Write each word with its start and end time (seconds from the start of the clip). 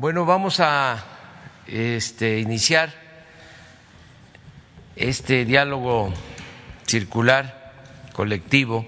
Bueno, 0.00 0.24
vamos 0.24 0.60
a 0.60 1.04
este, 1.66 2.40
iniciar 2.40 2.90
este 4.96 5.44
diálogo 5.44 6.10
circular 6.86 7.74
colectivo 8.14 8.86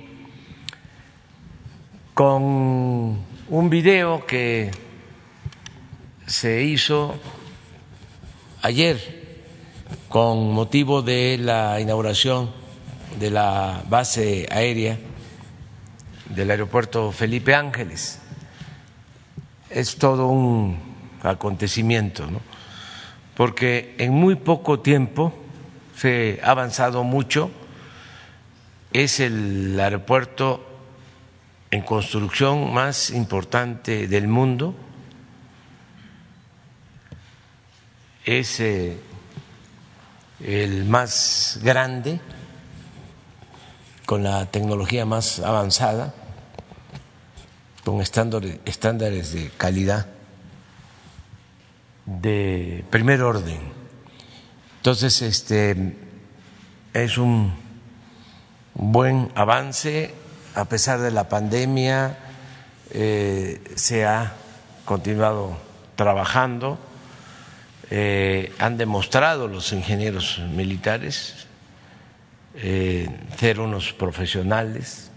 con 2.15 2.43
un 3.47 3.69
video 3.69 4.25
que 4.25 4.71
se 6.27 6.63
hizo 6.63 7.15
ayer 8.63 9.45
con 10.09 10.51
motivo 10.55 11.03
de 11.03 11.37
la 11.37 11.79
inauguración 11.79 12.51
de 13.21 13.31
la 13.31 13.85
base 13.87 14.49
aérea 14.51 14.99
del 16.35 16.51
aeropuerto 16.51 17.13
Felipe 17.13 17.55
Ángeles. 17.55 18.19
Es 19.69 19.97
todo 19.97 20.29
un 20.29 20.92
acontecimiento, 21.23 22.27
¿no? 22.27 22.41
porque 23.37 23.95
en 23.99 24.13
muy 24.13 24.37
poco 24.37 24.81
tiempo 24.81 25.33
se 25.97 26.41
ha 26.43 26.51
avanzado 26.51 27.05
mucho, 27.05 27.51
es 28.93 29.21
el 29.21 29.79
aeropuerto 29.81 30.67
en 31.71 31.83
construcción 31.83 32.73
más 32.73 33.11
importante 33.11 34.07
del 34.07 34.29
mundo, 34.29 34.75
es 38.25 38.61
eh, 38.61 38.99
el 40.45 40.85
más 40.85 41.59
grande, 41.63 42.21
con 44.05 44.23
la 44.23 44.47
tecnología 44.47 45.07
más 45.07 45.41
avanzada, 45.41 46.13
con 47.85 48.01
estándares 48.01 49.33
de 49.33 49.51
calidad 49.57 50.07
de 52.07 52.85
primer 52.91 53.23
orden. 53.23 53.61
Entonces, 54.79 55.23
este 55.23 55.97
es 56.93 57.19
un 57.19 57.55
buen 58.75 59.31
avance, 59.35 60.15
a 60.55 60.65
pesar 60.65 61.01
de 61.01 61.11
la 61.11 61.29
pandemia, 61.29 62.19
eh, 62.91 63.63
se 63.77 64.05
ha 64.05 64.33
continuado 64.85 65.57
trabajando, 65.97 66.79
eh, 67.91 68.53
han 68.59 68.77
demostrado 68.77 69.49
los 69.49 69.73
ingenieros 69.73 70.41
militares 70.41 71.47
eh, 72.55 73.09
ser 73.39 73.61
unos 73.61 73.93
profesionales, 73.93 75.11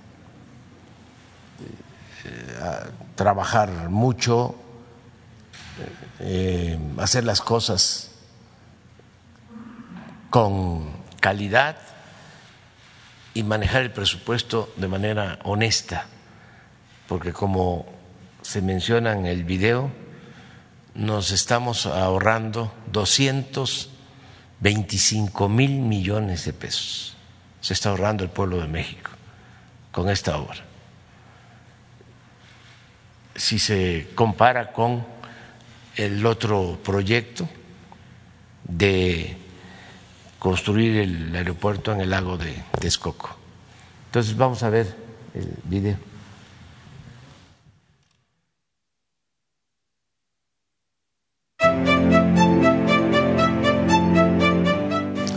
trabajar 3.16 3.90
mucho, 3.90 4.56
hacer 6.98 7.24
las 7.24 7.42
cosas 7.42 8.12
con 10.30 10.94
calidad 11.20 11.78
y 13.34 13.42
manejar 13.44 13.82
el 13.84 13.92
presupuesto 13.92 14.74
de 14.78 14.88
manera 14.88 15.40
honesta, 15.44 16.06
porque 17.08 17.34
como 17.34 17.86
se 18.42 18.62
menciona 18.62 19.12
en 19.14 19.26
el 19.26 19.44
video, 19.44 19.92
nos 20.94 21.32
estamos 21.32 21.86
ahorrando 21.86 22.74
225 22.92 25.50
mil 25.50 25.82
millones 25.82 26.46
de 26.46 26.54
pesos. 26.54 27.18
Se 27.60 27.74
está 27.74 27.90
ahorrando 27.90 28.24
el 28.24 28.30
pueblo 28.30 28.62
de 28.62 28.68
México 28.68 29.12
con 29.92 30.10
esta 30.10 30.38
obra. 30.38 30.64
Si 33.36 33.60
se 33.60 34.12
compara 34.16 34.72
con 34.72 35.06
el 35.96 36.26
otro 36.26 36.78
proyecto 36.84 37.48
de 38.64 39.38
construir 40.40 40.98
el 40.98 41.36
aeropuerto 41.36 41.92
en 41.92 42.02
el 42.02 42.10
lago 42.10 42.38
de 42.38 42.54
Texcoco. 42.80 43.36
Entonces 44.08 44.36
vamos 44.36 44.64
a 44.64 44.70
ver 44.70 44.96
el 45.34 45.54
video. 45.64 45.98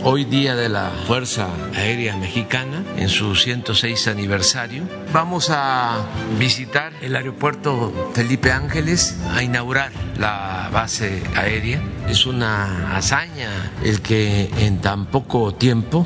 Hoy 0.03 0.25
día 0.25 0.55
de 0.55 0.69
la 0.69 0.91
Fuerza 1.07 1.47
Aérea 1.75 2.15
Mexicana, 2.15 2.83
en 2.97 3.09
su 3.09 3.35
106 3.35 4.07
aniversario. 4.07 4.83
Vamos 5.13 5.49
a 5.51 6.05
visitar 6.37 6.93
el 7.01 7.15
aeropuerto 7.15 8.11
Felipe 8.13 8.51
Ángeles, 8.51 9.17
a 9.33 9.43
inaugurar 9.43 9.91
la 10.17 10.69
base 10.71 11.23
aérea. 11.35 11.81
Es 12.07 12.25
una 12.25 12.95
hazaña 12.95 13.71
el 13.83 14.01
que 14.01 14.49
en 14.59 14.79
tan 14.81 15.05
poco 15.07 15.53
tiempo 15.53 16.05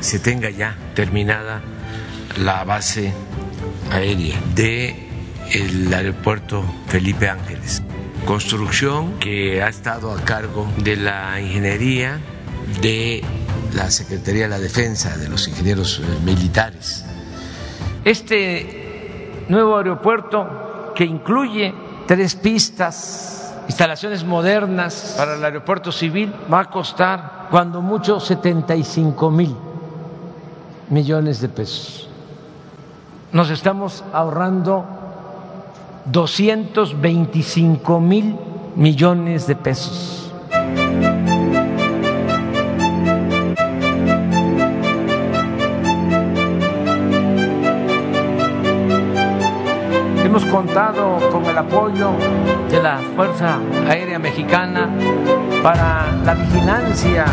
se 0.00 0.18
tenga 0.18 0.50
ya 0.50 0.76
terminada 0.94 1.62
la 2.38 2.64
base 2.64 3.12
aérea 3.90 4.40
de 4.54 5.08
el 5.52 5.92
aeropuerto 5.92 6.64
Felipe 6.88 7.28
Ángeles. 7.28 7.82
Construcción 8.24 9.18
que 9.18 9.62
ha 9.62 9.68
estado 9.68 10.12
a 10.12 10.24
cargo 10.24 10.66
de 10.78 10.96
la 10.96 11.40
ingeniería 11.40 12.20
de 12.80 13.22
la 13.74 13.90
Secretaría 13.90 14.44
de 14.44 14.48
la 14.48 14.58
Defensa, 14.58 15.16
de 15.16 15.28
los 15.28 15.48
ingenieros 15.48 16.00
eh, 16.00 16.02
militares. 16.24 17.04
Este 18.04 19.44
nuevo 19.48 19.76
aeropuerto 19.76 20.92
que 20.94 21.04
incluye 21.04 21.74
tres 22.06 22.34
pistas, 22.34 23.54
instalaciones 23.66 24.24
modernas 24.24 25.14
para 25.16 25.34
el 25.34 25.44
aeropuerto 25.44 25.90
civil, 25.92 26.32
va 26.52 26.60
a 26.60 26.70
costar 26.70 27.48
cuando 27.50 27.80
mucho 27.82 28.20
75 28.20 29.30
mil 29.30 29.54
millones 30.90 31.40
de 31.40 31.48
pesos. 31.48 32.08
Nos 33.32 33.50
estamos 33.50 34.04
ahorrando 34.12 34.84
225 36.06 38.00
mil 38.00 38.36
millones 38.76 39.46
de 39.46 39.56
pesos. 39.56 40.32
Contado 50.54 51.18
con 51.32 51.44
el 51.46 51.58
apoyo 51.58 52.12
de 52.70 52.80
la 52.80 53.00
Fuerza 53.16 53.58
Aérea 53.88 54.20
Mexicana 54.20 54.88
para 55.64 56.06
la 56.24 56.34
vigilancia 56.34 57.24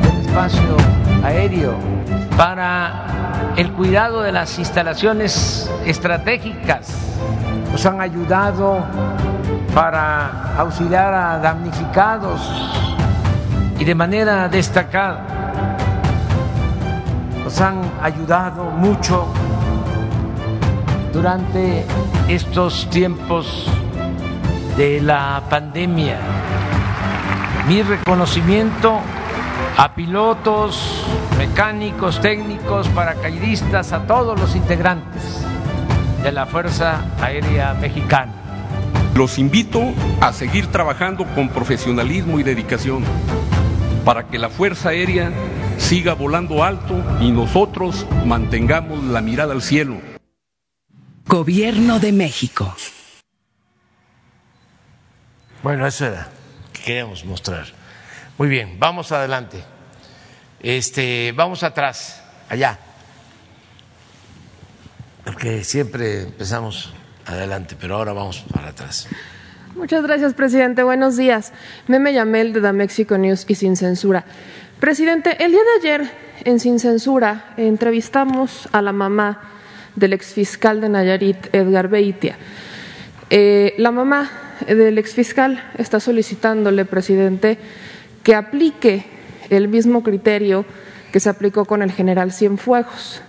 del 0.00 0.20
espacio 0.20 0.76
aéreo, 1.24 1.74
para 2.36 3.54
el 3.56 3.72
cuidado 3.72 4.22
de 4.22 4.30
las 4.30 4.56
instalaciones 4.60 5.68
estratégicas. 5.84 6.94
Nos 7.72 7.84
han 7.86 8.00
ayudado 8.00 8.84
para 9.74 10.54
auxiliar 10.56 11.12
a 11.12 11.38
damnificados 11.38 12.40
y 13.80 13.84
de 13.84 13.96
manera 13.96 14.48
destacada 14.48 15.26
nos 17.42 17.60
han 17.60 17.80
ayudado 18.00 18.66
mucho 18.66 19.26
durante 21.12 21.84
estos 22.28 22.88
tiempos 22.90 23.66
de 24.76 25.00
la 25.00 25.42
pandemia. 25.50 26.18
Mi 27.68 27.82
reconocimiento 27.82 29.00
a 29.76 29.94
pilotos, 29.94 31.04
mecánicos, 31.38 32.20
técnicos, 32.20 32.88
paracaidistas, 32.88 33.92
a 33.92 34.06
todos 34.06 34.38
los 34.38 34.56
integrantes 34.56 35.44
de 36.22 36.32
la 36.32 36.46
Fuerza 36.46 37.04
Aérea 37.20 37.74
Mexicana. 37.74 38.32
Los 39.14 39.38
invito 39.38 39.82
a 40.20 40.32
seguir 40.32 40.68
trabajando 40.68 41.24
con 41.34 41.48
profesionalismo 41.48 42.40
y 42.40 42.42
dedicación 42.42 43.04
para 44.04 44.24
que 44.24 44.38
la 44.38 44.48
Fuerza 44.48 44.90
Aérea 44.90 45.30
siga 45.78 46.14
volando 46.14 46.64
alto 46.64 46.94
y 47.20 47.30
nosotros 47.30 48.06
mantengamos 48.24 49.02
la 49.04 49.20
mirada 49.20 49.52
al 49.52 49.62
cielo 49.62 50.13
Gobierno 51.26 51.98
de 51.98 52.12
México. 52.12 52.74
Bueno, 55.62 55.86
eso 55.86 56.06
era 56.06 56.28
que 56.72 56.82
queríamos 56.82 57.24
mostrar. 57.24 57.66
Muy 58.36 58.48
bien, 58.48 58.78
vamos 58.78 59.10
adelante. 59.12 59.64
Este, 60.60 61.32
vamos 61.32 61.62
atrás, 61.62 62.22
allá. 62.48 62.78
Porque 65.24 65.64
siempre 65.64 66.22
empezamos 66.24 66.92
adelante, 67.24 67.76
pero 67.80 67.96
ahora 67.96 68.12
vamos 68.12 68.44
para 68.52 68.68
atrás. 68.68 69.08
Muchas 69.74 70.02
gracias, 70.02 70.34
presidente. 70.34 70.82
Buenos 70.82 71.16
días. 71.16 71.52
Meme 71.88 72.12
Yamel 72.12 72.52
de 72.52 72.60
Da 72.60 72.72
Mexico 72.72 73.16
News 73.16 73.46
y 73.48 73.54
Sin 73.54 73.76
Censura. 73.76 74.24
Presidente, 74.78 75.42
el 75.42 75.52
día 75.52 75.62
de 75.62 75.88
ayer 75.88 76.10
en 76.44 76.60
Sin 76.60 76.78
Censura 76.78 77.54
entrevistamos 77.56 78.68
a 78.72 78.82
la 78.82 78.92
mamá 78.92 79.53
del 79.96 80.12
exfiscal 80.12 80.80
de 80.80 80.88
Nayarit, 80.88 81.54
Edgar 81.54 81.88
Beitia. 81.88 82.36
Eh, 83.30 83.74
la 83.78 83.90
mamá 83.90 84.30
del 84.66 84.98
exfiscal 84.98 85.62
está 85.76 86.00
solicitándole, 86.00 86.84
presidente, 86.84 87.58
que 88.22 88.34
aplique 88.34 89.04
el 89.50 89.68
mismo 89.68 90.02
criterio 90.02 90.64
que 91.12 91.20
se 91.20 91.28
aplicó 91.28 91.64
con 91.64 91.82
el 91.82 91.92
general 91.92 92.32
Cienfuegos. 92.32 93.22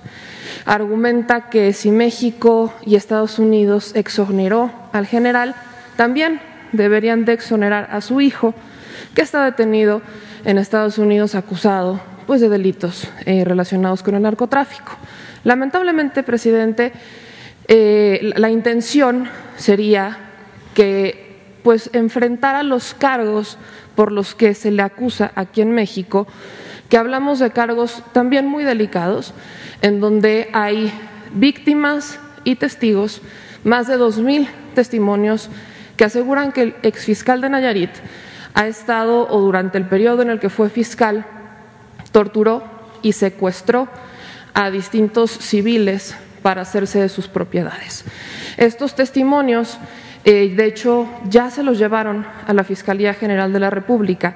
Argumenta 0.65 1.49
que 1.49 1.73
si 1.73 1.91
México 1.91 2.73
y 2.85 2.95
Estados 2.95 3.37
Unidos 3.37 3.91
exoneró 3.95 4.71
al 4.91 5.05
general, 5.05 5.55
también 5.95 6.41
deberían 6.71 7.25
de 7.25 7.33
exonerar 7.33 7.89
a 7.91 8.01
su 8.01 8.21
hijo, 8.21 8.53
que 9.13 9.21
está 9.21 9.45
detenido 9.45 10.01
en 10.45 10.57
Estados 10.57 10.97
Unidos 10.97 11.35
acusado 11.35 11.99
pues, 12.25 12.41
de 12.41 12.49
delitos 12.49 13.07
eh, 13.25 13.43
relacionados 13.45 14.03
con 14.03 14.15
el 14.15 14.23
narcotráfico. 14.23 14.93
Lamentablemente, 15.45 16.23
presidente, 16.23 16.91
eh, 17.67 18.33
la 18.35 18.49
intención 18.49 19.29
sería 19.55 20.17
que 20.73 21.61
pues 21.63 21.89
enfrentara 21.93 22.63
los 22.63 22.93
cargos 22.93 23.57
por 23.95 24.11
los 24.11 24.35
que 24.35 24.53
se 24.53 24.71
le 24.71 24.81
acusa 24.81 25.31
aquí 25.35 25.61
en 25.61 25.71
México 25.71 26.27
que 26.89 26.97
hablamos 26.97 27.39
de 27.39 27.51
cargos 27.51 28.03
también 28.11 28.47
muy 28.47 28.63
delicados, 28.63 29.33
en 29.81 29.99
donde 29.99 30.49
hay 30.53 30.91
víctimas 31.33 32.19
y 32.43 32.55
testigos, 32.55 33.21
más 33.63 33.87
de 33.87 33.97
dos 33.97 34.19
mil 34.19 34.47
testimonios 34.75 35.49
que 35.97 36.05
aseguran 36.05 36.51
que 36.51 36.61
el 36.61 36.75
exfiscal 36.83 37.41
de 37.41 37.49
Nayarit 37.49 37.91
ha 38.53 38.67
estado, 38.67 39.27
o 39.29 39.41
durante 39.41 39.77
el 39.77 39.87
periodo 39.87 40.21
en 40.21 40.29
el 40.29 40.39
que 40.39 40.49
fue 40.49 40.69
fiscal, 40.69 41.25
torturó 42.11 42.63
y 43.01 43.13
secuestró 43.13 43.87
a 44.55 44.71
distintos 44.71 45.29
civiles 45.29 46.15
para 46.41 46.61
hacerse 46.61 46.99
de 46.99 47.09
sus 47.09 47.27
propiedades. 47.27 48.05
Estos 48.57 48.95
testimonios, 48.95 49.77
eh, 50.23 50.53
de 50.55 50.65
hecho, 50.65 51.07
ya 51.29 51.51
se 51.51 51.61
los 51.61 51.77
llevaron 51.77 52.25
a 52.47 52.53
la 52.53 52.63
Fiscalía 52.63 53.13
General 53.13 53.53
de 53.53 53.59
la 53.59 53.69
República 53.69 54.35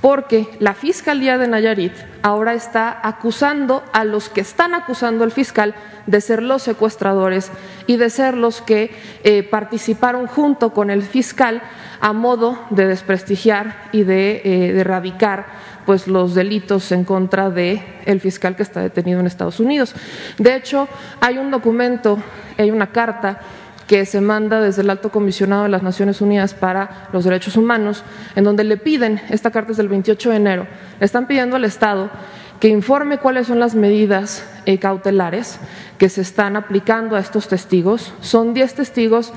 porque 0.00 0.46
la 0.60 0.74
Fiscalía 0.74 1.38
de 1.38 1.48
Nayarit 1.48 1.92
ahora 2.22 2.54
está 2.54 3.00
acusando 3.02 3.82
a 3.92 4.04
los 4.04 4.28
que 4.28 4.40
están 4.40 4.74
acusando 4.74 5.24
al 5.24 5.32
fiscal 5.32 5.74
de 6.06 6.20
ser 6.20 6.42
los 6.42 6.62
secuestradores 6.62 7.50
y 7.86 7.96
de 7.96 8.10
ser 8.10 8.36
los 8.36 8.60
que 8.60 8.94
eh, 9.24 9.42
participaron 9.42 10.26
junto 10.26 10.72
con 10.72 10.90
el 10.90 11.02
fiscal 11.02 11.62
a 12.00 12.12
modo 12.12 12.58
de 12.70 12.86
desprestigiar 12.86 13.88
y 13.92 14.04
de, 14.04 14.42
eh, 14.44 14.80
erradicar 14.80 15.46
pues 15.86 16.08
los 16.08 16.34
delitos 16.34 16.90
en 16.92 17.04
contra 17.04 17.48
de 17.48 17.82
el 18.04 18.20
fiscal 18.20 18.56
que 18.56 18.64
está 18.64 18.80
detenido 18.80 19.20
en 19.20 19.26
Estados 19.26 19.60
Unidos. 19.60 19.94
De 20.36 20.54
hecho, 20.54 20.88
hay 21.20 21.38
un 21.38 21.50
documento, 21.50 22.18
hay 22.58 22.70
una 22.70 22.88
carta 22.88 23.40
que 23.86 24.04
se 24.04 24.20
manda 24.20 24.60
desde 24.60 24.82
el 24.82 24.90
Alto 24.90 25.10
Comisionado 25.10 25.62
de 25.62 25.68
las 25.68 25.82
Naciones 25.82 26.20
Unidas 26.20 26.54
para 26.54 27.08
los 27.12 27.24
Derechos 27.24 27.56
Humanos, 27.56 28.02
en 28.34 28.42
donde 28.42 28.64
le 28.64 28.76
piden, 28.76 29.20
esta 29.30 29.52
carta 29.52 29.70
es 29.70 29.76
del 29.76 29.88
28 29.88 30.30
de 30.30 30.36
enero, 30.36 30.66
le 30.98 31.06
están 31.06 31.28
pidiendo 31.28 31.54
al 31.54 31.64
Estado 31.64 32.10
que 32.58 32.68
informe 32.68 33.18
cuáles 33.18 33.46
son 33.46 33.60
las 33.60 33.74
medidas 33.74 34.44
eh, 34.64 34.78
cautelares 34.78 35.60
que 35.98 36.08
se 36.08 36.22
están 36.22 36.56
aplicando 36.56 37.14
a 37.14 37.20
estos 37.20 37.48
testigos. 37.48 38.12
Son 38.20 38.54
10 38.54 38.74
testigos, 38.74 39.32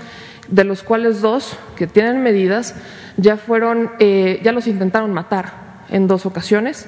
de 0.47 0.63
los 0.63 0.83
cuales 0.83 1.21
dos 1.21 1.57
que 1.75 1.85
tienen 1.85 2.23
medidas 2.23 2.75
ya 3.17 3.37
fueron, 3.37 3.91
eh, 3.99 4.39
ya 4.41 4.51
los 4.51 4.67
intentaron 4.67 5.13
matar 5.13 5.68
en 5.91 6.07
dos 6.07 6.25
ocasiones. 6.25 6.87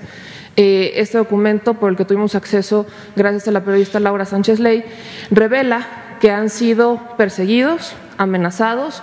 Eh, 0.57 0.93
este 0.95 1.17
documento, 1.17 1.75
por 1.75 1.91
el 1.91 1.97
que 1.97 2.05
tuvimos 2.05 2.35
acceso 2.35 2.85
gracias 3.15 3.47
a 3.47 3.51
la 3.51 3.63
periodista 3.63 3.99
Laura 3.99 4.25
Sánchez 4.25 4.59
Ley, 4.59 4.83
revela 5.29 5.87
que 6.19 6.31
han 6.31 6.49
sido 6.49 6.99
perseguidos, 7.17 7.93
amenazados, 8.17 9.01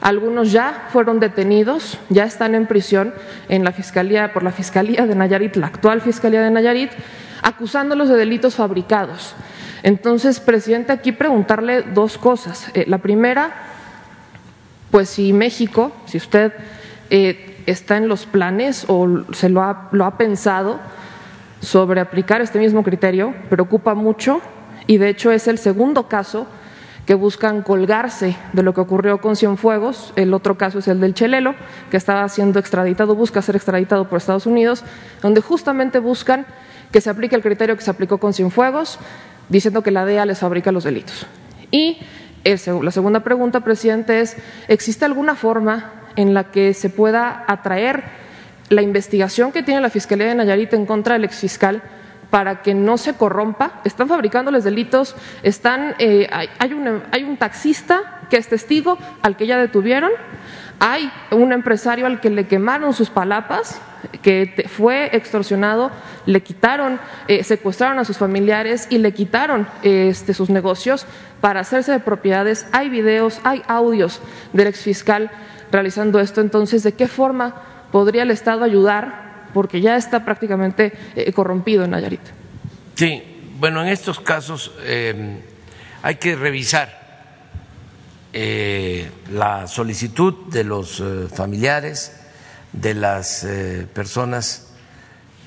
algunos 0.00 0.52
ya 0.52 0.88
fueron 0.92 1.18
detenidos, 1.20 1.98
ya 2.08 2.24
están 2.24 2.54
en 2.54 2.66
prisión 2.66 3.14
en 3.48 3.64
la 3.64 3.72
fiscalía 3.72 4.32
por 4.32 4.42
la 4.42 4.52
fiscalía 4.52 5.06
de 5.06 5.14
Nayarit, 5.14 5.56
la 5.56 5.68
actual 5.68 6.00
fiscalía 6.00 6.42
de 6.42 6.50
Nayarit, 6.50 6.90
acusándolos 7.42 8.08
de 8.08 8.16
delitos 8.16 8.54
fabricados. 8.56 9.34
Entonces, 9.82 10.40
presidente, 10.40 10.92
aquí 10.92 11.12
preguntarle 11.12 11.82
dos 11.82 12.18
cosas. 12.18 12.70
Eh, 12.74 12.84
la 12.88 12.98
primera, 12.98 13.52
pues 14.90 15.08
si 15.08 15.32
México, 15.32 15.92
si 16.06 16.18
usted 16.18 16.52
eh, 17.10 17.47
está 17.70 17.96
en 17.96 18.08
los 18.08 18.26
planes 18.26 18.86
o 18.88 19.24
se 19.32 19.48
lo 19.48 19.62
ha, 19.62 20.16
pensado 20.16 20.78
sobre 21.60 22.00
aplicar 22.00 22.40
este 22.40 22.58
mismo 22.58 22.82
criterio, 22.82 23.34
preocupa 23.50 23.94
mucho 23.94 24.40
y 24.86 24.98
de 24.98 25.08
hecho 25.08 25.32
es 25.32 25.48
el 25.48 25.58
segundo 25.58 26.08
caso 26.08 26.46
que 27.04 27.14
buscan 27.14 27.62
colgarse 27.62 28.36
de 28.52 28.62
lo 28.62 28.74
que 28.74 28.80
ocurrió 28.82 29.20
con 29.20 29.34
Cienfuegos. 29.34 30.12
El 30.14 30.34
otro 30.34 30.58
caso 30.58 30.78
es 30.78 30.88
el 30.88 31.00
del 31.00 31.14
Chelelo, 31.14 31.54
que 31.90 31.96
estaba 31.96 32.28
siendo 32.28 32.58
extraditado, 32.58 33.14
busca 33.14 33.40
ser 33.40 33.56
extraditado 33.56 34.08
por 34.08 34.18
Estados 34.18 34.46
Unidos, 34.46 34.84
donde 35.22 35.40
justamente 35.40 36.00
buscan 36.00 36.46
que 36.92 37.00
se 37.00 37.08
aplique 37.08 37.34
el 37.34 37.42
criterio 37.42 37.76
que 37.76 37.82
se 37.82 37.90
aplicó 37.90 38.18
con 38.18 38.34
Cienfuegos, 38.34 38.98
diciendo 39.48 39.82
que 39.82 39.90
la 39.90 40.04
DEA 40.04 40.26
les 40.26 40.38
fabrica 40.38 40.70
los 40.70 40.84
delitos. 40.84 41.26
Y 41.70 41.98
la 42.44 42.90
segunda 42.90 43.20
pregunta, 43.20 43.60
presidente, 43.60 44.20
es, 44.20 44.36
¿existe 44.68 45.04
alguna 45.04 45.34
forma 45.34 45.92
en 46.16 46.34
la 46.34 46.50
que 46.50 46.74
se 46.74 46.90
pueda 46.90 47.44
atraer 47.46 48.04
la 48.68 48.82
investigación 48.82 49.52
que 49.52 49.62
tiene 49.62 49.80
la 49.80 49.90
Fiscalía 49.90 50.26
de 50.26 50.34
Nayarit 50.34 50.72
en 50.74 50.86
contra 50.86 51.14
del 51.14 51.24
exfiscal 51.24 51.82
para 52.30 52.62
que 52.62 52.74
no 52.74 52.98
se 52.98 53.14
corrompa. 53.14 53.80
Están 53.84 54.08
fabricándoles 54.08 54.64
delitos, 54.64 55.16
están, 55.42 55.94
eh, 55.98 56.28
hay, 56.30 56.72
un, 56.72 57.02
hay 57.10 57.24
un 57.24 57.36
taxista 57.36 58.20
que 58.28 58.36
es 58.36 58.48
testigo 58.48 58.98
al 59.22 59.36
que 59.36 59.46
ya 59.46 59.58
detuvieron, 59.58 60.10
hay 60.80 61.10
un 61.30 61.52
empresario 61.52 62.06
al 62.06 62.20
que 62.20 62.30
le 62.30 62.46
quemaron 62.46 62.92
sus 62.92 63.10
palapas, 63.10 63.80
que 64.22 64.66
fue 64.68 65.16
extorsionado, 65.16 65.90
le 66.26 66.42
quitaron, 66.42 67.00
eh, 67.26 67.42
secuestraron 67.42 67.98
a 67.98 68.04
sus 68.04 68.18
familiares 68.18 68.86
y 68.90 68.98
le 68.98 69.12
quitaron 69.12 69.66
este, 69.82 70.34
sus 70.34 70.50
negocios 70.50 71.06
para 71.40 71.60
hacerse 71.60 71.92
de 71.92 72.00
propiedades. 72.00 72.66
Hay 72.72 72.90
videos, 72.90 73.40
hay 73.42 73.62
audios 73.66 74.20
del 74.52 74.68
exfiscal 74.68 75.30
realizando 75.70 76.20
esto. 76.20 76.40
Entonces, 76.40 76.82
¿de 76.82 76.92
qué 76.92 77.08
forma 77.08 77.54
podría 77.90 78.22
el 78.22 78.30
Estado 78.30 78.64
ayudar 78.64 79.28
porque 79.52 79.80
ya 79.80 79.96
está 79.96 80.24
prácticamente 80.24 80.92
eh, 81.14 81.32
corrompido 81.32 81.84
en 81.84 81.90
Nayarit. 81.90 82.20
Sí, 82.94 83.22
bueno, 83.58 83.82
en 83.82 83.88
estos 83.88 84.20
casos 84.20 84.72
eh, 84.82 85.40
hay 86.02 86.16
que 86.16 86.36
revisar 86.36 86.98
eh, 88.32 89.10
la 89.32 89.66
solicitud 89.66 90.34
de 90.50 90.64
los 90.64 91.02
familiares, 91.34 92.12
de 92.72 92.94
las 92.94 93.46
personas 93.94 94.74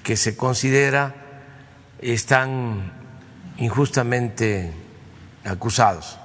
que 0.04 0.18
se 0.18 0.36
considera 0.36 1.14
están 2.02 2.92
injustamente 3.58 4.72
acusados. 5.46 6.18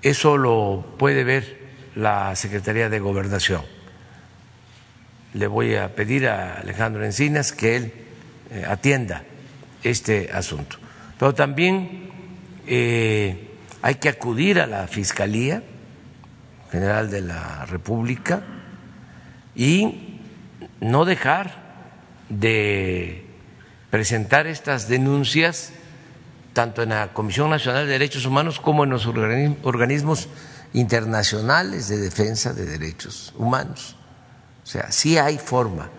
Eso 0.00 0.38
lo 0.38 0.96
puede 0.98 1.24
ver 1.24 1.59
la 1.94 2.34
Secretaría 2.36 2.88
de 2.88 3.00
Gobernación 3.00 3.62
le 5.34 5.46
voy 5.46 5.76
a 5.76 5.94
pedir 5.94 6.26
a 6.28 6.58
Alejandro 6.58 7.04
Encinas 7.04 7.52
que 7.52 7.76
él 7.76 7.92
eh, 8.50 8.64
atienda 8.66 9.22
este 9.82 10.30
asunto. 10.32 10.76
Pero 11.18 11.34
también 11.34 12.10
eh, 12.66 13.50
hay 13.82 13.94
que 13.96 14.08
acudir 14.08 14.60
a 14.60 14.66
la 14.66 14.86
Fiscalía 14.86 15.62
General 16.70 17.10
de 17.10 17.20
la 17.20 17.66
República 17.66 18.42
y 19.54 20.18
no 20.80 21.04
dejar 21.04 21.70
de 22.28 23.26
presentar 23.90 24.46
estas 24.46 24.88
denuncias 24.88 25.72
tanto 26.52 26.82
en 26.82 26.90
la 26.90 27.08
Comisión 27.12 27.50
Nacional 27.50 27.86
de 27.86 27.92
Derechos 27.92 28.24
Humanos 28.24 28.60
como 28.60 28.84
en 28.84 28.90
los 28.90 29.06
organismos 29.06 30.28
internacionales 30.72 31.88
de 31.88 31.98
defensa 31.98 32.52
de 32.52 32.66
derechos 32.66 33.32
humanos. 33.36 33.96
O 34.62 34.66
sea, 34.66 34.90
sí 34.92 35.18
hay 35.18 35.38
forma 35.38 35.90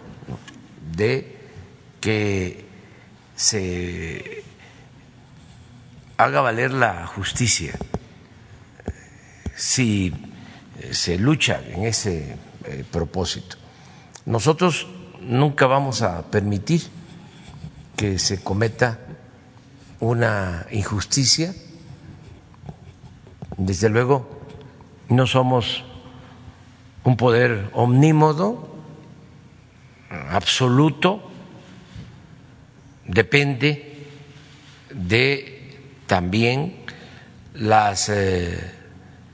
de 0.96 1.38
que 2.00 2.66
se 3.36 4.44
haga 6.18 6.42
valer 6.42 6.72
la 6.72 7.08
justicia 7.08 7.74
si 9.56 10.14
se 10.92 11.18
lucha 11.18 11.62
en 11.68 11.86
ese 11.86 12.36
eh, 12.66 12.84
propósito. 12.90 13.58
Nosotros 14.26 14.88
nunca 15.22 15.68
vamos 15.68 16.02
a 16.02 16.24
permitir 16.24 16.82
que 17.96 18.18
se 18.20 18.42
cometa 18.42 19.00
una 20.00 20.66
injusticia. 20.72 21.54
Desde 23.58 23.90
luego, 23.90 24.41
no 25.12 25.28
somos 25.28 25.84
un 27.04 27.18
poder 27.18 27.70
omnímodo, 27.74 28.68
absoluto, 30.10 31.22
depende 33.06 34.08
de 34.94 35.78
también 36.08 36.76
las 37.54 38.10
eh, 38.10 38.60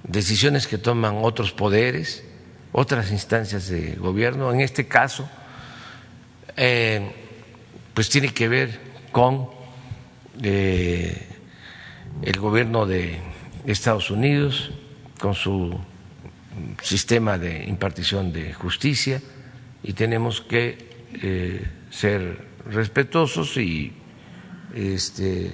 decisiones 0.03 0.67
que 0.67 0.77
toman 0.77 1.19
otros 1.22 1.51
poderes 1.51 2.24
otras 2.72 3.12
instancias 3.12 3.69
de 3.69 3.96
gobierno. 3.96 4.53
En 4.53 4.62
este 4.62 4.88
caso, 4.88 5.27
eh, 6.55 7.12
pues 7.93 8.07
tiene 8.07 8.29
que 8.29 8.48
ver 8.48 8.79
con 9.12 9.50
eh, 10.43 11.27
el 12.22 12.39
gobierno 12.39 12.86
de 12.86 13.19
Estados 13.65 14.12
Unidos, 14.12 14.72
con 15.19 15.36
su 15.36 15.77
sistema 16.81 17.38
de 17.38 17.65
impartición 17.65 18.31
de 18.33 18.53
justicia 18.53 19.21
y 19.83 19.93
tenemos 19.93 20.41
que 20.41 20.77
eh, 21.21 21.65
ser 21.89 22.45
respetuosos 22.69 23.57
y 23.57 23.93
este, 24.75 25.51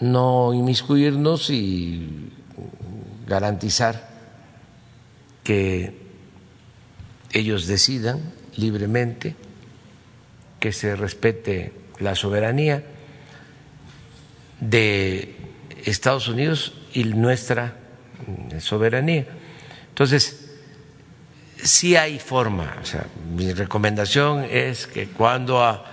no 0.00 0.52
inmiscuirnos 0.52 1.50
y 1.50 2.30
garantizar 3.26 4.10
que 5.42 5.94
ellos 7.32 7.66
decidan 7.66 8.20
libremente, 8.56 9.34
que 10.60 10.72
se 10.72 10.96
respete 10.96 11.72
la 11.98 12.14
soberanía 12.14 12.84
de 14.60 15.43
Estados 15.84 16.28
Unidos 16.28 16.72
y 16.92 17.04
nuestra 17.04 17.76
soberanía. 18.58 19.26
Entonces, 19.88 20.44
sí 21.62 21.96
hay 21.96 22.18
forma, 22.18 22.76
o 22.82 22.84
sea, 22.84 23.06
mi 23.34 23.52
recomendación 23.52 24.44
es 24.44 24.86
que 24.86 25.08
cuando 25.08 25.84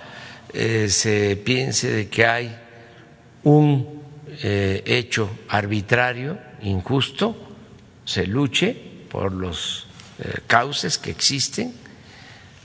eh, 0.53 0.89
se 0.89 1.35
piense 1.37 1.89
de 1.91 2.09
que 2.09 2.25
hay 2.25 2.57
un 3.43 4.01
eh, 4.43 4.83
hecho 4.85 5.29
arbitrario, 5.49 6.37
injusto, 6.61 7.35
se 8.05 8.27
luche 8.27 8.73
por 9.09 9.31
los 9.31 9.87
eh, 10.19 10.39
cauces 10.47 10.97
que 10.97 11.11
existen 11.11 11.73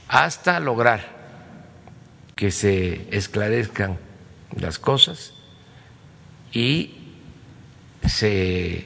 hasta 0.07 0.59
lograr 0.59 1.17
que 2.35 2.51
se 2.51 3.07
esclarezcan 3.11 3.97
las 4.59 4.79
cosas 4.79 5.33
y 6.53 6.96
se 8.05 8.85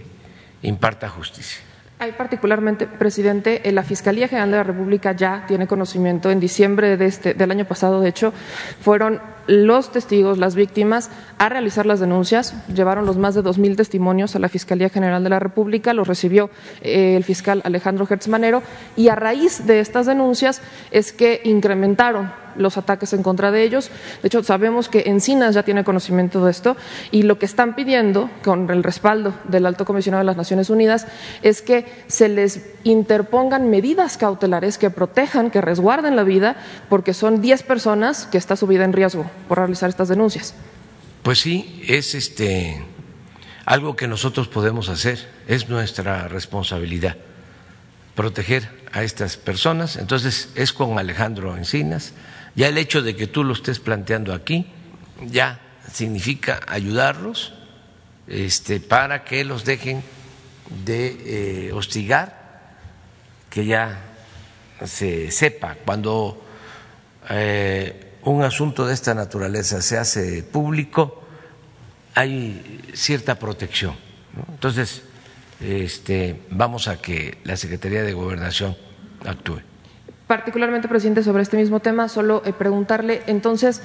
imparta 0.62 1.10
justicia. 1.10 1.62
Hay 2.00 2.14
particularmente, 2.14 2.88
presidente, 2.88 3.62
la 3.72 3.84
Fiscalía 3.84 4.28
General 4.28 4.50
de 4.50 4.58
la 4.58 4.64
República 4.64 5.12
ya 5.12 5.46
tiene 5.48 5.68
conocimiento. 5.68 6.32
En 6.32 6.40
diciembre 6.40 6.98
de 6.98 7.06
este, 7.06 7.36
del 7.36 7.52
año 7.52 7.66
pasado, 7.66 8.02
de 8.02 8.10
hecho, 8.10 8.34
fueron 8.82 9.22
los 9.48 9.92
testigos, 9.92 10.38
las 10.38 10.56
víctimas, 10.56 11.10
a 11.38 11.50
realizar 11.50 11.86
las 11.86 12.00
denuncias. 12.00 12.54
Llevaron 12.74 13.06
los 13.06 13.18
más 13.18 13.36
de 13.36 13.42
dos 13.42 13.58
mil 13.58 13.76
testimonios 13.76 14.36
a 14.36 14.40
la 14.40 14.50
Fiscalía 14.50 14.90
General 14.90 15.24
de 15.24 15.30
la 15.30 15.40
República. 15.40 15.94
Los 15.94 16.08
recibió 16.08 16.50
eh, 16.82 17.16
el 17.16 17.24
fiscal 17.24 17.62
Alejandro 17.64 18.06
Gertz 18.06 18.28
Manero. 18.28 18.62
Y 18.96 19.10
a 19.10 19.16
raíz 19.16 19.66
de 19.66 19.80
estas 19.80 20.06
denuncias 20.06 20.62
es 20.92 21.12
que 21.12 21.42
incrementaron 21.44 22.32
los 22.56 22.78
ataques 22.78 23.14
en 23.14 23.24
contra 23.24 23.52
de 23.52 23.64
ellos. 23.64 23.90
De 24.22 24.28
hecho, 24.28 24.44
sabemos 24.44 24.90
que 24.90 25.04
Encinas 25.08 25.56
ya 25.56 25.64
tiene 25.64 25.84
conocimiento 25.84 26.44
de 26.44 26.52
esto 26.52 26.76
y 27.12 27.24
lo 27.24 27.40
que 27.40 27.46
están 27.46 27.76
pidiendo, 27.76 28.30
con 28.44 28.70
el 28.70 28.84
respaldo 28.84 29.34
del 29.46 29.66
Alto 29.66 29.86
Comisionado 29.86 30.22
de 30.22 30.26
las 30.26 30.38
Naciones 30.38 30.70
Unidas, 30.70 31.08
es 31.42 31.62
que 31.62 31.86
se 32.08 32.30
les 32.30 32.66
interpongan 32.84 33.70
medidas 33.70 34.18
cautelares 34.18 34.78
que 34.78 34.90
protejan, 34.90 35.52
que 35.52 35.62
resguarden 35.62 36.16
la 36.16 36.24
vida, 36.24 36.56
porque 36.90 37.14
son 37.14 37.42
10 37.42 37.64
personas 37.64 38.28
que 38.28 38.38
está 38.38 38.56
su 38.56 38.68
vida 38.68 38.84
en 38.84 38.94
riesgo 38.94 39.26
por 39.48 39.58
realizar 39.58 39.90
estas 39.90 40.08
denuncias. 40.08 40.54
Pues 41.24 41.40
sí, 41.40 41.84
es 41.88 42.16
este 42.16 42.84
algo 43.66 43.96
que 43.96 44.08
nosotros 44.08 44.48
podemos 44.48 44.90
hacer, 44.90 45.30
es 45.48 45.70
nuestra 45.70 46.28
responsabilidad 46.28 47.16
proteger 48.16 48.68
a 48.92 49.04
estas 49.04 49.38
personas. 49.38 49.96
Entonces 49.96 50.50
es 50.56 50.74
con 50.74 51.00
Alejandro 51.00 51.56
Encinas 51.56 52.14
ya 52.56 52.68
el 52.68 52.78
hecho 52.78 53.02
de 53.02 53.16
que 53.16 53.28
tú 53.28 53.44
lo 53.44 53.54
estés 53.54 53.80
planteando 53.80 54.34
aquí 54.34 54.68
ya 55.26 55.62
significa 55.92 56.60
ayudarlos 56.68 57.54
este, 58.28 58.80
para 58.80 59.24
que 59.24 59.44
los 59.46 59.66
dejen 59.66 60.04
de 60.86 61.68
eh, 61.68 61.74
hostigar, 61.74 62.76
que 63.50 63.66
ya 63.66 64.02
se 64.86 65.32
sepa 65.32 65.76
cuando 65.86 66.44
eh, 67.30 68.11
un 68.24 68.44
asunto 68.44 68.86
de 68.86 68.94
esta 68.94 69.14
naturaleza 69.14 69.82
se 69.82 69.98
hace 69.98 70.44
público, 70.44 71.22
hay 72.16 72.82
cierta 72.94 73.40
protección. 73.40 73.96
Entonces, 74.50 75.04
este, 75.60 76.42
vamos 76.50 76.88
a 76.88 77.02
que 77.02 77.38
la 77.44 77.58
Secretaría 77.58 78.04
de 78.04 78.14
Gobernación 78.14 78.76
actúe 79.26 79.62
particularmente, 80.32 80.88
presidente, 80.88 81.24
sobre 81.24 81.44
este 81.44 81.58
mismo 81.58 81.82
tema, 81.82 82.08
solo 82.08 82.42
eh, 82.46 82.54
preguntarle, 82.54 83.22
entonces, 83.28 83.82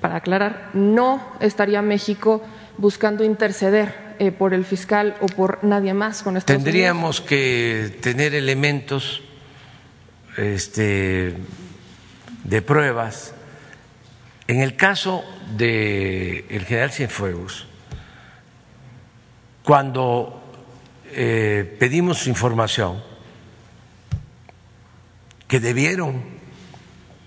para 0.00 0.14
aclarar, 0.14 0.70
no 0.72 1.20
estaría 1.40 1.82
México 1.82 2.44
buscando 2.78 3.24
interceder 3.24 4.14
eh, 4.20 4.30
por 4.30 4.54
el 4.54 4.64
fiscal 4.64 5.16
o 5.20 5.26
por 5.26 5.64
nadie 5.64 5.92
más 5.92 6.22
con 6.22 6.36
Estados 6.36 6.62
Tendríamos 6.62 7.20
que 7.20 7.98
tener 8.00 8.36
elementos 8.36 9.20
este, 10.36 11.34
de 12.44 12.62
pruebas. 12.62 13.34
En 14.50 14.60
el 14.62 14.74
caso 14.74 15.22
del 15.56 16.44
el 16.48 16.64
general 16.64 16.90
Cienfuegos, 16.90 17.68
cuando 19.62 20.42
eh, 21.12 21.76
pedimos 21.78 22.26
información, 22.26 23.00
que 25.46 25.60
debieron, 25.60 26.24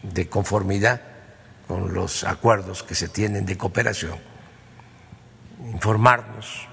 de 0.02 0.28
conformidad 0.28 1.02
con 1.66 1.94
los 1.94 2.26
acuerdos 2.26 2.84
que 2.84 2.94
se 2.94 3.08
tienen 3.08 3.46
de 3.46 3.58
cooperación, 3.58 4.20
informarnos, 5.72 6.68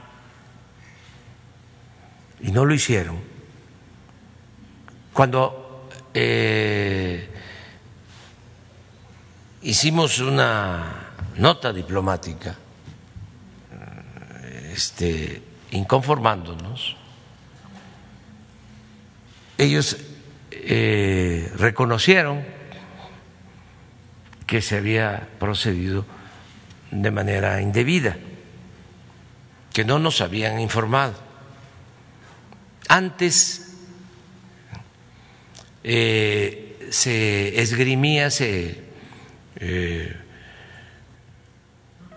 y 2.40 2.50
no 2.50 2.64
lo 2.64 2.74
hicieron. 2.74 3.20
Cuando 5.12 5.88
eh, 6.12 7.29
hicimos 9.62 10.18
una 10.20 11.12
nota 11.36 11.72
diplomática, 11.72 12.56
este, 14.72 15.42
inconformándonos, 15.72 16.96
ellos 19.58 19.96
eh, 20.50 21.52
reconocieron 21.56 22.44
que 24.46 24.62
se 24.62 24.78
había 24.78 25.28
procedido 25.38 26.06
de 26.90 27.10
manera 27.10 27.60
indebida, 27.60 28.16
que 29.72 29.84
no 29.84 29.98
nos 29.98 30.20
habían 30.20 30.58
informado. 30.60 31.14
Antes 32.88 33.76
eh, 35.84 36.88
se 36.90 37.60
esgrimía, 37.60 38.30
se 38.30 38.89
eh, 39.60 40.16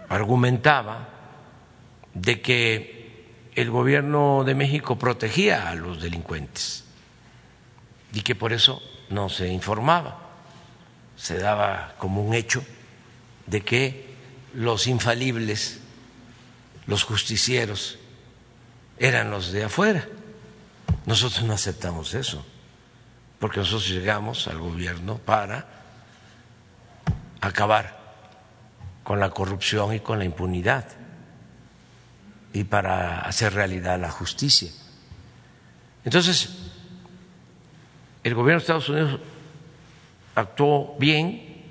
argumentaba 0.10 1.10
de 2.14 2.42
que 2.42 3.26
el 3.56 3.70
gobierno 3.70 4.44
de 4.46 4.56
México 4.56 4.98
protegía 4.98 5.70
a 5.70 5.76
los 5.76 6.02
delincuentes 6.02 6.86
y 8.14 8.22
que 8.22 8.36
por 8.36 8.54
eso 8.54 8.82
no 9.10 9.30
se 9.30 9.48
informaba. 9.50 10.20
Se 11.18 11.38
daba 11.38 11.96
como 11.98 12.24
un 12.24 12.34
hecho 12.34 12.64
de 13.46 13.62
que 13.62 14.14
los 14.54 14.88
infalibles, 14.88 15.82
los 16.88 17.04
justicieros, 17.04 18.00
eran 18.98 19.32
los 19.32 19.52
de 19.52 19.66
afuera. 19.66 20.08
Nosotros 21.06 21.44
no 21.44 21.54
aceptamos 21.54 22.14
eso, 22.14 22.46
porque 23.40 23.60
nosotros 23.60 23.90
llegamos 23.90 24.48
al 24.48 24.60
gobierno 24.60 25.18
para 25.18 25.83
acabar 27.48 28.04
con 29.04 29.20
la 29.20 29.30
corrupción 29.30 29.94
y 29.94 30.00
con 30.00 30.20
la 30.20 30.26
impunidad 30.26 30.86
y 32.54 32.64
para 32.64 33.22
hacer 33.22 33.54
realidad 33.54 34.00
la 34.00 34.12
justicia. 34.12 34.72
Entonces, 36.06 36.50
el 38.24 38.36
gobierno 38.36 38.60
de 38.60 38.64
Estados 38.64 38.90
Unidos 38.90 39.20
actuó 40.36 40.96
bien, 41.00 41.64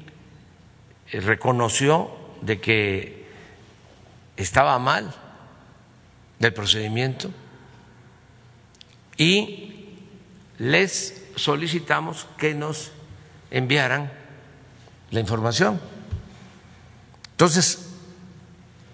eh, 1.10 1.20
reconoció 1.20 2.10
de 2.42 2.60
que 2.60 3.26
estaba 4.36 4.78
mal 4.78 5.14
del 6.38 6.52
procedimiento 6.52 7.30
y 9.16 9.98
les 10.58 11.30
solicitamos 11.36 12.26
que 12.36 12.54
nos 12.54 12.92
enviaran 13.50 14.21
la 15.12 15.20
información. 15.20 15.80
Entonces, 17.30 17.90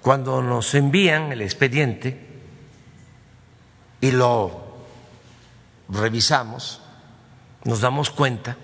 cuando 0.03 0.43
nos 0.43 0.75
envían 0.75 1.33
el 1.33 1.41
expediente 1.41 2.27
y 4.01 4.11
lo 4.11 4.69
revisamos, 5.89 6.81
nos 7.65 7.81
damos 7.81 8.11
cuenta 8.11 8.57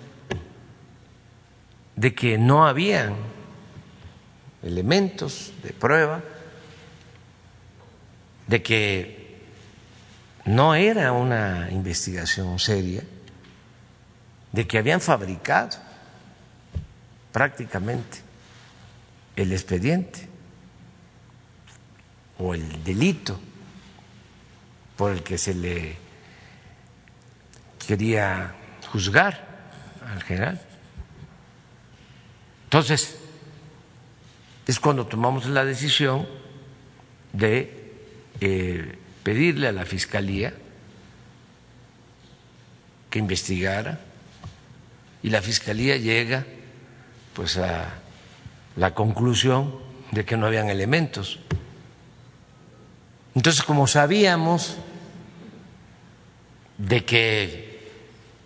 de 1.95 2.13
que 2.13 2.37
no 2.37 2.67
habían 2.67 3.15
elementos 4.61 5.53
de 5.63 5.71
prueba, 5.71 6.21
de 8.47 8.61
que 8.61 9.45
no 10.45 10.75
era 10.75 11.13
una 11.13 11.69
investigación 11.71 12.59
seria, 12.59 13.03
de 14.51 14.67
que 14.67 14.77
habían 14.77 14.99
fabricado 15.01 15.84
prácticamente 17.35 18.19
el 19.35 19.51
expediente 19.51 20.25
o 22.37 22.53
el 22.53 22.81
delito 22.81 23.37
por 24.95 25.11
el 25.11 25.21
que 25.21 25.37
se 25.37 25.53
le 25.53 25.97
quería 27.85 28.55
juzgar 28.89 29.45
al 30.09 30.23
general. 30.23 30.61
Entonces, 32.63 33.17
es 34.65 34.79
cuando 34.79 35.05
tomamos 35.05 35.45
la 35.47 35.65
decisión 35.65 36.25
de 37.33 37.97
eh, 38.39 38.97
pedirle 39.23 39.67
a 39.67 39.73
la 39.73 39.83
Fiscalía 39.83 40.53
que 43.09 43.19
investigara 43.19 43.99
y 45.21 45.29
la 45.31 45.41
Fiscalía 45.41 45.97
llega 45.97 46.45
pues 47.35 47.57
a 47.57 47.89
la 48.77 48.95
conclusión 48.95 49.75
de 50.11 50.25
que 50.25 50.37
no 50.37 50.47
habían 50.47 50.69
elementos. 50.69 51.39
Entonces, 53.35 53.63
como 53.63 53.85
sabíamos 53.85 54.77
de 56.77 57.03
que 57.03 57.91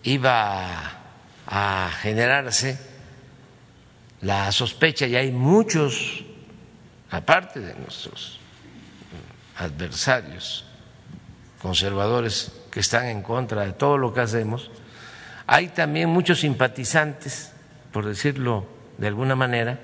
iba 0.04 0.98
a 1.46 1.92
generarse 2.02 2.80
la 4.22 4.52
sospecha, 4.52 5.06
y 5.06 5.16
hay 5.16 5.32
muchos, 5.32 6.26
aparte 7.12 7.60
de 7.60 7.76
nuestros 7.76 8.40
adversarios 9.58 10.66
conservadores 11.62 12.54
que 12.72 12.80
están 12.80 13.06
en 13.08 13.22
contra 13.22 13.66
de 13.66 13.74
todo 13.74 13.98
lo 13.98 14.14
que 14.14 14.22
hacemos, 14.22 14.72
hay 15.46 15.68
también 15.70 16.10
muchos 16.10 16.40
simpatizantes, 16.40 17.52
por 17.92 18.06
decirlo 18.06 18.79
de 19.00 19.08
alguna 19.08 19.36
manera, 19.36 19.80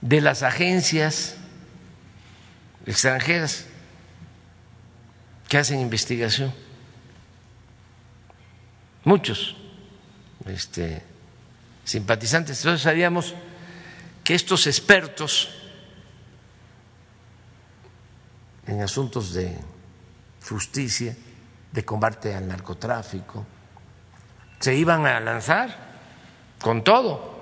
de 0.00 0.20
las 0.20 0.44
agencias 0.44 1.36
extranjeras 2.86 3.66
que 5.48 5.58
hacen 5.58 5.80
investigación. 5.80 6.54
Muchos 9.02 9.56
este, 10.46 11.02
simpatizantes. 11.84 12.58
Entonces 12.58 12.82
sabíamos 12.82 13.34
que 14.22 14.34
estos 14.34 14.68
expertos 14.68 15.50
en 18.68 18.82
asuntos 18.82 19.32
de 19.32 19.56
justicia, 20.48 21.16
de 21.72 21.84
combate 21.84 22.34
al 22.34 22.46
narcotráfico, 22.46 23.44
se 24.60 24.74
iban 24.76 25.06
a 25.06 25.18
lanzar 25.18 25.76
con 26.60 26.84
todo. 26.84 27.35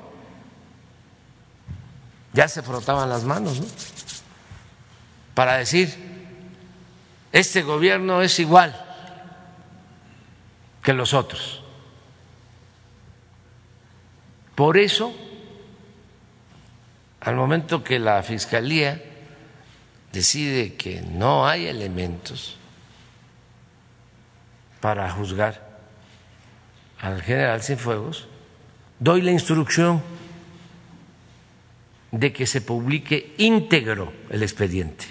Ya 2.35 2.49
se 2.49 2.62
frotaban 2.62 3.09
las 3.09 3.25
manos, 3.25 3.61
¿no? 3.61 3.67
Para 5.35 5.57
decir, 5.57 5.95
este 7.33 7.62
gobierno 7.62 8.23
es 8.23 8.38
igual 8.38 8.75
que 10.83 10.93
los 10.93 11.14
otros. 11.14 11.62
Por 14.55 14.76
eso, 14.76 15.12
al 17.20 17.37
momento 17.37 17.83
que 17.83 17.99
la 17.99 18.23
Fiscalía 18.23 19.03
decide 20.12 20.75
que 20.75 21.03
no 21.03 21.47
hay 21.47 21.66
elementos 21.66 22.57
para 24.81 25.11
juzgar 25.11 25.79
al 27.01 27.23
general 27.23 27.62
Cienfuegos, 27.62 28.29
doy 29.01 29.23
la 29.23 29.33
instrucción 29.33 30.03
de 32.14 32.33
que 32.33 32.46
se 32.46 32.61
publique 32.61 33.35
íntegro 33.38 34.12
el 34.31 34.44
expediente 34.44 35.05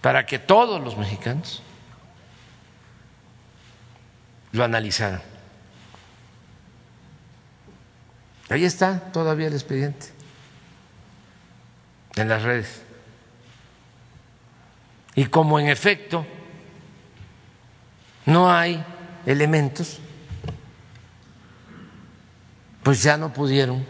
para 0.00 0.24
que 0.24 0.38
todos 0.38 0.80
los 0.80 0.96
mexicanos 0.96 1.64
lo 4.52 4.62
analizaran. 4.62 5.20
Ahí 8.48 8.64
está 8.64 9.00
todavía 9.10 9.48
el 9.48 9.54
expediente 9.54 10.06
en 12.14 12.28
las 12.28 12.44
redes. 12.44 12.82
Y 15.16 15.24
como 15.24 15.58
en 15.58 15.66
efecto 15.66 16.24
no 18.26 18.48
hay 18.48 18.84
elementos, 19.26 19.98
pues 22.86 23.02
ya 23.02 23.16
no 23.16 23.32
pudieron 23.32 23.84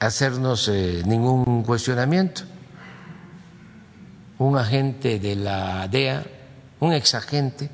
hacernos 0.00 0.66
eh, 0.66 1.04
ningún 1.06 1.62
cuestionamiento. 1.62 2.42
Un 4.40 4.58
agente 4.58 5.20
de 5.20 5.36
la 5.36 5.86
DEA, 5.86 6.26
un 6.80 6.92
exagente 6.92 7.70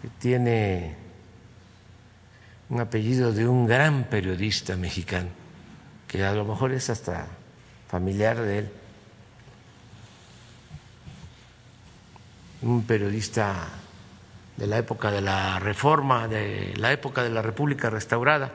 que 0.00 0.08
tiene 0.18 0.96
un 2.70 2.80
apellido 2.80 3.30
de 3.30 3.46
un 3.46 3.66
gran 3.66 4.04
periodista 4.04 4.76
mexicano, 4.76 5.28
que 6.08 6.24
a 6.24 6.32
lo 6.32 6.46
mejor 6.46 6.72
es 6.72 6.88
hasta 6.88 7.26
familiar 7.88 8.40
de 8.40 8.58
él, 8.60 8.72
un 12.62 12.84
periodista 12.84 13.83
de 14.56 14.66
la 14.66 14.78
época 14.78 15.10
de 15.10 15.20
la 15.20 15.58
Reforma, 15.58 16.28
de 16.28 16.74
la 16.76 16.92
época 16.92 17.22
de 17.22 17.30
la 17.30 17.42
República 17.42 17.90
restaurada, 17.90 18.52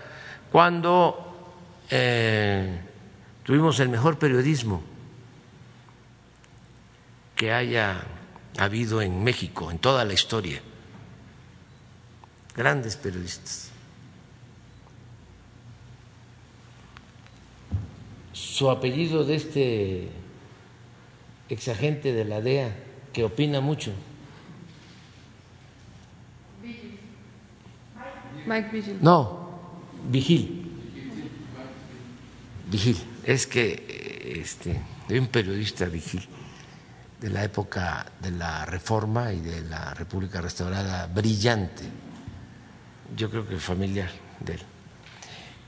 cuando 0.52 1.56
eh, 1.90 2.80
tuvimos 3.44 3.80
el 3.80 3.90
mejor 3.90 4.18
periodismo 4.18 4.82
que 7.36 7.54
haya 7.54 8.04
habido 8.58 9.02
en 9.02 9.24
México 9.24 9.72
en 9.72 9.80
toda 9.80 10.06
la 10.06 10.14
historia. 10.14 10.62
Grandes 12.56 12.96
periodistas. 12.98 13.72
su 18.60 18.70
apellido 18.70 19.24
de 19.24 19.36
este 19.36 20.10
exagente 21.48 22.12
de 22.12 22.26
la 22.26 22.42
DEA 22.42 22.76
que 23.14 23.24
opina 23.24 23.62
mucho. 23.62 23.94
Mike 28.46 28.70
Vigil. 28.72 28.98
No, 29.02 29.50
Vigil. 30.10 30.66
Vigil. 32.70 32.98
Es 33.24 33.48
que 33.48 34.42
este, 34.42 34.80
hay 35.10 35.18
un 35.18 35.28
periodista 35.28 35.86
Vigil 35.86 36.26
de 37.20 37.30
la 37.30 37.44
época 37.44 38.06
de 38.22 38.32
la 38.32 38.66
Reforma 38.66 39.34
y 39.34 39.42
de 39.42 39.62
la 39.64 39.94
República 39.94 40.42
Restaurada 40.42 41.08
brillante. 41.08 41.84
Yo 43.16 43.30
creo 43.30 43.48
que 43.48 43.58
familiar 43.58 44.10
de 44.40 44.54
él. 44.54 44.62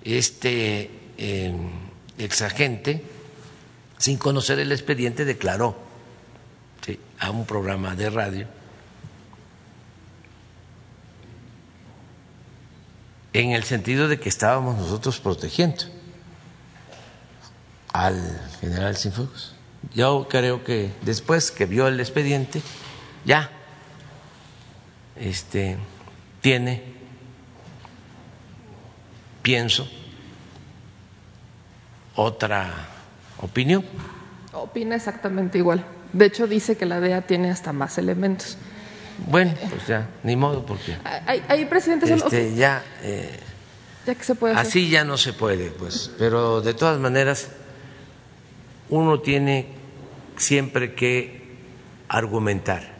Este. 0.04 0.92
Eh, 1.18 1.54
exagente, 2.18 3.04
sin 3.98 4.18
conocer 4.18 4.60
el 4.60 4.72
expediente, 4.72 5.26
declaró 5.26 5.76
a 7.20 7.30
un 7.30 7.46
programa 7.46 7.96
de 7.96 8.10
radio 8.10 8.48
en 13.34 13.52
el 13.52 13.64
sentido 13.64 14.08
de 14.08 14.20
que 14.20 14.30
estábamos 14.30 14.78
nosotros 14.78 15.20
protegiendo 15.20 15.86
al 17.94 18.42
general 18.60 18.98
Sinfuegos. 18.98 19.56
Yo 19.94 20.28
creo 20.30 20.64
que 20.64 20.92
después 21.02 21.52
que 21.52 21.66
vio 21.66 21.88
el 21.88 22.00
expediente, 22.00 22.62
ya 23.26 23.50
este, 25.16 25.78
tiene, 26.42 26.84
pienso, 29.42 29.88
otra 32.16 32.88
opinión. 33.40 33.84
Opina 34.54 34.96
exactamente 34.96 35.58
igual. 35.58 35.86
De 36.14 36.26
hecho, 36.26 36.48
dice 36.48 36.78
que 36.78 36.86
la 36.86 37.00
DEA 37.00 37.22
tiene 37.22 37.52
hasta 37.52 37.72
más 37.72 37.98
elementos. 37.98 38.58
Bueno, 39.28 39.54
pues 39.70 39.88
ya, 39.88 40.08
ni 40.24 40.36
modo, 40.36 40.66
porque. 40.66 40.98
Hay, 41.04 41.66
presidentes. 41.66 42.10
Este, 42.10 42.56
ya. 42.56 42.84
Eh, 43.04 43.40
ya 44.06 44.16
que 44.16 44.24
se 44.24 44.36
puede. 44.36 44.56
Así 44.56 44.90
ya 44.90 45.04
no 45.04 45.18
se 45.18 45.34
puede, 45.34 45.70
pues. 45.72 46.12
Pero 46.18 46.62
de 46.62 46.74
todas 46.74 47.00
maneras, 47.00 47.50
uno 48.90 49.20
tiene 49.20 49.68
siempre 50.38 50.96
que 50.96 51.42
argumentar. 52.08 52.92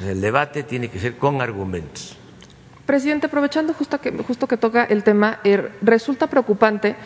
El 0.00 0.20
debate 0.20 0.64
tiene 0.64 0.88
que 0.88 0.98
ser 0.98 1.16
con 1.16 1.40
argumentos. 1.40 2.16
Presidente, 2.86 3.26
aprovechando 3.26 3.72
justo 3.72 4.00
que, 4.00 4.10
justo 4.10 4.46
que 4.46 4.56
toca 4.56 4.84
el 4.84 5.04
tema, 5.04 5.40
eh, 5.44 5.70
resulta 5.80 6.26
preocupante 6.26 6.96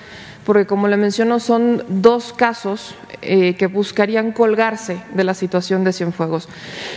porque, 0.49 0.65
como 0.65 0.89
le 0.89 0.97
menciono, 0.97 1.41
son 1.41 1.85
dos 1.89 2.33
casos 2.33 2.95
eh, 3.21 3.55
que 3.57 3.67
buscarían 3.67 4.33
colgarse 4.33 5.03
de 5.13 5.23
la 5.23 5.35
situación 5.35 5.85
de 5.85 5.93
Cienfuegos. 5.93 6.49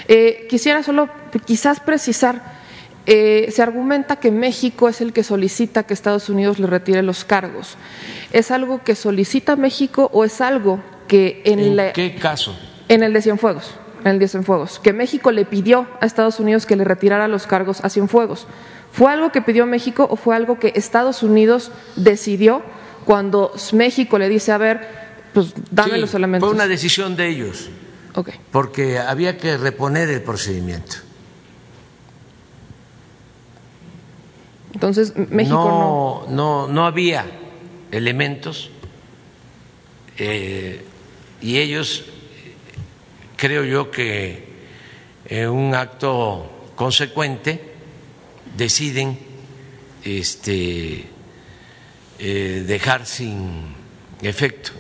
Eh, 0.08 0.48
quisiera 0.50 0.84
solo 0.84 1.10
quizás 1.46 1.82
precisar. 1.82 2.62
se 3.06 3.62
argumenta 3.62 4.16
que 4.16 4.32
México 4.32 4.88
es 4.88 5.02
el 5.02 5.12
que 5.12 5.24
solicita 5.24 5.84
que 5.84 5.94
Estados 5.94 6.30
Unidos 6.30 6.60
le 6.60 6.68
retire 6.68 7.02
los 7.02 7.26
cargos. 7.26 7.76
¿Es 8.32 8.52
algo 8.52 8.86
que 8.86 8.96
solicita 8.96 9.58
México 9.58 10.10
o 10.14 10.24
es 10.24 10.40
algo 10.40 10.80
que 11.10 11.42
en, 11.44 11.78
¿En 11.78 11.92
qué 11.92 12.16
caso? 12.16 12.56
En 12.88 13.04
el 13.04 13.12
de 13.12 13.22
Cienfuegos 13.22 13.76
en 14.04 14.12
el 14.14 14.20
de 14.20 14.28
Cienfuegos, 14.28 14.80
que 14.80 14.94
México 14.94 15.32
le 15.32 15.46
pidió 15.46 15.88
a 16.00 16.06
Estados 16.06 16.40
Unidos 16.40 16.66
que 16.66 16.76
le 16.76 16.84
retirara 16.84 17.28
los 17.28 17.48
cargos 17.48 17.84
a 17.84 17.90
Cienfuegos. 17.90 18.48
¿Fue 18.92 19.12
algo 19.12 19.32
que 19.32 19.42
pidió 19.42 19.66
México 19.66 20.08
o 20.10 20.16
fue 20.16 20.36
algo 20.36 20.60
que 20.60 20.74
Estados 20.76 21.24
Unidos 21.24 21.72
decidió 21.96 22.62
cuando 23.12 23.52
México 23.74 24.18
le 24.18 24.30
dice, 24.30 24.54
a 24.54 24.58
ver, 24.58 24.88
pues 25.34 25.54
dame 25.70 25.98
los 25.98 26.14
elementos? 26.14 26.48
Fue 26.48 26.56
una 26.56 26.66
decisión 26.66 27.18
de 27.18 27.28
ellos. 27.28 27.68
Okay. 28.16 28.36
Porque 28.54 29.00
había 29.00 29.38
que 29.38 29.58
reponer 29.58 30.08
el 30.08 30.22
procedimiento. 30.22 30.96
Entonces, 34.74 35.12
México 35.30 36.26
no. 36.30 36.34
No, 36.34 36.68
no, 36.70 36.86
había 36.86 37.26
elementos 37.92 38.70
eh, 40.18 40.82
y 41.42 41.58
ellos 41.58 42.06
creo 43.36 43.66
yo 43.66 43.92
que 43.92 44.54
en 45.26 45.50
un 45.50 45.76
acto 45.76 46.50
consecuente 46.78 47.74
deciden 48.56 49.20
este, 50.06 51.11
eh, 52.22 52.64
dejar 52.68 53.06
sin 53.06 53.76
efecto 54.22 54.72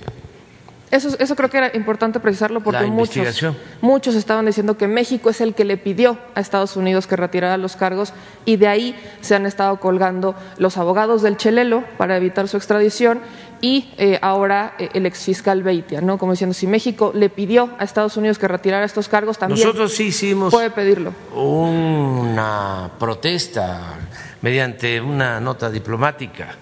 eso, 0.91 1.15
eso 1.19 1.35
creo 1.37 1.49
que 1.49 1.57
era 1.57 1.71
importante 1.73 2.19
precisarlo 2.19 2.59
porque 2.59 2.85
muchos, 2.85 3.45
muchos 3.79 4.13
estaban 4.13 4.45
diciendo 4.45 4.75
que 4.75 4.87
México 4.87 5.29
es 5.29 5.39
el 5.39 5.55
que 5.55 5.63
le 5.63 5.77
pidió 5.77 6.17
a 6.35 6.41
Estados 6.41 6.75
Unidos 6.75 7.07
que 7.07 7.15
retirara 7.15 7.55
los 7.55 7.77
cargos 7.77 8.13
y 8.43 8.57
de 8.57 8.67
ahí 8.67 8.95
se 9.21 9.33
han 9.33 9.45
estado 9.45 9.79
colgando 9.79 10.35
los 10.57 10.77
abogados 10.77 11.21
del 11.21 11.37
Chelelo 11.37 11.85
para 11.97 12.17
evitar 12.17 12.49
su 12.49 12.57
extradición 12.57 13.21
y 13.61 13.93
eh, 13.97 14.19
ahora 14.21 14.75
eh, 14.79 14.89
el 14.93 15.05
exfiscal 15.05 15.63
Beitia, 15.63 16.01
¿no? 16.01 16.17
Como 16.17 16.33
diciendo, 16.33 16.53
si 16.53 16.67
México 16.67 17.13
le 17.15 17.29
pidió 17.29 17.69
a 17.79 17.85
Estados 17.85 18.17
Unidos 18.17 18.37
que 18.37 18.49
retirara 18.49 18.83
estos 18.85 19.07
cargos, 19.07 19.37
también 19.37 19.65
Nosotros 19.65 19.93
sí 19.93 20.05
hicimos 20.05 20.51
puede 20.51 20.71
pedirlo. 20.71 21.13
Una 21.33 22.91
protesta 22.99 23.97
mediante 24.41 24.99
una 24.99 25.39
nota 25.39 25.69
diplomática. 25.69 26.57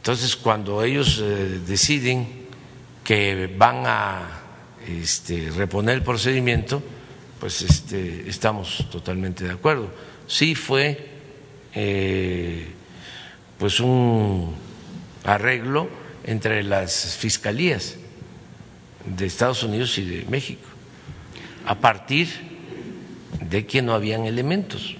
Entonces, 0.00 0.34
cuando 0.34 0.82
ellos 0.82 1.20
eh, 1.22 1.60
deciden 1.66 2.26
que 3.04 3.54
van 3.54 3.82
a 3.84 4.40
este, 4.88 5.50
reponer 5.50 5.96
el 5.96 6.02
procedimiento, 6.02 6.82
pues 7.38 7.60
este, 7.60 8.26
estamos 8.26 8.86
totalmente 8.90 9.44
de 9.44 9.50
acuerdo. 9.50 9.90
Sí 10.26 10.54
fue 10.54 11.06
eh, 11.74 12.66
pues 13.58 13.78
un 13.78 14.54
arreglo 15.24 15.90
entre 16.24 16.62
las 16.62 17.18
fiscalías 17.18 17.96
de 19.04 19.26
Estados 19.26 19.62
Unidos 19.64 19.98
y 19.98 20.06
de 20.06 20.24
México, 20.30 20.66
a 21.66 21.74
partir 21.74 22.26
de 23.50 23.66
que 23.66 23.82
no 23.82 23.92
habían 23.92 24.24
elementos. 24.24 24.96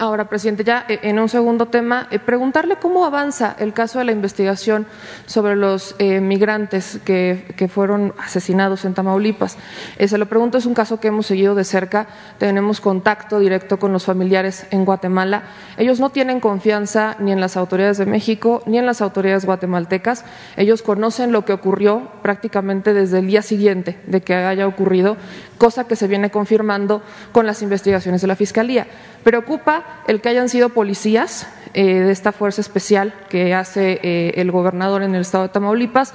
Ahora, 0.00 0.30
presidente, 0.30 0.64
ya 0.64 0.86
eh, 0.88 1.00
en 1.02 1.18
un 1.18 1.28
segundo 1.28 1.66
tema, 1.66 2.08
eh, 2.10 2.18
preguntarle 2.18 2.76
cómo 2.76 3.04
avanza 3.04 3.54
el 3.58 3.74
caso 3.74 3.98
de 3.98 4.06
la 4.06 4.12
investigación 4.12 4.86
sobre 5.26 5.56
los 5.56 5.94
eh, 5.98 6.22
migrantes 6.22 6.98
que, 7.04 7.44
que, 7.54 7.68
fueron 7.68 8.14
asesinados 8.18 8.86
en 8.86 8.94
Tamaulipas. 8.94 9.58
se 9.98 10.16
lo 10.16 10.24
pregunto, 10.24 10.56
es 10.56 10.64
un 10.64 10.72
caso 10.72 11.00
que 11.00 11.08
hemos 11.08 11.26
seguido 11.26 11.54
de 11.54 11.64
cerca, 11.64 12.06
tenemos 12.38 12.80
contacto 12.80 13.40
directo 13.40 13.78
con 13.78 13.92
los 13.92 14.06
familiares 14.06 14.66
en 14.70 14.86
Guatemala. 14.86 15.42
Ellos 15.76 16.00
no 16.00 16.08
tienen 16.08 16.40
confianza 16.40 17.16
ni 17.18 17.32
en 17.32 17.40
las 17.42 17.58
autoridades 17.58 17.98
de 17.98 18.06
México 18.06 18.62
ni 18.64 18.78
en 18.78 18.86
las 18.86 19.02
autoridades 19.02 19.44
guatemaltecas. 19.44 20.24
Ellos 20.56 20.80
conocen 20.80 21.30
lo 21.30 21.44
que 21.44 21.52
ocurrió 21.52 22.08
prácticamente 22.22 22.94
desde 22.94 23.18
el 23.18 23.26
día 23.26 23.42
siguiente 23.42 24.00
de 24.06 24.22
que 24.22 24.34
haya 24.34 24.66
ocurrido, 24.66 25.18
cosa 25.58 25.84
que 25.86 25.94
se 25.94 26.08
viene 26.08 26.30
confirmando 26.30 27.02
con 27.32 27.44
las 27.44 27.60
investigaciones 27.60 28.22
de 28.22 28.28
la 28.28 28.34
Fiscalía. 28.36 28.86
Preocupa 29.22 29.89
el 30.06 30.20
que 30.20 30.28
hayan 30.28 30.48
sido 30.48 30.70
policías 30.70 31.46
eh, 31.72 32.00
de 32.00 32.10
esta 32.10 32.32
fuerza 32.32 32.60
especial 32.60 33.14
que 33.28 33.54
hace 33.54 34.00
eh, 34.02 34.32
el 34.34 34.50
gobernador 34.50 35.04
en 35.04 35.14
el 35.14 35.20
estado 35.20 35.44
de 35.44 35.50
Tamaulipas. 35.50 36.12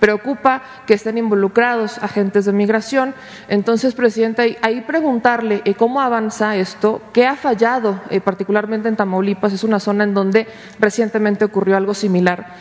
Preocupa 0.00 0.64
que 0.84 0.94
estén 0.94 1.16
involucrados 1.16 1.98
agentes 1.98 2.44
de 2.44 2.52
migración. 2.52 3.14
Entonces, 3.46 3.94
presidente, 3.94 4.58
ahí 4.62 4.80
preguntarle 4.80 5.62
eh, 5.64 5.74
cómo 5.74 6.00
avanza 6.00 6.56
esto, 6.56 7.02
qué 7.12 7.24
ha 7.24 7.36
fallado, 7.36 8.00
particularmente 8.24 8.88
en 8.88 8.96
Tamaulipas. 8.96 9.52
Es 9.52 9.62
una 9.62 9.78
zona 9.78 10.02
en 10.02 10.12
donde 10.12 10.48
recientemente 10.80 11.44
ocurrió 11.44 11.76
algo 11.76 11.94
similar. 11.94 12.54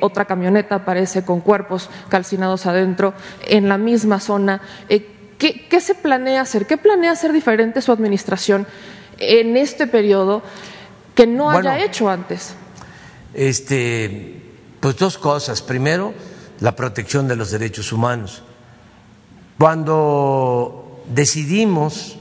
otra 0.00 0.24
camioneta 0.24 0.76
aparece 0.76 1.26
con 1.26 1.40
cuerpos 1.40 1.90
calcinados 2.08 2.64
adentro 2.64 3.12
en 3.46 3.68
la 3.68 3.76
misma 3.76 4.18
zona. 4.18 4.62
¿Qué, 4.88 5.66
¿Qué 5.68 5.80
se 5.82 5.94
planea 5.94 6.40
hacer? 6.40 6.66
¿Qué 6.66 6.78
planea 6.78 7.12
hacer 7.12 7.32
diferente 7.32 7.82
su 7.82 7.92
administración? 7.92 8.66
En 9.18 9.56
este 9.56 9.86
periodo 9.86 10.42
que 11.14 11.26
no 11.26 11.50
haya 11.50 11.82
hecho 11.82 12.08
antes? 12.08 12.54
Este, 13.34 14.42
pues 14.80 14.96
dos 14.96 15.18
cosas. 15.18 15.62
Primero, 15.62 16.14
la 16.60 16.76
protección 16.76 17.28
de 17.28 17.36
los 17.36 17.50
derechos 17.50 17.92
humanos. 17.92 18.42
Cuando 19.58 21.02
decidimos 21.06 22.18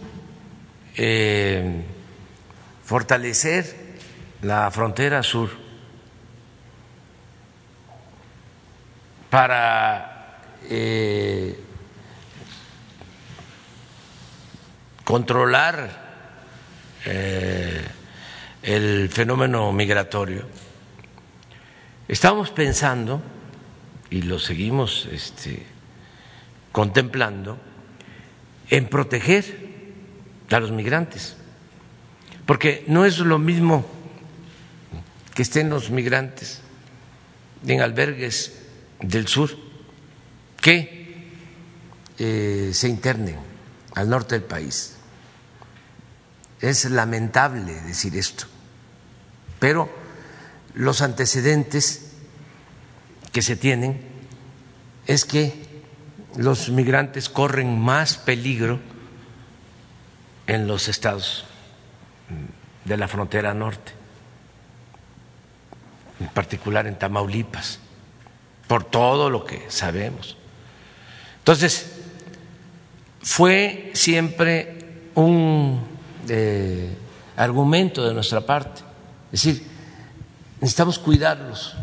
eh, 0.95 1.83
fortalecer 2.83 3.95
la 4.41 4.69
frontera 4.71 5.23
sur 5.23 5.49
para 9.29 10.41
eh, 10.69 11.59
controlar 15.03 16.04
eh, 17.05 17.81
el 18.63 19.09
fenómeno 19.09 19.71
migratorio, 19.71 20.45
estamos 22.07 22.49
pensando, 22.51 23.21
y 24.09 24.23
lo 24.23 24.39
seguimos 24.39 25.07
este, 25.11 25.65
contemplando, 26.71 27.57
en 28.69 28.87
proteger 28.87 29.65
a 30.51 30.59
los 30.59 30.71
migrantes, 30.71 31.35
porque 32.45 32.83
no 32.87 33.05
es 33.05 33.19
lo 33.19 33.37
mismo 33.37 33.85
que 35.33 35.41
estén 35.41 35.69
los 35.69 35.89
migrantes 35.89 36.61
en 37.67 37.81
albergues 37.81 38.61
del 39.01 39.27
sur 39.27 39.51
que 40.61 41.05
eh, 42.17 42.71
se 42.73 42.87
internen 42.87 43.37
al 43.93 44.09
norte 44.09 44.35
del 44.35 44.43
país. 44.43 44.94
Es 46.61 46.85
lamentable 46.85 47.73
decir 47.81 48.15
esto, 48.15 48.45
pero 49.59 49.89
los 50.73 51.01
antecedentes 51.01 52.11
que 53.31 53.41
se 53.41 53.55
tienen 53.55 54.01
es 55.07 55.25
que 55.25 55.65
los 56.37 56.69
migrantes 56.69 57.29
corren 57.29 57.79
más 57.79 58.17
peligro 58.17 58.79
en 60.47 60.67
los 60.67 60.87
estados 60.87 61.45
de 62.83 62.97
la 62.97 63.07
frontera 63.07 63.53
norte, 63.53 63.91
en 66.19 66.27
particular 66.29 66.87
en 66.87 66.97
Tamaulipas, 66.97 67.79
por 68.67 68.83
todo 68.83 69.29
lo 69.29 69.45
que 69.45 69.65
sabemos. 69.69 70.37
Entonces, 71.39 71.91
fue 73.21 73.91
siempre 73.93 75.09
un 75.15 75.94
argumento 77.35 78.05
de 78.07 78.13
nuestra 78.13 78.41
parte. 78.41 78.81
Es 79.31 79.43
decir, 79.43 79.63
necesitamos 80.61 80.99
cuidarlos, 80.99 81.75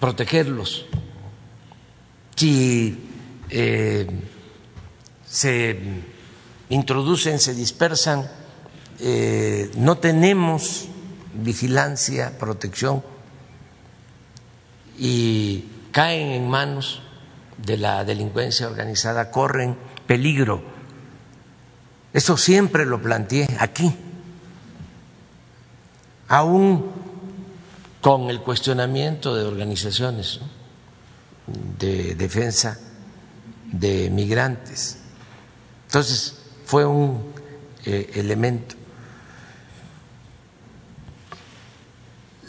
protegerlos. 0.00 0.86
Si 2.36 2.98
eh, 3.50 4.06
se 5.26 5.78
introducen, 6.68 7.38
se 7.38 7.54
dispersan, 7.54 8.28
eh, 9.00 9.70
no 9.76 9.98
tenemos 9.98 10.86
vigilancia, 11.34 12.38
protección 12.38 13.02
y 14.98 15.64
caen 15.90 16.28
en 16.30 16.48
manos 16.48 17.02
de 17.58 17.76
la 17.76 18.04
delincuencia 18.04 18.66
organizada 18.68 19.30
corren 19.30 19.76
peligro. 20.06 20.73
Eso 22.14 22.36
siempre 22.36 22.86
lo 22.86 23.02
planteé 23.02 23.48
aquí, 23.58 23.94
aún 26.28 26.90
con 28.00 28.30
el 28.30 28.40
cuestionamiento 28.40 29.34
de 29.34 29.44
organizaciones 29.44 30.38
de 31.78 32.14
defensa 32.14 32.78
de 33.72 34.10
migrantes. 34.10 34.98
Entonces, 35.86 36.38
fue 36.64 36.86
un 36.86 37.32
eh, 37.84 38.12
elemento. 38.14 38.76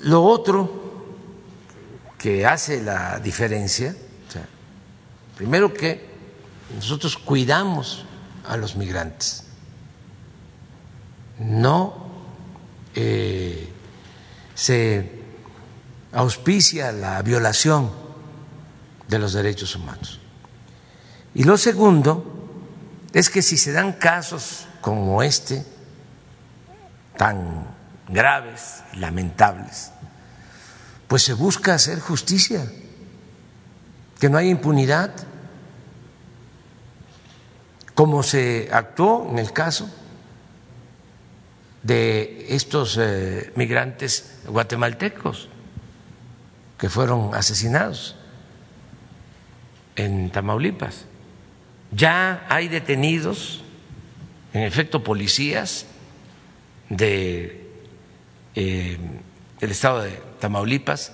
Lo 0.03 0.23
otro 0.23 0.85
que 2.19 2.45
hace 2.45 2.83
la 2.83 3.19
diferencia, 3.19 3.95
primero 5.35 5.73
que 5.73 6.07
nosotros 6.75 7.17
cuidamos 7.17 8.05
a 8.47 8.57
los 8.57 8.75
migrantes, 8.75 9.44
no 11.39 12.05
eh, 12.95 13.69
se 14.53 15.23
auspicia 16.13 16.91
la 16.91 17.21
violación 17.21 17.91
de 19.07 19.19
los 19.19 19.33
derechos 19.33 19.75
humanos. 19.75 20.19
Y 21.33 21.43
lo 21.43 21.57
segundo 21.57 22.23
es 23.13 23.29
que 23.29 23.41
si 23.41 23.57
se 23.57 23.73
dan 23.73 23.93
casos 23.93 24.67
como 24.81 25.21
este, 25.21 25.65
tan 27.17 27.67
graves, 28.07 28.83
lamentables, 28.93 29.91
pues 31.07 31.23
se 31.23 31.33
busca 31.33 31.73
hacer 31.73 31.99
justicia, 31.99 32.65
que 34.19 34.29
no 34.29 34.37
haya 34.37 34.49
impunidad, 34.49 35.11
como 37.93 38.23
se 38.23 38.69
actuó 38.71 39.27
en 39.29 39.39
el 39.39 39.51
caso 39.51 39.89
de 41.85 42.47
estos 42.49 42.97
eh, 42.99 43.51
migrantes 43.55 44.39
guatemaltecos 44.47 45.49
que 46.79 46.89
fueron 46.89 47.35
asesinados 47.35 48.15
en 49.95 50.31
Tamaulipas. 50.31 51.05
Ya 51.91 52.47
hay 52.49 52.69
detenidos, 52.69 53.63
en 54.51 54.63
efecto, 54.63 55.03
policías 55.03 55.85
de 56.89 57.69
eh, 58.55 58.97
el 59.61 59.71
estado 59.71 60.01
de 60.01 60.19
Tamaulipas, 60.39 61.13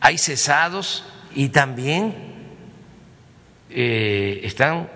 hay 0.00 0.18
cesados 0.18 1.02
y 1.34 1.48
también 1.48 2.14
eh, 3.70 4.42
están 4.44 4.90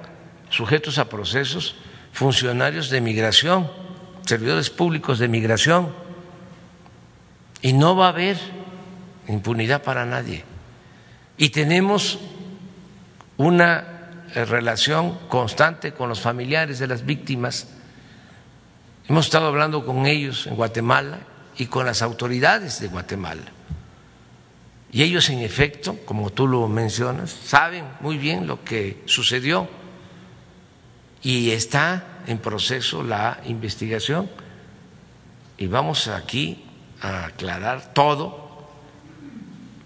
sujetos 0.51 0.99
a 0.99 1.09
procesos 1.09 1.77
funcionarios 2.13 2.91
de 2.91 3.01
migración, 3.01 3.84
servidores 4.25 4.71
públicos 4.71 5.19
de 5.19 5.29
migración, 5.29 5.93
y 7.63 7.73
no 7.73 7.97
va 7.97 8.07
a 8.07 8.11
haber 8.11 8.39
impunidad 9.29 9.83
para 9.83 10.05
nadie. 10.05 10.45
Y 11.37 11.49
tenemos 11.49 12.19
una 13.37 14.23
eh, 14.35 14.45
relación 14.45 15.19
constante 15.29 15.93
con 15.93 16.09
los 16.09 16.21
familiares 16.21 16.79
de 16.79 16.87
las 16.87 17.05
víctimas. 17.07 17.69
Hemos 19.09 19.27
estado 19.27 19.47
hablando 19.47 19.85
con 19.87 20.07
ellos 20.07 20.47
en 20.47 20.57
Guatemala 20.57 21.21
y 21.57 21.67
con 21.67 21.87
las 21.87 22.03
autoridades 22.03 22.81
de 22.81 22.89
Guatemala. 22.89 23.45
Y 24.93 25.03
ellos, 25.03 25.29
en 25.31 25.41
efecto, 25.41 25.99
como 26.05 26.31
tú 26.31 26.47
lo 26.47 26.69
mencionas, 26.69 27.31
saben 27.31 27.85
muy 28.01 28.17
bien 28.17 28.47
lo 28.47 28.63
que 28.63 29.03
sucedió 29.07 29.69
y 31.23 31.51
está 31.51 32.14
en 32.27 32.39
proceso 32.39 33.03
la 33.03 33.41
investigación. 33.47 34.31
Y 35.57 35.67
vamos 35.67 36.09
aquí 36.09 36.65
a 37.01 37.27
aclarar 37.27 37.93
todo 37.93 38.69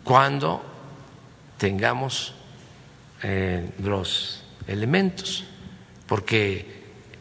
cuando 0.05 0.63
tengamos 1.59 2.35
eh, 3.23 3.71
los 3.81 4.45
elementos, 4.67 5.45
porque 6.07 6.79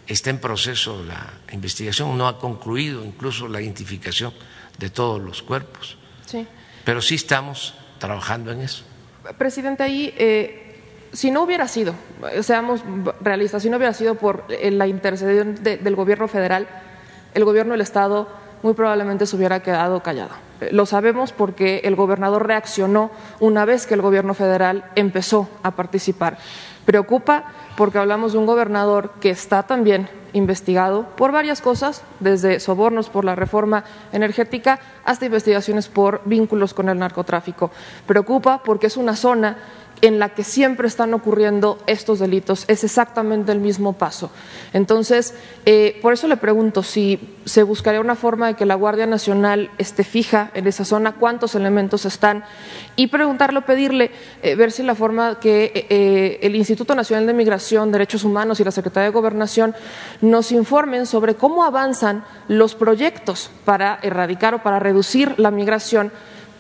está 0.08 0.30
en 0.30 0.40
proceso 0.40 1.04
la 1.04 1.34
investigación, 1.52 2.18
no 2.18 2.28
ha 2.28 2.40
concluido 2.40 3.04
incluso 3.04 3.48
la 3.48 3.62
identificación 3.62 4.34
de 4.78 4.90
todos 4.90 5.22
los 5.22 5.42
cuerpos. 5.42 5.98
Sí. 6.26 6.48
Pero 6.86 7.02
sí 7.02 7.16
estamos 7.16 7.74
trabajando 8.00 8.52
en 8.52 8.62
eso. 8.62 8.84
Presidente, 9.38 9.84
ahí, 9.84 10.14
eh, 10.18 10.67
si 11.14 11.32
no 11.32 11.44
hubiera 11.44 11.68
sido, 11.68 11.94
seamos 12.42 12.84
realistas, 13.22 13.64
si 13.64 13.70
no 13.70 13.78
hubiera 13.78 13.94
sido 13.94 14.16
por 14.16 14.44
eh, 14.50 14.72
la 14.72 14.88
intercesión 14.88 15.56
del 15.64 15.96
gobierno 15.96 16.28
federal, 16.28 16.68
el 17.34 17.46
gobierno 17.46 17.74
del 17.74 17.82
Estado 17.82 18.28
muy 18.64 18.74
probablemente 18.74 19.26
se 19.26 19.36
hubiera 19.36 19.62
quedado 19.62 20.02
callado. 20.02 20.32
Lo 20.72 20.86
sabemos 20.86 21.32
porque 21.32 21.82
el 21.84 21.96
gobernador 21.96 22.48
reaccionó 22.48 23.12
una 23.40 23.66
vez 23.66 23.86
que 23.86 23.94
el 23.94 24.02
gobierno 24.02 24.34
federal 24.34 24.86
empezó 24.96 25.48
a 25.64 25.72
participar. 25.72 26.38
Preocupa 26.86 27.44
porque 27.76 28.00
hablamos 28.00 28.32
de 28.32 28.40
un 28.40 28.46
gobernador 28.46 29.12
que 29.20 29.30
está 29.30 29.64
también 29.64 30.10
investigado 30.34 31.06
por 31.16 31.32
varias 31.32 31.62
cosas, 31.62 32.02
desde 32.20 32.60
sobornos 32.60 33.10
por 33.10 33.26
la 33.26 33.36
reforma 33.36 33.84
energética 34.12 34.80
hasta 35.04 35.26
investigaciones 35.26 35.88
por 35.88 36.22
vínculos 36.26 36.74
con 36.74 36.90
el 36.90 36.98
narcotráfico. 36.98 37.72
Preocupa 38.06 38.64
porque 38.64 38.88
es 38.88 38.98
una 38.98 39.16
zona 39.16 39.58
en 40.02 40.20
la 40.20 40.30
que 40.30 40.44
siempre 40.44 40.88
están 40.88 41.14
ocurriendo 41.14 41.80
estos 41.88 42.20
delitos. 42.20 42.66
Es 42.68 42.84
exactamente 42.84 43.52
el 43.52 43.60
mismo 43.60 43.94
paso. 43.94 44.32
Entonces, 44.74 45.34
eh, 45.66 46.00
por 46.02 46.14
eso 46.14 46.28
le 46.28 46.38
pregunto 46.38 46.84
si 46.84 47.20
se 47.46 47.64
buscaría 47.64 48.00
una 48.02 48.16
forma 48.16 48.48
de 48.48 48.54
que 48.56 48.66
la 48.66 48.76
Guardia 48.76 49.08
Nacional 49.08 49.72
esté 49.78 50.04
fija 50.04 50.52
en 50.54 50.68
esa 50.68 50.86
zona, 50.86 51.14
cuántos 51.14 51.56
elementos 51.56 52.06
están, 52.06 52.44
y 52.96 53.08
preguntarle 53.08 53.62
pedirle, 53.62 54.12
eh, 54.42 54.56
ver 54.56 54.72
si 54.72 54.84
la 54.84 54.96
forma 54.96 55.40
que 55.40 55.88
eh, 55.90 56.40
el 56.42 56.56
Instituto 56.56 56.96
Nacional 56.96 57.28
de 57.28 57.34
Migración, 57.34 57.92
Derechos 57.92 58.24
Humanos 58.24 58.60
y 58.60 58.64
la 58.64 58.72
Secretaría 58.72 59.10
de 59.10 59.14
Gobernación 59.14 59.76
nos 60.22 60.52
informen 60.52 61.06
sobre 61.06 61.36
cómo 61.36 61.64
avanzan 61.64 62.24
los 62.48 62.76
proyectos 62.76 63.50
para 63.66 64.00
erradicar 64.02 64.54
o 64.56 64.64
para 64.64 64.80
reducir 64.80 65.34
la 65.38 65.52
migración 65.52 66.12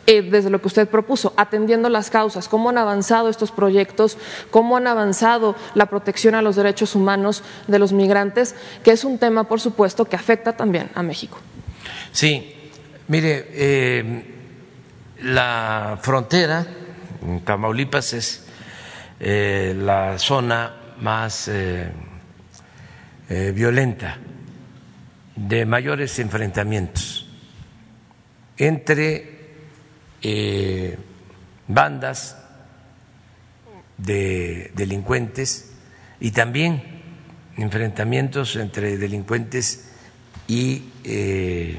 eh, 0.08 0.22
desde 0.22 0.50
lo 0.50 0.62
que 0.62 0.68
usted 0.68 0.88
propuso, 0.88 1.34
atendiendo 1.36 1.90
las 1.90 2.10
causas, 2.10 2.48
cómo 2.48 2.70
han 2.70 2.78
avanzado 2.78 3.30
estos 3.30 3.52
proyectos, 3.52 4.18
cómo 4.50 4.78
han 4.78 4.88
avanzado 4.88 5.56
la 5.76 5.88
protección 5.88 6.34
a 6.34 6.42
los 6.42 6.56
derechos 6.56 6.96
humanos 6.96 7.44
de 7.68 7.78
los 7.78 7.92
migrantes, 7.94 8.56
que 8.84 8.92
es 8.92 9.04
un 9.04 9.18
tema, 9.18 9.44
por 9.44 9.60
supuesto, 9.60 10.06
que 10.06 10.16
afecta 10.16 10.56
también 10.56 10.90
a 10.96 11.04
México. 11.04 11.38
Sí, 12.12 12.56
mire, 13.10 13.48
eh, 13.52 14.24
la 15.24 16.00
frontera, 16.02 16.66
Tamaulipas 17.44 18.14
es 18.14 18.48
eh, 19.20 19.76
la 19.78 20.18
zona 20.18 20.74
más 21.02 21.52
violenta, 23.30 24.18
de 25.36 25.66
mayores 25.66 26.18
enfrentamientos 26.18 27.28
entre 28.58 29.37
eh, 30.22 30.98
bandas 31.68 32.38
de 33.98 34.72
delincuentes 34.76 35.72
y 36.20 36.32
también 36.32 36.84
enfrentamientos 37.58 38.56
entre 38.56 38.98
delincuentes 38.98 39.90
y 40.48 40.90
eh, 41.04 41.78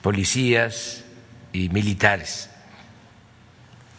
policías 0.00 1.04
y 1.52 1.68
militares. 1.68 2.50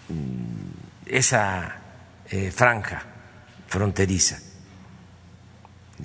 Mm, 0.10 1.06
esa 1.06 1.78
eh, 2.30 2.52
franja 2.52 3.04
fronteriza. 3.68 4.40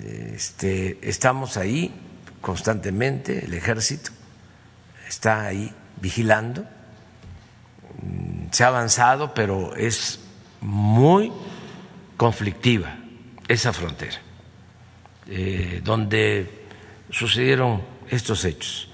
Este, 0.03 0.97
estamos 1.01 1.57
ahí 1.57 1.93
constantemente, 2.41 3.45
el 3.45 3.53
ejército 3.53 4.11
está 5.07 5.45
ahí 5.45 5.73
vigilando 5.99 6.65
se 8.51 8.63
ha 8.63 8.67
avanzado, 8.67 9.33
pero 9.33 9.75
es 9.75 10.19
muy 10.61 11.31
conflictiva 12.17 12.97
esa 13.47 13.73
frontera, 13.73 14.19
eh, 15.27 15.81
donde 15.83 16.65
sucedieron 17.09 17.81
estos 18.09 18.45
hechos. 18.45 18.89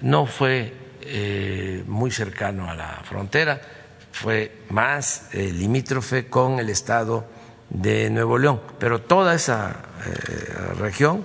No 0.00 0.26
fue 0.26 0.72
eh, 1.02 1.84
muy 1.86 2.10
cercano 2.10 2.68
a 2.68 2.74
la 2.74 3.00
frontera, 3.04 3.60
fue 4.12 4.62
más 4.70 5.28
eh, 5.32 5.52
limítrofe 5.52 6.26
con 6.26 6.58
el 6.58 6.70
estado 6.70 7.26
de 7.70 8.10
Nuevo 8.10 8.38
León, 8.38 8.60
pero 8.78 9.00
toda 9.00 9.34
esa 9.34 9.82
región 10.78 11.24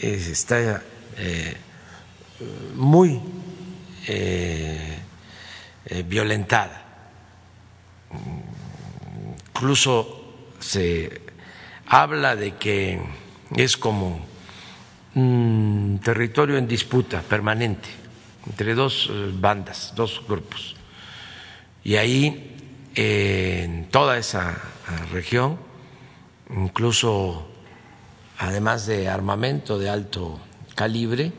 está 0.00 0.82
muy 2.74 3.20
violentada. 6.06 6.84
Incluso 9.54 10.34
se 10.58 11.22
habla 11.86 12.36
de 12.36 12.56
que 12.56 13.00
es 13.56 13.76
como 13.76 14.20
un 15.14 16.00
territorio 16.02 16.58
en 16.58 16.68
disputa 16.68 17.22
permanente 17.22 17.88
entre 18.46 18.74
dos 18.74 19.08
eh, 19.10 19.30
bandas, 19.34 19.92
dos 19.94 20.22
grupos. 20.26 20.76
Y 21.84 21.96
ahí, 21.96 22.90
en 22.94 23.88
toda 23.90 24.18
esa 24.18 24.56
región, 25.12 25.58
incluso 26.50 27.48
además 28.38 28.86
de 28.86 29.08
armamento 29.08 29.78
de 29.78 29.90
alto 29.90 30.40
calibre, 30.74 31.32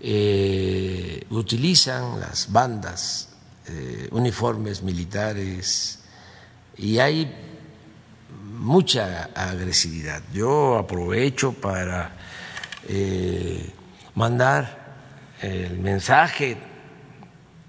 eh, 0.00 1.24
utilizan 1.30 2.20
las 2.20 2.50
bandas, 2.52 3.29
eh, 3.70 4.08
uniformes 4.10 4.82
militares 4.82 6.00
y 6.76 6.98
hay 6.98 7.32
mucha 8.58 9.30
agresividad. 9.34 10.22
Yo 10.32 10.76
aprovecho 10.76 11.52
para 11.52 12.12
eh, 12.88 13.72
mandar 14.14 14.78
el 15.40 15.78
mensaje 15.78 16.56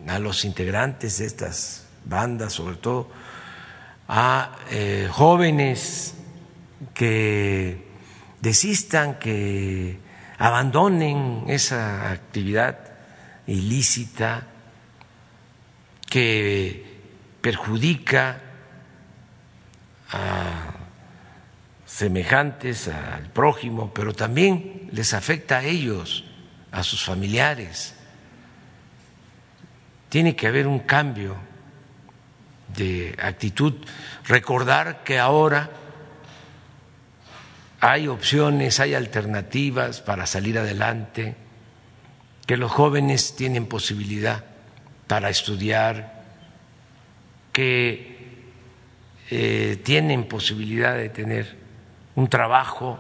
a 0.08 0.18
los 0.20 0.44
integrantes 0.44 1.20
de 1.20 1.26
estas 1.26 1.86
bandas, 2.06 2.54
sobre 2.54 2.76
todo 2.78 3.10
a 4.08 4.58
jóvenes 5.12 6.16
que 6.94 7.88
desistan, 8.42 9.20
que 9.20 10.00
abandonen 10.38 11.44
esa 11.48 12.12
actividad 12.12 12.78
ilícita 13.48 14.48
que 16.12 17.00
perjudica 17.40 18.42
a 20.12 20.74
semejantes 21.86 22.90
al 22.90 23.30
prójimo, 23.30 23.94
pero 23.94 24.14
también 24.14 24.90
les 24.92 25.14
afecta 25.14 25.60
a 25.60 25.64
ellos, 25.64 26.26
a 26.70 26.84
sus 26.84 27.02
familiares. 27.02 27.96
Tiene 30.10 30.36
que 30.36 30.48
haber 30.48 30.68
un 30.68 30.80
cambio 30.80 31.38
de 32.76 33.16
actitud, 33.24 33.76
recordar 34.26 35.06
que 35.06 35.18
ahora 35.18 35.70
hay 37.80 38.10
opciones, 38.10 38.82
hay 38.82 38.96
alternativas 38.96 40.02
para 40.02 40.26
salir 40.26 40.60
adelante, 40.60 41.36
que 42.46 42.58
los 42.58 42.70
jóvenes 42.70 43.34
tienen 43.38 43.66
posibilidad 43.66 44.51
para 45.12 45.30
estudiar, 45.30 46.24
que 47.52 48.46
eh, 49.30 49.82
tienen 49.84 50.26
posibilidad 50.26 50.96
de 50.96 51.10
tener 51.10 51.58
un 52.16 52.30
trabajo 52.30 52.98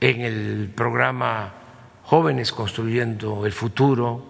en 0.00 0.22
el 0.22 0.72
programa 0.74 1.54
Jóvenes 2.02 2.50
Construyendo 2.50 3.46
el 3.46 3.52
Futuro, 3.52 4.24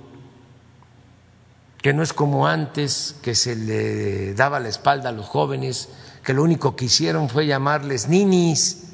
que 1.80 1.94
no 1.94 2.02
es 2.02 2.12
como 2.12 2.46
antes, 2.46 3.16
que 3.22 3.34
se 3.34 3.56
le 3.56 4.34
daba 4.34 4.60
la 4.60 4.68
espalda 4.68 5.08
a 5.08 5.12
los 5.12 5.24
jóvenes 5.24 5.88
que 6.22 6.34
lo 6.34 6.42
único 6.42 6.76
que 6.76 6.84
hicieron 6.84 7.30
fue 7.30 7.46
llamarles 7.46 8.10
ninis, 8.10 8.92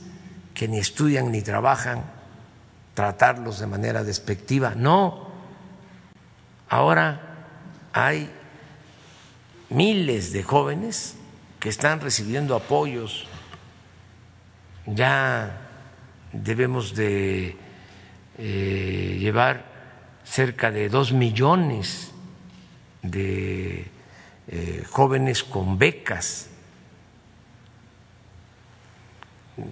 que 0.55 0.69
ni 0.69 0.79
estudian 0.79 1.33
ni 1.33 1.43
trabajan, 1.43 2.05
tratarlos 2.95 3.59
de 3.59 3.67
manera 3.67 4.05
despectiva. 4.05 4.77
No, 4.77 5.24
ahora 6.75 7.21
hay 7.93 8.29
miles 9.71 10.33
de 10.33 10.43
jóvenes 10.43 11.17
que 11.61 11.69
están 11.69 12.01
recibiendo 12.01 12.57
apoyos, 12.57 13.29
ya 14.85 15.57
debemos 16.33 16.97
de 16.97 17.57
eh, 18.39 19.17
llevar 19.21 19.65
cerca 20.25 20.73
de 20.73 20.89
dos 20.89 21.13
millones 21.13 22.11
de 23.03 23.87
eh, 24.49 24.85
jóvenes 24.91 25.45
con 25.45 25.79
becas 25.79 26.51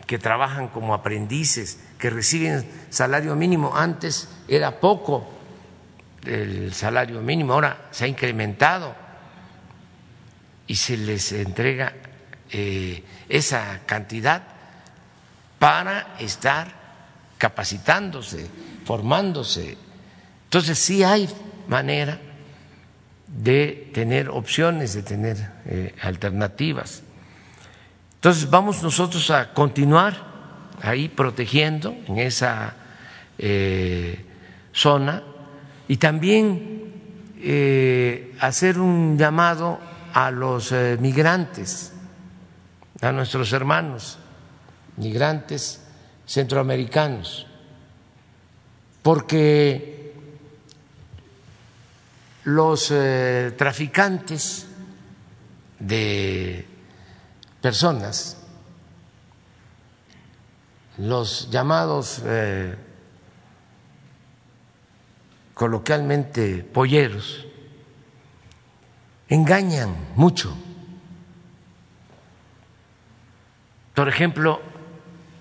que 0.07 0.21
trabajan 0.21 0.69
como 0.69 0.95
aprendices, 0.95 1.81
que 1.99 2.11
reciben 2.11 2.65
salario 2.91 3.35
mínimo. 3.35 3.77
Antes 3.77 4.29
era 4.47 4.79
poco 4.79 5.42
el 6.27 6.73
salario 6.73 7.21
mínimo, 7.21 7.53
ahora 7.53 7.89
se 7.91 8.05
ha 8.05 8.09
incrementado 8.09 8.95
y 10.67 10.77
se 10.77 10.97
les 10.97 11.33
entrega 11.33 11.93
eh, 12.51 13.05
esa 13.29 13.81
cantidad 13.87 14.43
para 15.59 16.17
estar 16.19 16.69
capacitándose, 17.39 18.49
formándose. 18.85 19.77
Entonces 20.45 20.79
sí 20.79 21.03
hay 21.03 21.29
manera 21.69 22.19
de 23.27 23.91
tener 23.95 24.29
opciones, 24.29 24.95
de 24.95 25.03
tener 25.03 25.37
eh, 25.67 25.95
alternativas. 26.03 27.03
Entonces 28.17 28.49
vamos 28.49 28.83
nosotros 28.83 29.31
a 29.31 29.53
continuar 29.53 30.15
ahí 30.81 31.09
protegiendo 31.09 31.97
en 32.07 32.19
esa 32.19 32.75
eh, 33.39 34.25
zona 34.73 35.23
y 35.89 35.97
también 35.97 36.93
eh, 37.41 38.35
hacer 38.41 38.79
un 38.79 39.19
llamado 39.19 39.79
a 40.13 40.31
los 40.31 40.73
eh, 40.73 40.97
migrantes, 41.01 41.93
a 43.01 43.13
nuestros 43.13 43.53
hermanos 43.53 44.19
migrantes 44.97 45.83
centroamericanos, 46.27 47.47
porque 49.03 50.15
los 52.45 52.93
traficantes 53.57 54.67
de 55.79 56.67
personas, 57.61 58.37
los 60.99 61.49
llamados 61.51 62.21
eh, 62.25 62.77
coloquialmente 65.63 66.65
polleros, 66.65 67.47
engañan 69.29 69.95
mucho. 70.17 70.53
Por 73.95 74.09
ejemplo, 74.09 74.61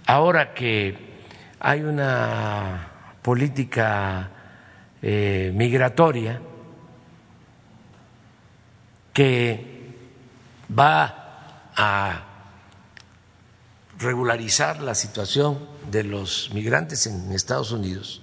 ahora 0.05 0.53
que 0.53 1.23
hay 1.60 1.81
una 1.81 2.91
política 3.23 4.29
eh, 5.01 5.51
migratoria 5.55 6.39
que 9.13 9.95
va 10.69 11.71
a 11.75 12.25
regularizar 13.97 14.84
la 14.84 14.93
situación 14.93 15.67
de 15.89 16.03
los 16.03 16.51
migrantes 16.53 17.07
en 17.07 17.31
Estados 17.31 17.71
Unidos, 17.71 18.21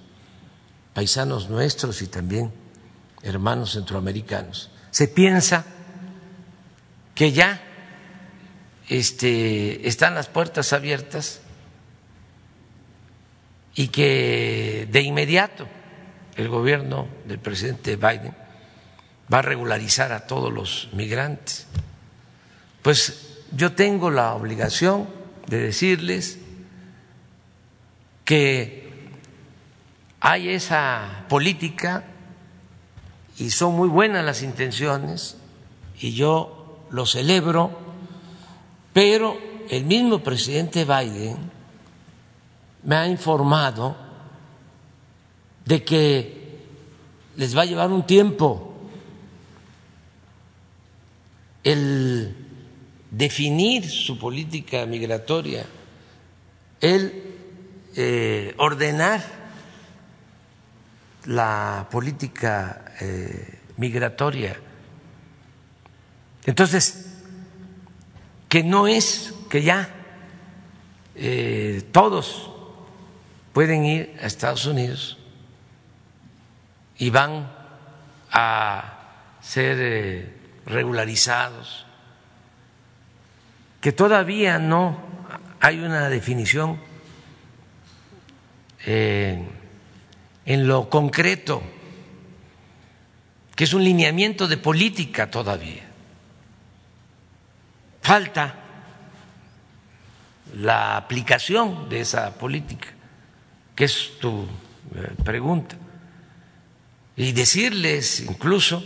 paisanos 0.99 1.49
nuestros 1.49 2.01
y 2.01 2.07
también 2.07 2.51
hermanos 3.23 3.71
centroamericanos. 3.71 4.69
Se 4.91 5.07
piensa 5.07 5.63
que 7.15 7.31
ya 7.31 7.61
este, 8.89 9.87
están 9.87 10.13
las 10.13 10.27
puertas 10.27 10.73
abiertas 10.73 11.39
y 13.75 13.87
que 13.87 14.89
de 14.91 14.99
inmediato 15.01 15.69
el 16.35 16.49
gobierno 16.49 17.07
del 17.25 17.39
presidente 17.39 17.95
Biden 17.95 18.35
va 19.33 19.39
a 19.39 19.41
regularizar 19.41 20.11
a 20.11 20.27
todos 20.27 20.51
los 20.51 20.89
migrantes. 20.91 21.65
Pues 22.81 23.37
yo 23.53 23.71
tengo 23.71 24.11
la 24.11 24.33
obligación 24.33 25.07
de 25.47 25.59
decirles 25.59 26.39
que 28.25 28.88
hay 30.19 30.49
esa 30.49 31.25
política 31.29 32.03
y 33.37 33.51
son 33.51 33.75
muy 33.75 33.87
buenas 33.87 34.25
las 34.25 34.43
intenciones 34.43 35.37
y 35.99 36.13
yo 36.13 36.85
lo 36.91 37.05
celebro, 37.05 37.71
pero 38.93 39.37
el 39.69 39.85
mismo 39.85 40.19
presidente 40.19 40.83
Biden 40.83 41.37
me 42.83 42.95
ha 42.95 43.07
informado 43.07 43.95
de 45.65 45.83
que 45.83 46.59
les 47.37 47.55
va 47.55 47.61
a 47.61 47.65
llevar 47.65 47.89
un 47.91 48.05
tiempo 48.05 48.73
el 51.63 52.35
definir 53.11 53.89
su 53.89 54.17
política 54.17 54.85
migratoria, 54.85 55.65
el 56.81 57.23
eh, 57.95 58.53
ordenar 58.57 59.21
la 61.25 61.87
política 61.91 62.93
eh, 62.99 63.59
migratoria. 63.77 64.55
Entonces, 66.45 67.15
que 68.47 68.63
no 68.63 68.87
es 68.87 69.33
que 69.49 69.61
ya 69.61 69.89
eh, 71.15 71.87
todos 71.91 72.51
pueden 73.53 73.85
ir 73.85 74.17
a 74.21 74.25
Estados 74.25 74.65
Unidos 74.65 75.17
y 76.97 77.09
van 77.09 77.51
a 78.31 78.99
ser 79.41 79.77
eh, 79.79 80.33
regularizados, 80.65 81.85
que 83.81 83.91
todavía 83.91 84.59
no 84.59 85.01
hay 85.59 85.79
una 85.79 86.09
definición 86.09 86.79
eh, 88.85 89.45
en 90.49 90.67
lo 90.67 90.89
concreto, 90.89 91.61
que 93.55 93.65
es 93.65 93.73
un 93.73 93.83
lineamiento 93.83 94.47
de 94.47 94.57
política 94.57 95.29
todavía. 95.29 95.87
Falta 98.01 98.55
la 100.57 100.97
aplicación 100.97 101.87
de 101.87 101.99
esa 101.99 102.33
política, 102.33 102.87
que 103.75 103.83
es 103.83 104.13
tu 104.19 104.47
eh, 104.95 105.13
pregunta. 105.23 105.75
Y 107.15 107.31
decirles 107.33 108.21
incluso 108.21 108.83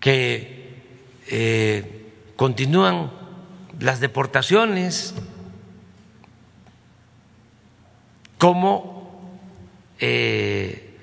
que 0.00 0.82
eh, 1.28 2.10
continúan 2.34 3.12
las 3.78 4.00
deportaciones 4.00 5.14
como 8.36 8.93
eh, 10.06 10.98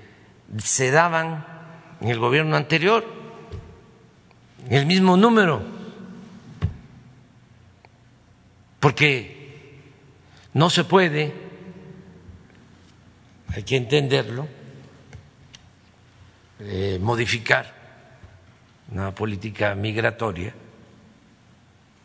se 0.64 0.92
daban 0.92 1.44
en 2.02 2.10
el 2.10 2.20
gobierno 2.20 2.56
anterior, 2.56 3.04
el 4.70 4.86
mismo 4.86 5.18
número, 5.18 5.64
porque 8.80 9.82
no 10.54 10.70
se 10.70 10.84
puede, 10.84 11.34
hay 13.48 13.64
que 13.64 13.76
entenderlo, 13.76 14.48
eh, 16.60 17.00
modificar 17.02 17.74
una 18.92 19.16
política 19.16 19.74
migratoria 19.74 20.54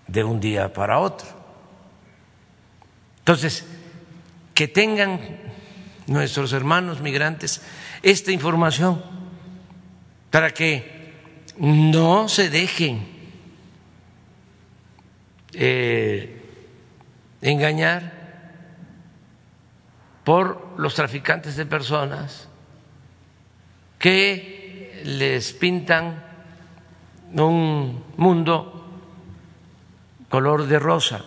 de 0.07 0.25
un 0.25 0.41
día 0.41 0.73
para 0.73 0.99
otro. 0.99 1.29
Entonces, 3.19 3.67
que 4.55 4.69
tengan 4.69 5.21
nuestros 6.07 6.53
hermanos 6.53 7.01
migrantes 7.01 7.63
esta 8.03 8.33
información 8.33 9.03
para 10.31 10.53
que 10.53 11.15
no 11.59 12.29
se 12.29 12.51
dejen 12.51 13.09
eh, 15.55 16.43
engañar 17.41 18.13
por 20.25 20.75
los 20.77 20.95
traficantes 20.95 21.57
de 21.57 21.67
personas 21.67 22.49
que 23.99 25.01
les 25.05 25.53
pintan 25.53 26.23
un 27.33 28.05
mundo 28.17 28.85
color 30.29 30.67
de 30.67 30.79
rosa, 30.79 31.25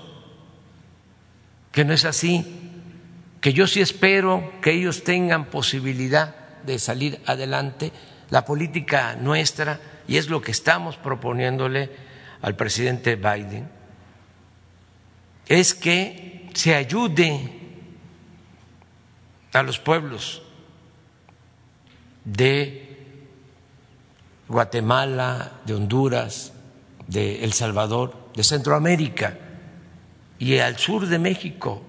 que 1.72 1.86
no 1.86 1.94
es 1.94 2.06
así 2.06 2.59
que 3.42 3.54
yo 3.54 3.68
sí 3.68 3.82
espero 3.82 4.54
que 4.62 4.72
ellos 4.72 5.04
tengan 5.04 5.46
posibilidad 5.46 6.36
de 6.66 6.80
salir 6.80 7.22
adelante. 7.26 7.92
La 8.30 8.46
política 8.46 9.16
nuestra, 9.16 9.80
y 10.08 10.18
es 10.18 10.30
lo 10.30 10.42
que 10.42 10.52
estamos 10.52 10.98
proponiéndole 10.98 11.90
al 12.42 12.56
presidente 12.56 13.16
Biden, 13.16 13.70
es 15.48 15.74
que 15.74 16.50
se 16.54 16.76
ayude 16.76 17.60
a 19.54 19.64
los 19.64 19.80
pueblos 19.80 20.44
de 22.24 22.90
Guatemala, 24.48 25.54
de 25.66 25.74
Honduras, 25.74 26.54
de 27.08 27.44
El 27.44 27.54
Salvador, 27.54 28.30
de 28.36 28.44
Centroamérica 28.44 29.38
y 30.38 30.58
al 30.60 30.78
sur 30.78 31.08
de 31.08 31.20
México, 31.20 31.84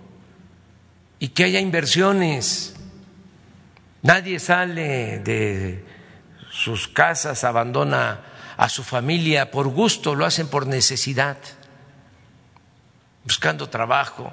y 1.20 1.28
que 1.28 1.44
haya 1.44 1.60
inversiones. 1.60 2.74
Nadie 4.02 4.40
sale 4.40 5.20
de 5.20 5.84
sus 6.50 6.88
casas, 6.88 7.44
abandona 7.44 8.22
a 8.56 8.68
su 8.68 8.82
familia 8.82 9.50
por 9.50 9.68
gusto, 9.68 10.14
lo 10.14 10.24
hacen 10.24 10.48
por 10.48 10.66
necesidad, 10.66 11.36
buscando 13.22 13.68
trabajo, 13.68 14.32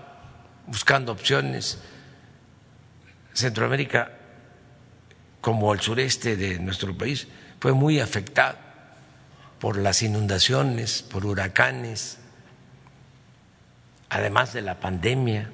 buscando 0.65 1.11
opciones. 1.11 1.79
Centroamérica, 3.33 4.13
como 5.41 5.73
el 5.73 5.81
sureste 5.81 6.37
de 6.37 6.57
nuestro 6.59 6.97
país, 6.97 7.27
fue 7.59 7.73
muy 7.73 7.99
afectado 7.99 8.57
por 9.59 9.77
las 9.77 10.01
inundaciones, 10.01 11.01
por 11.01 11.25
huracanes, 11.25 12.19
además 14.09 14.53
de 14.53 14.61
la 14.61 14.79
pandemia. 14.79 15.51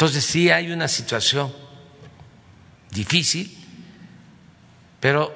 Entonces 0.00 0.24
sí 0.24 0.48
hay 0.48 0.72
una 0.72 0.88
situación 0.88 1.52
difícil, 2.90 3.54
pero 4.98 5.30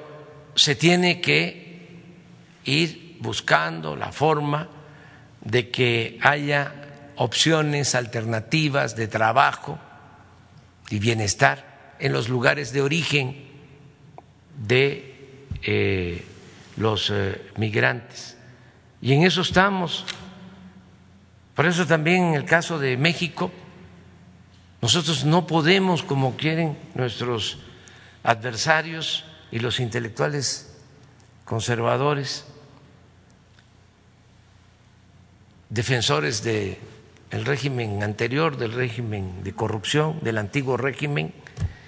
se 0.55 0.73
tiene 0.73 1.21
que 1.21 2.01
ir 2.63 3.17
buscando 3.19 3.95
la 3.95 4.11
forma 4.11 4.67
de 5.41 5.69
que 5.69 6.17
haya 6.23 6.73
opciones 7.17 7.93
alternativas 7.93 8.95
de 8.95 9.07
trabajo 9.07 9.77
y 10.89 10.97
bienestar 10.97 11.93
en 11.99 12.11
los 12.11 12.27
lugares 12.27 12.73
de 12.73 12.81
origen 12.81 13.45
de 14.57 15.45
eh, 15.61 16.25
los 16.77 17.11
eh, 17.11 17.51
migrantes. 17.57 18.35
Y 18.99 19.13
en 19.13 19.25
eso 19.25 19.41
estamos. 19.41 20.07
Por 21.53 21.67
eso 21.67 21.85
también 21.85 22.23
en 22.23 22.33
el 22.33 22.45
caso 22.45 22.79
de 22.79 22.97
México, 22.97 23.51
nosotros 24.85 25.25
no 25.25 25.47
podemos, 25.47 26.03
como 26.03 26.37
quieren 26.37 26.77
nuestros 26.93 27.57
adversarios 28.21 29.25
y 29.51 29.57
los 29.57 29.79
intelectuales 29.79 30.77
conservadores, 31.43 32.45
defensores 35.71 36.43
del 36.43 36.77
régimen 37.31 38.03
anterior, 38.03 38.57
del 38.57 38.73
régimen 38.73 39.43
de 39.43 39.55
corrupción, 39.55 40.19
del 40.21 40.37
antiguo 40.37 40.77
régimen, 40.77 41.33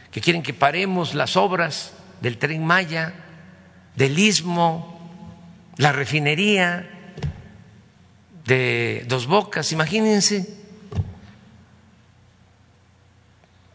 que 0.10 0.20
quieren 0.20 0.42
que 0.42 0.56
paremos 0.56 1.14
las 1.14 1.38
obras 1.38 1.94
del 2.22 2.40
tren 2.40 2.66
Maya, 2.66 3.14
del 3.96 4.18
istmo, 4.18 5.08
la 5.78 5.92
refinería 5.92 7.14
de 8.48 9.06
Dos 9.08 9.28
Bocas, 9.28 9.72
imagínense 9.72 10.57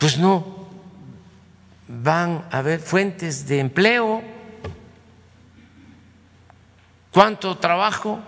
pues 0.02 0.18
no 0.18 0.44
van 1.86 2.48
a 2.50 2.58
haber 2.58 2.80
fuentes 2.80 3.46
de 3.46 3.60
empleo. 3.60 4.20
¿Cuánto 7.12 7.56
trabajo 7.58 8.18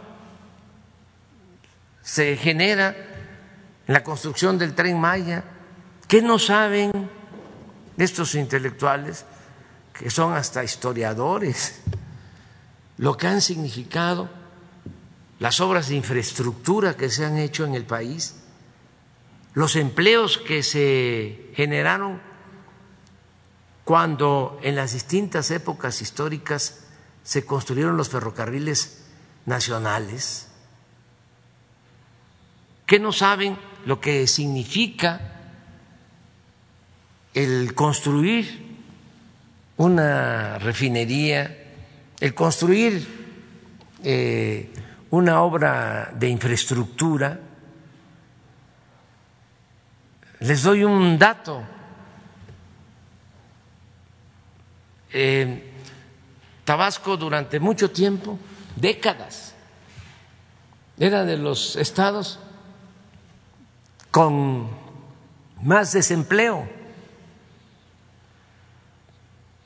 se 2.00 2.36
genera 2.36 2.94
en 3.88 3.92
la 3.92 4.04
construcción 4.04 4.56
del 4.56 4.76
tren 4.76 5.00
Maya? 5.00 5.42
¿Qué 6.06 6.22
no 6.22 6.38
saben 6.38 6.92
estos 7.96 8.36
intelectuales, 8.36 9.24
que 9.98 10.10
son 10.10 10.32
hasta 10.32 10.62
historiadores, 10.62 11.82
lo 12.98 13.16
que 13.16 13.26
han 13.26 13.40
significado 13.40 14.30
las 15.40 15.58
obras 15.58 15.88
de 15.88 15.96
infraestructura 15.96 16.96
que 16.96 17.10
se 17.10 17.24
han 17.24 17.36
hecho 17.36 17.64
en 17.64 17.74
el 17.74 17.84
país? 17.84 18.43
Los 19.54 19.76
empleos 19.76 20.38
que 20.38 20.62
se 20.62 21.50
generaron 21.54 22.20
cuando 23.84 24.58
en 24.62 24.76
las 24.76 24.92
distintas 24.92 25.50
épocas 25.50 26.02
históricas 26.02 26.86
se 27.22 27.46
construyeron 27.46 27.96
los 27.96 28.08
ferrocarriles 28.08 29.04
nacionales, 29.46 30.48
que 32.86 32.98
no 32.98 33.12
saben 33.12 33.56
lo 33.86 34.00
que 34.00 34.26
significa 34.26 35.32
el 37.32 37.74
construir 37.74 38.76
una 39.76 40.58
refinería, 40.58 41.72
el 42.20 42.34
construir 42.34 43.06
eh, 44.02 44.72
una 45.10 45.42
obra 45.42 46.12
de 46.14 46.28
infraestructura, 46.28 47.40
les 50.44 50.62
doy 50.62 50.84
un 50.84 51.18
dato. 51.18 51.62
Tabasco 56.64 57.16
durante 57.16 57.60
mucho 57.60 57.90
tiempo, 57.90 58.38
décadas, 58.76 59.54
era 60.98 61.24
de 61.24 61.38
los 61.38 61.76
estados 61.76 62.38
con 64.10 64.68
más 65.62 65.92
desempleo. 65.92 66.68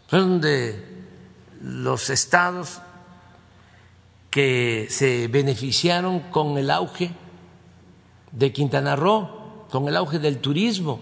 Fueron 0.06 0.40
de 0.40 1.04
los 1.60 2.08
estados 2.08 2.80
que 4.30 4.86
se 4.90 5.26
beneficiaron 5.28 6.20
con 6.30 6.56
el 6.56 6.70
auge 6.70 7.10
de 8.30 8.52
Quintana 8.52 8.94
Roo, 8.94 9.37
con 9.70 9.88
el 9.88 9.96
auge 9.96 10.18
del 10.18 10.38
turismo. 10.38 11.00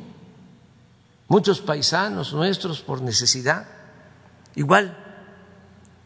Muchos 1.28 1.60
paisanos 1.60 2.32
nuestros 2.32 2.80
por 2.80 3.02
necesidad, 3.02 3.66
igual 4.54 4.96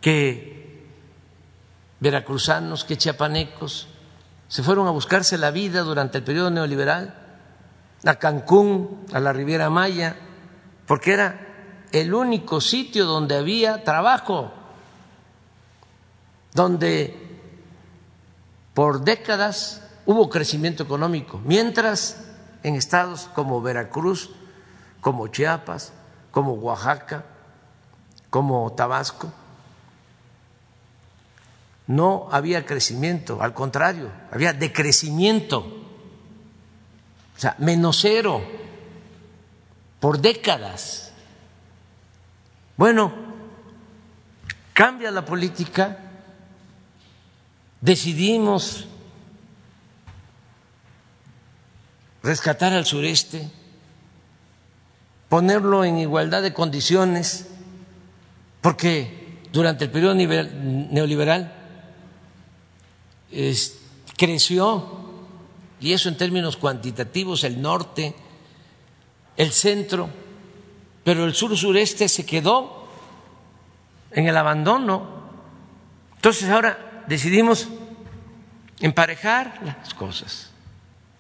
que 0.01 0.87
veracruzanos, 2.01 2.85
que 2.85 2.97
chiapanecos, 2.97 3.89
se 4.49 4.63
fueron 4.63 4.89
a 4.89 4.91
buscarse 4.91 5.39
la 5.39 5.51
vida 5.51 5.83
durante 5.83 6.19
el 6.19 6.25
periodo 6.25 6.51
neoliberal 6.51 7.15
a 8.05 8.15
Cancún, 8.17 9.07
a 9.13 9.21
la 9.21 9.33
Riviera 9.33 9.69
Maya, 9.71 10.17
porque 10.87 11.13
era 11.13 11.47
el 11.93 12.15
único 12.15 12.61
sitio 12.61 13.05
donde 13.05 13.37
había 13.37 13.85
trabajo, 13.85 14.53
donde 16.55 17.17
por 18.75 19.05
décadas 19.05 19.83
hubo 20.07 20.31
crecimiento 20.31 20.83
económico, 20.83 21.41
mientras 21.45 22.30
en 22.63 22.75
estados 22.75 23.29
como 23.35 23.63
Veracruz, 23.63 24.31
como 25.01 25.29
Chiapas, 25.29 25.93
como 26.31 26.53
Oaxaca, 26.55 27.25
como 28.29 28.73
Tabasco, 28.73 29.33
no 31.87 32.29
había 32.31 32.65
crecimiento, 32.65 33.43
al 33.43 33.53
contrario, 33.53 34.11
había 34.31 34.53
decrecimiento, 34.53 35.59
o 35.59 37.41
sea, 37.41 37.57
menos 37.59 37.99
cero 38.01 38.41
por 39.99 40.21
décadas. 40.21 41.13
Bueno, 42.77 43.13
cambia 44.73 45.11
la 45.11 45.25
política, 45.25 45.99
decidimos 47.81 48.87
rescatar 52.23 52.73
al 52.73 52.87
sureste, 52.87 53.49
ponerlo 55.29 55.85
en 55.85 55.99
igualdad 55.99 56.43
de 56.43 56.53
condiciones, 56.53 57.49
porque 58.61 59.41
durante 59.53 59.85
el 59.85 59.91
periodo 59.91 60.15
neoliberal 60.15 61.55
creció, 64.17 64.99
y 65.81 65.93
eso 65.93 66.09
en 66.09 66.17
términos 66.17 66.57
cuantitativos, 66.57 67.45
el 67.45 67.63
norte, 67.63 68.15
el 69.37 69.53
centro, 69.53 70.11
pero 71.05 71.25
el 71.25 71.35
sur-sureste 71.35 72.09
se 72.09 72.27
quedó 72.27 72.87
en 74.11 74.27
el 74.27 74.37
abandono. 74.37 75.21
Entonces 76.17 76.51
ahora 76.51 77.05
decidimos 77.07 77.69
emparejar 78.81 79.59
las 79.65 79.95
cosas, 79.95 80.51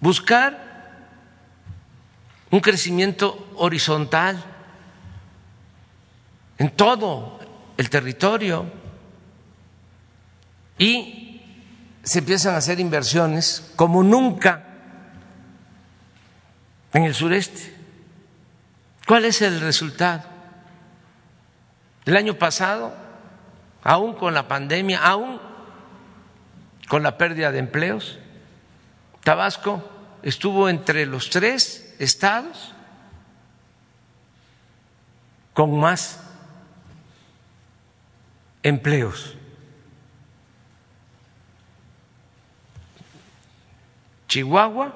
buscar 0.00 0.69
un 2.50 2.60
crecimiento 2.60 3.48
horizontal 3.56 4.42
en 6.58 6.70
todo 6.70 7.38
el 7.76 7.88
territorio 7.88 8.66
y 10.78 11.42
se 12.02 12.18
empiezan 12.18 12.54
a 12.54 12.58
hacer 12.58 12.80
inversiones 12.80 13.72
como 13.76 14.02
nunca 14.02 14.64
en 16.92 17.04
el 17.04 17.14
sureste. 17.14 17.74
¿Cuál 19.06 19.24
es 19.26 19.42
el 19.42 19.60
resultado? 19.60 20.24
El 22.04 22.16
año 22.16 22.34
pasado, 22.34 22.94
aún 23.82 24.14
con 24.14 24.34
la 24.34 24.48
pandemia, 24.48 25.00
aún 25.02 25.40
con 26.88 27.02
la 27.02 27.16
pérdida 27.16 27.52
de 27.52 27.58
empleos, 27.58 28.18
Tabasco 29.22 29.88
estuvo 30.22 30.68
entre 30.68 31.06
los 31.06 31.30
tres 31.30 31.89
estados 32.00 32.72
con 35.52 35.78
más 35.78 36.18
empleos. 38.62 39.36
Chihuahua, 44.28 44.94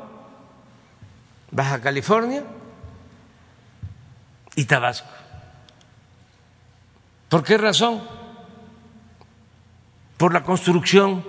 Baja 1.50 1.80
California 1.80 2.44
y 4.57 4.64
Tabasco. 4.64 5.09
¿Por 7.28 7.44
qué 7.44 7.59
razón? 7.59 8.02
Por 10.16 10.32
la 10.32 10.42
construcción 10.42 11.24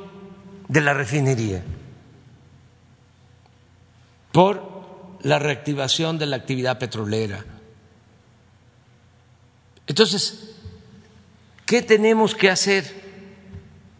de 0.69 0.81
la 0.81 0.93
refinería, 0.93 1.63
por 4.31 4.74
la 5.25 5.39
reactivación 5.39 6.17
de 6.19 6.27
la 6.27 6.35
actividad 6.35 6.77
petrolera. 6.77 7.43
Entonces, 9.87 10.55
¿qué 11.65 11.81
tenemos 11.81 12.35
que 12.35 12.49
hacer 12.49 12.85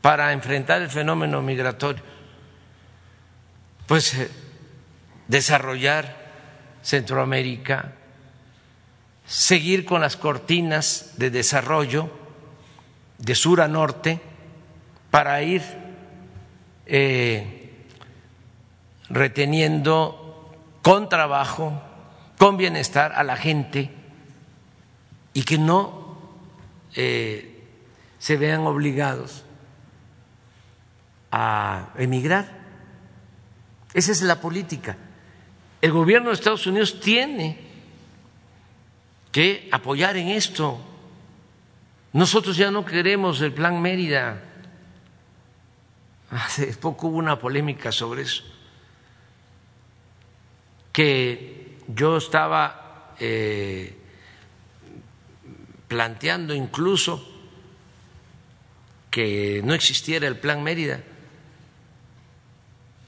para 0.02 0.32
enfrentar 0.34 0.82
el 0.84 0.90
fenómeno 0.90 1.42
migratorio? 1.42 2.16
pues 3.88 4.14
eh, 4.16 4.30
desarrollar 5.28 6.26
Centroamérica, 6.82 7.94
seguir 9.26 9.86
con 9.86 10.02
las 10.02 10.18
cortinas 10.18 11.14
de 11.18 11.30
desarrollo 11.32 12.10
de 13.18 13.34
sur 13.36 13.62
a 13.62 13.68
norte 13.68 14.20
para 15.10 15.42
ir 15.42 15.64
eh, 16.86 17.72
reteniendo 19.10 20.25
con 20.86 21.10
trabajo, 21.10 21.82
con 22.38 22.58
bienestar 22.58 23.14
a 23.14 23.24
la 23.24 23.36
gente 23.38 23.90
y 25.34 25.42
que 25.42 25.58
no 25.58 26.16
eh, 26.94 27.64
se 28.20 28.38
vean 28.38 28.68
obligados 28.68 29.44
a 31.32 31.88
emigrar. 31.98 32.52
Esa 33.96 34.12
es 34.12 34.22
la 34.22 34.40
política. 34.40 34.96
El 35.82 35.92
gobierno 35.92 36.30
de 36.30 36.36
Estados 36.36 36.68
Unidos 36.68 37.00
tiene 37.00 37.58
que 39.32 39.68
apoyar 39.72 40.18
en 40.18 40.28
esto. 40.28 40.80
Nosotros 42.14 42.58
ya 42.58 42.70
no 42.70 42.86
queremos 42.86 43.42
el 43.42 43.54
plan 43.54 43.82
Mérida. 43.82 44.40
Hace 46.30 46.68
poco 46.78 47.08
hubo 47.08 47.18
una 47.18 47.40
polémica 47.40 47.92
sobre 47.92 48.22
eso, 48.22 48.44
que 50.96 51.78
yo 51.88 52.16
estaba 52.16 53.14
eh, 53.20 53.98
planteando 55.90 56.54
incluso 56.54 57.20
que 59.12 59.62
no 59.64 59.74
existiera 59.74 60.28
el 60.28 60.40
plan 60.40 60.64
Mérida 60.64 61.04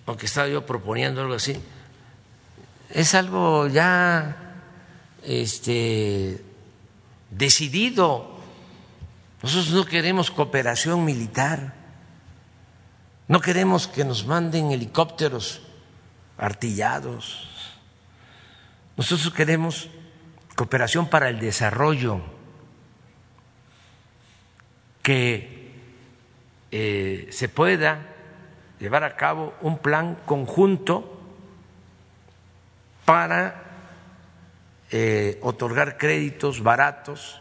aunque 0.07 0.25
estaba 0.25 0.47
yo 0.47 0.65
proponiendo 0.65 1.21
algo 1.21 1.35
así, 1.35 1.61
es 2.89 3.13
algo 3.13 3.67
ya 3.67 4.55
este, 5.21 6.41
decidido. 7.29 8.39
Nosotros 9.43 9.71
no 9.71 9.85
queremos 9.85 10.31
cooperación 10.31 11.03
militar, 11.03 11.75
no 13.27 13.41
queremos 13.41 13.87
que 13.87 14.05
nos 14.05 14.25
manden 14.25 14.71
helicópteros 14.71 15.61
artillados, 16.37 17.49
nosotros 18.97 19.31
queremos 19.31 19.89
cooperación 20.55 21.07
para 21.07 21.29
el 21.29 21.39
desarrollo, 21.39 22.19
que 25.03 25.71
eh, 26.71 27.27
se 27.31 27.47
pueda 27.47 27.99
llevar 28.79 29.03
a 29.03 29.15
cabo 29.15 29.53
un 29.61 29.77
plan 29.77 30.17
conjunto 30.25 31.21
para 33.05 33.63
eh, 34.89 35.39
otorgar 35.43 35.97
créditos 35.97 36.61
baratos 36.61 37.39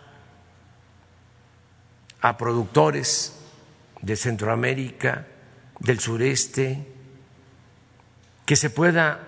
a 2.21 2.37
productores 2.37 3.41
de 4.03 4.15
Centroamérica, 4.15 5.27
del 5.81 6.01
sureste, 6.01 6.87
que 8.45 8.57
se 8.57 8.69
pueda 8.69 9.21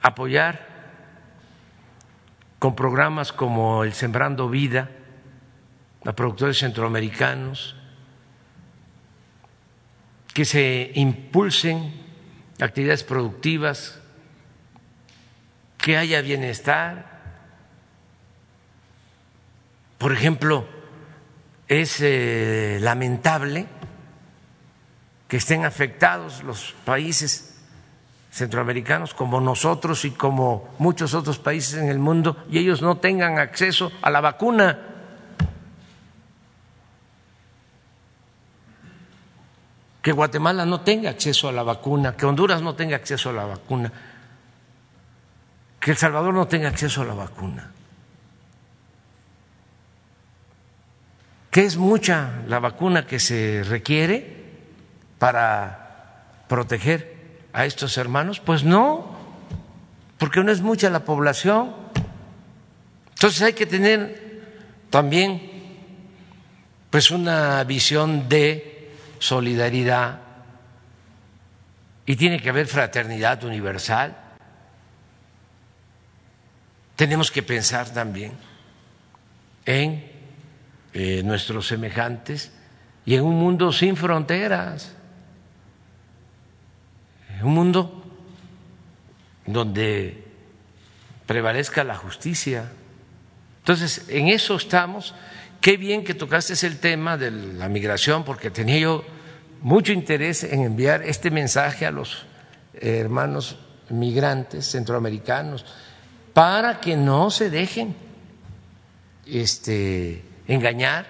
apoyar 0.00 0.65
con 2.58 2.74
programas 2.74 3.32
como 3.32 3.84
el 3.84 3.92
Sembrando 3.92 4.48
Vida 4.48 4.90
a 6.04 6.12
productores 6.12 6.58
centroamericanos, 6.58 7.76
que 10.32 10.44
se 10.44 10.92
impulsen 10.94 11.92
actividades 12.60 13.02
productivas, 13.02 13.98
que 15.78 15.96
haya 15.96 16.20
bienestar. 16.20 17.16
Por 19.98 20.12
ejemplo, 20.12 20.68
es 21.68 22.00
eh, 22.00 22.78
lamentable 22.80 23.66
que 25.26 25.38
estén 25.38 25.64
afectados 25.64 26.44
los 26.44 26.72
países 26.84 27.55
centroamericanos 28.36 29.14
como 29.14 29.40
nosotros 29.40 30.04
y 30.04 30.10
como 30.10 30.68
muchos 30.78 31.14
otros 31.14 31.38
países 31.38 31.80
en 31.80 31.88
el 31.88 31.98
mundo 31.98 32.36
y 32.50 32.58
ellos 32.58 32.82
no 32.82 32.98
tengan 32.98 33.38
acceso 33.38 33.90
a 34.02 34.10
la 34.10 34.20
vacuna. 34.20 34.78
Que 40.02 40.12
Guatemala 40.12 40.66
no 40.66 40.82
tenga 40.82 41.08
acceso 41.08 41.48
a 41.48 41.52
la 41.52 41.62
vacuna, 41.62 42.14
que 42.14 42.26
Honduras 42.26 42.60
no 42.60 42.74
tenga 42.74 42.96
acceso 42.96 43.30
a 43.30 43.32
la 43.32 43.46
vacuna, 43.46 43.90
que 45.80 45.90
El 45.92 45.96
Salvador 45.96 46.34
no 46.34 46.46
tenga 46.46 46.68
acceso 46.68 47.00
a 47.00 47.06
la 47.06 47.14
vacuna. 47.14 47.70
Que 51.50 51.64
es 51.64 51.78
mucha 51.78 52.42
la 52.46 52.58
vacuna 52.58 53.06
que 53.06 53.18
se 53.18 53.62
requiere 53.64 54.44
para 55.18 56.44
proteger 56.48 57.15
a 57.56 57.64
estos 57.64 57.96
hermanos? 57.96 58.38
Pues 58.38 58.64
no, 58.64 59.16
porque 60.18 60.44
no 60.44 60.52
es 60.52 60.60
mucha 60.60 60.90
la 60.90 61.06
población. 61.06 61.74
Entonces 63.14 63.40
hay 63.40 63.54
que 63.54 63.64
tener 63.64 64.42
también 64.90 65.50
pues 66.90 67.10
una 67.10 67.64
visión 67.64 68.28
de 68.28 68.92
solidaridad 69.18 70.20
y 72.04 72.14
tiene 72.16 72.40
que 72.40 72.50
haber 72.50 72.66
fraternidad 72.66 73.42
universal. 73.42 74.14
Tenemos 76.94 77.30
que 77.30 77.42
pensar 77.42 77.88
también 77.88 78.32
en 79.64 80.12
eh, 80.92 81.22
nuestros 81.24 81.66
semejantes 81.66 82.52
y 83.06 83.14
en 83.14 83.24
un 83.24 83.36
mundo 83.36 83.72
sin 83.72 83.96
fronteras 83.96 84.95
un 87.42 87.54
mundo 87.54 88.02
donde 89.46 90.24
prevalezca 91.26 91.84
la 91.84 91.96
justicia. 91.96 92.70
Entonces, 93.58 94.06
en 94.08 94.28
eso 94.28 94.56
estamos. 94.56 95.14
Qué 95.60 95.76
bien 95.76 96.04
que 96.04 96.14
tocaste 96.14 96.54
el 96.66 96.78
tema 96.78 97.16
de 97.16 97.30
la 97.30 97.68
migración, 97.68 98.24
porque 98.24 98.50
tenía 98.50 98.78
yo 98.78 99.04
mucho 99.60 99.92
interés 99.92 100.44
en 100.44 100.62
enviar 100.62 101.02
este 101.02 101.30
mensaje 101.30 101.86
a 101.86 101.90
los 101.90 102.26
hermanos 102.74 103.58
migrantes 103.88 104.70
centroamericanos 104.70 105.64
para 106.32 106.80
que 106.80 106.96
no 106.96 107.30
se 107.30 107.50
dejen 107.50 107.94
este, 109.26 110.22
engañar, 110.46 111.06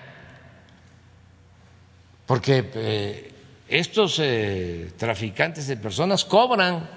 porque 2.27 2.71
eh, 2.75 3.33
estos 3.69 4.19
eh, 4.21 4.93
traficantes 4.97 5.67
de 5.67 5.77
personas 5.77 6.25
cobran 6.25 6.89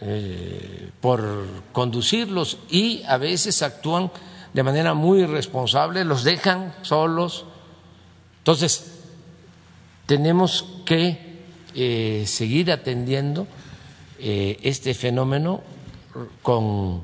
eh, 0.00 0.90
por 1.00 1.46
conducirlos 1.72 2.58
y 2.68 3.02
a 3.04 3.16
veces 3.16 3.62
actúan 3.62 4.10
de 4.52 4.62
manera 4.62 4.94
muy 4.94 5.20
irresponsable, 5.20 6.04
los 6.04 6.24
dejan 6.24 6.74
solos. 6.82 7.44
Entonces, 8.38 9.00
tenemos 10.06 10.66
que 10.84 11.40
eh, 11.74 12.24
seguir 12.26 12.72
atendiendo 12.72 13.46
este 14.22 14.92
fenómeno 14.92 15.62
con 16.42 17.02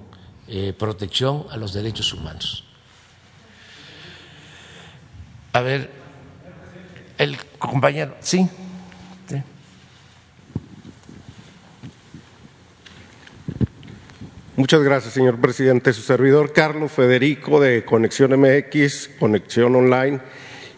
protección 0.76 1.46
a 1.50 1.56
los 1.56 1.72
derechos 1.72 2.12
humanos. 2.12 2.64
A 5.54 5.62
ver, 5.62 5.90
el 7.18 7.36
compañero, 7.58 8.14
sí. 8.20 8.48
Muchas 14.56 14.82
gracias, 14.82 15.12
señor 15.12 15.38
presidente. 15.38 15.92
Su 15.92 16.00
servidor 16.00 16.54
Carlos 16.54 16.90
Federico 16.90 17.60
de 17.60 17.84
Conexión 17.84 18.40
MX, 18.40 19.10
Conexión 19.18 19.76
Online 19.76 20.18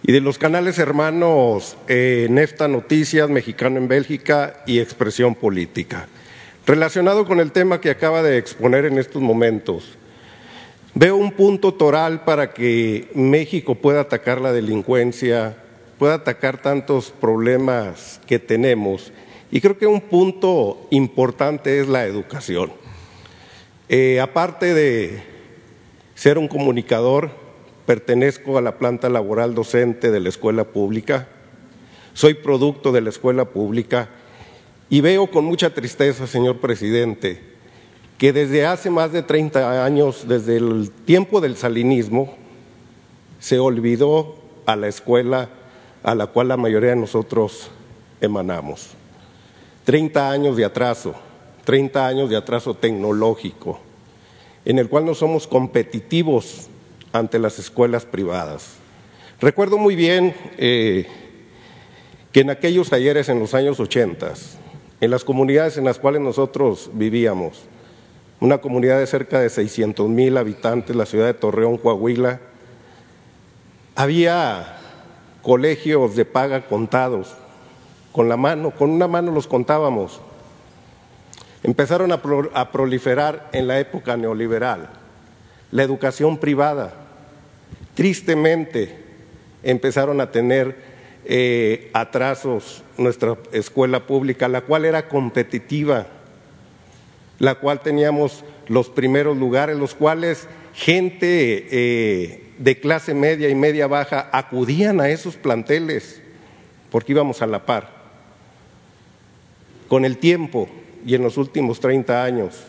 y 0.02 0.10
de 0.10 0.20
los 0.20 0.36
canales 0.36 0.80
hermanos 0.80 1.76
eh, 1.86 2.26
Nefta 2.28 2.66
Noticias, 2.66 3.30
Mexicano 3.30 3.78
en 3.78 3.86
Bélgica 3.86 4.64
y 4.66 4.80
Expresión 4.80 5.36
Política. 5.36 6.08
Relacionado 6.66 7.24
con 7.24 7.38
el 7.38 7.52
tema 7.52 7.80
que 7.80 7.90
acaba 7.90 8.20
de 8.24 8.36
exponer 8.36 8.84
en 8.84 8.98
estos 8.98 9.22
momentos, 9.22 9.96
veo 10.94 11.14
un 11.14 11.30
punto 11.30 11.72
toral 11.72 12.24
para 12.24 12.52
que 12.52 13.08
México 13.14 13.76
pueda 13.76 14.00
atacar 14.00 14.40
la 14.40 14.52
delincuencia 14.52 15.56
pueda 15.98 16.14
atacar 16.14 16.62
tantos 16.62 17.10
problemas 17.10 18.20
que 18.26 18.38
tenemos. 18.38 19.12
Y 19.50 19.60
creo 19.60 19.78
que 19.78 19.86
un 19.86 20.00
punto 20.00 20.86
importante 20.90 21.80
es 21.80 21.88
la 21.88 22.04
educación. 22.04 22.72
Eh, 23.88 24.20
aparte 24.20 24.74
de 24.74 25.22
ser 26.14 26.38
un 26.38 26.48
comunicador, 26.48 27.30
pertenezco 27.86 28.58
a 28.58 28.60
la 28.60 28.76
planta 28.76 29.08
laboral 29.08 29.54
docente 29.54 30.10
de 30.10 30.20
la 30.20 30.28
escuela 30.28 30.64
pública, 30.64 31.28
soy 32.12 32.34
producto 32.34 32.92
de 32.92 33.00
la 33.00 33.10
escuela 33.10 33.46
pública 33.46 34.08
y 34.90 35.00
veo 35.00 35.30
con 35.30 35.44
mucha 35.44 35.70
tristeza, 35.70 36.26
señor 36.26 36.58
presidente, 36.58 37.40
que 38.18 38.32
desde 38.32 38.66
hace 38.66 38.90
más 38.90 39.12
de 39.12 39.22
30 39.22 39.84
años, 39.84 40.26
desde 40.28 40.56
el 40.56 40.90
tiempo 41.06 41.40
del 41.40 41.56
salinismo, 41.56 42.36
se 43.38 43.58
olvidó 43.58 44.36
a 44.66 44.76
la 44.76 44.88
escuela 44.88 45.48
a 46.02 46.14
la 46.14 46.26
cual 46.26 46.48
la 46.48 46.56
mayoría 46.56 46.90
de 46.90 46.96
nosotros 46.96 47.70
emanamos. 48.20 48.90
Treinta 49.84 50.30
años 50.30 50.56
de 50.56 50.64
atraso, 50.64 51.14
treinta 51.64 52.06
años 52.06 52.30
de 52.30 52.36
atraso 52.36 52.74
tecnológico, 52.74 53.80
en 54.64 54.78
el 54.78 54.88
cual 54.88 55.04
no 55.04 55.14
somos 55.14 55.46
competitivos 55.46 56.68
ante 57.12 57.38
las 57.38 57.58
escuelas 57.58 58.04
privadas. 58.04 58.76
Recuerdo 59.40 59.78
muy 59.78 59.96
bien 59.96 60.34
eh, 60.58 61.06
que 62.32 62.40
en 62.40 62.50
aquellos 62.50 62.90
talleres 62.90 63.28
en 63.28 63.38
los 63.38 63.54
años 63.54 63.80
ochentas, 63.80 64.58
en 65.00 65.10
las 65.10 65.24
comunidades 65.24 65.76
en 65.78 65.84
las 65.84 65.98
cuales 65.98 66.20
nosotros 66.20 66.90
vivíamos, 66.92 67.62
una 68.40 68.58
comunidad 68.58 68.98
de 68.98 69.06
cerca 69.06 69.40
de 69.40 69.48
600 69.48 70.08
mil 70.08 70.36
habitantes, 70.36 70.94
la 70.94 71.06
ciudad 71.06 71.26
de 71.26 71.34
Torreón, 71.34 71.78
Coahuila, 71.78 72.40
había 73.96 74.77
colegios 75.48 76.14
de 76.14 76.26
paga 76.26 76.66
contados, 76.66 77.34
con 78.12 78.28
la 78.28 78.36
mano, 78.36 78.70
con 78.70 78.90
una 78.90 79.08
mano 79.08 79.32
los 79.32 79.46
contábamos. 79.46 80.20
Empezaron 81.62 82.12
a, 82.12 82.20
proliferar 82.70 83.48
en 83.54 83.66
la 83.66 83.80
época 83.80 84.18
neoliberal 84.18 84.90
la 85.70 85.82
educación 85.82 86.36
privada. 86.36 86.92
Tristemente 87.94 88.94
empezaron 89.62 90.20
a 90.20 90.30
tener 90.30 90.76
eh, 91.24 91.88
atrasos 91.94 92.82
nuestra 92.98 93.38
escuela 93.52 94.06
pública, 94.06 94.48
la 94.48 94.60
cual 94.60 94.84
era 94.84 95.08
competitiva, 95.08 96.08
la 97.38 97.54
cual 97.54 97.80
teníamos 97.80 98.44
los 98.66 98.90
primeros 98.90 99.34
lugares, 99.38 99.78
los 99.78 99.94
cuales 99.94 100.46
gente 100.74 101.68
eh, 101.70 102.47
de 102.58 102.80
clase 102.80 103.14
media 103.14 103.48
y 103.48 103.54
media 103.54 103.86
baja 103.86 104.28
acudían 104.32 105.00
a 105.00 105.08
esos 105.08 105.36
planteles 105.36 106.20
porque 106.90 107.12
íbamos 107.12 107.40
a 107.40 107.46
la 107.46 107.64
par. 107.64 107.90
Con 109.86 110.04
el 110.04 110.18
tiempo 110.18 110.68
y 111.06 111.14
en 111.14 111.22
los 111.22 111.36
últimos 111.36 111.80
30 111.80 112.24
años, 112.24 112.64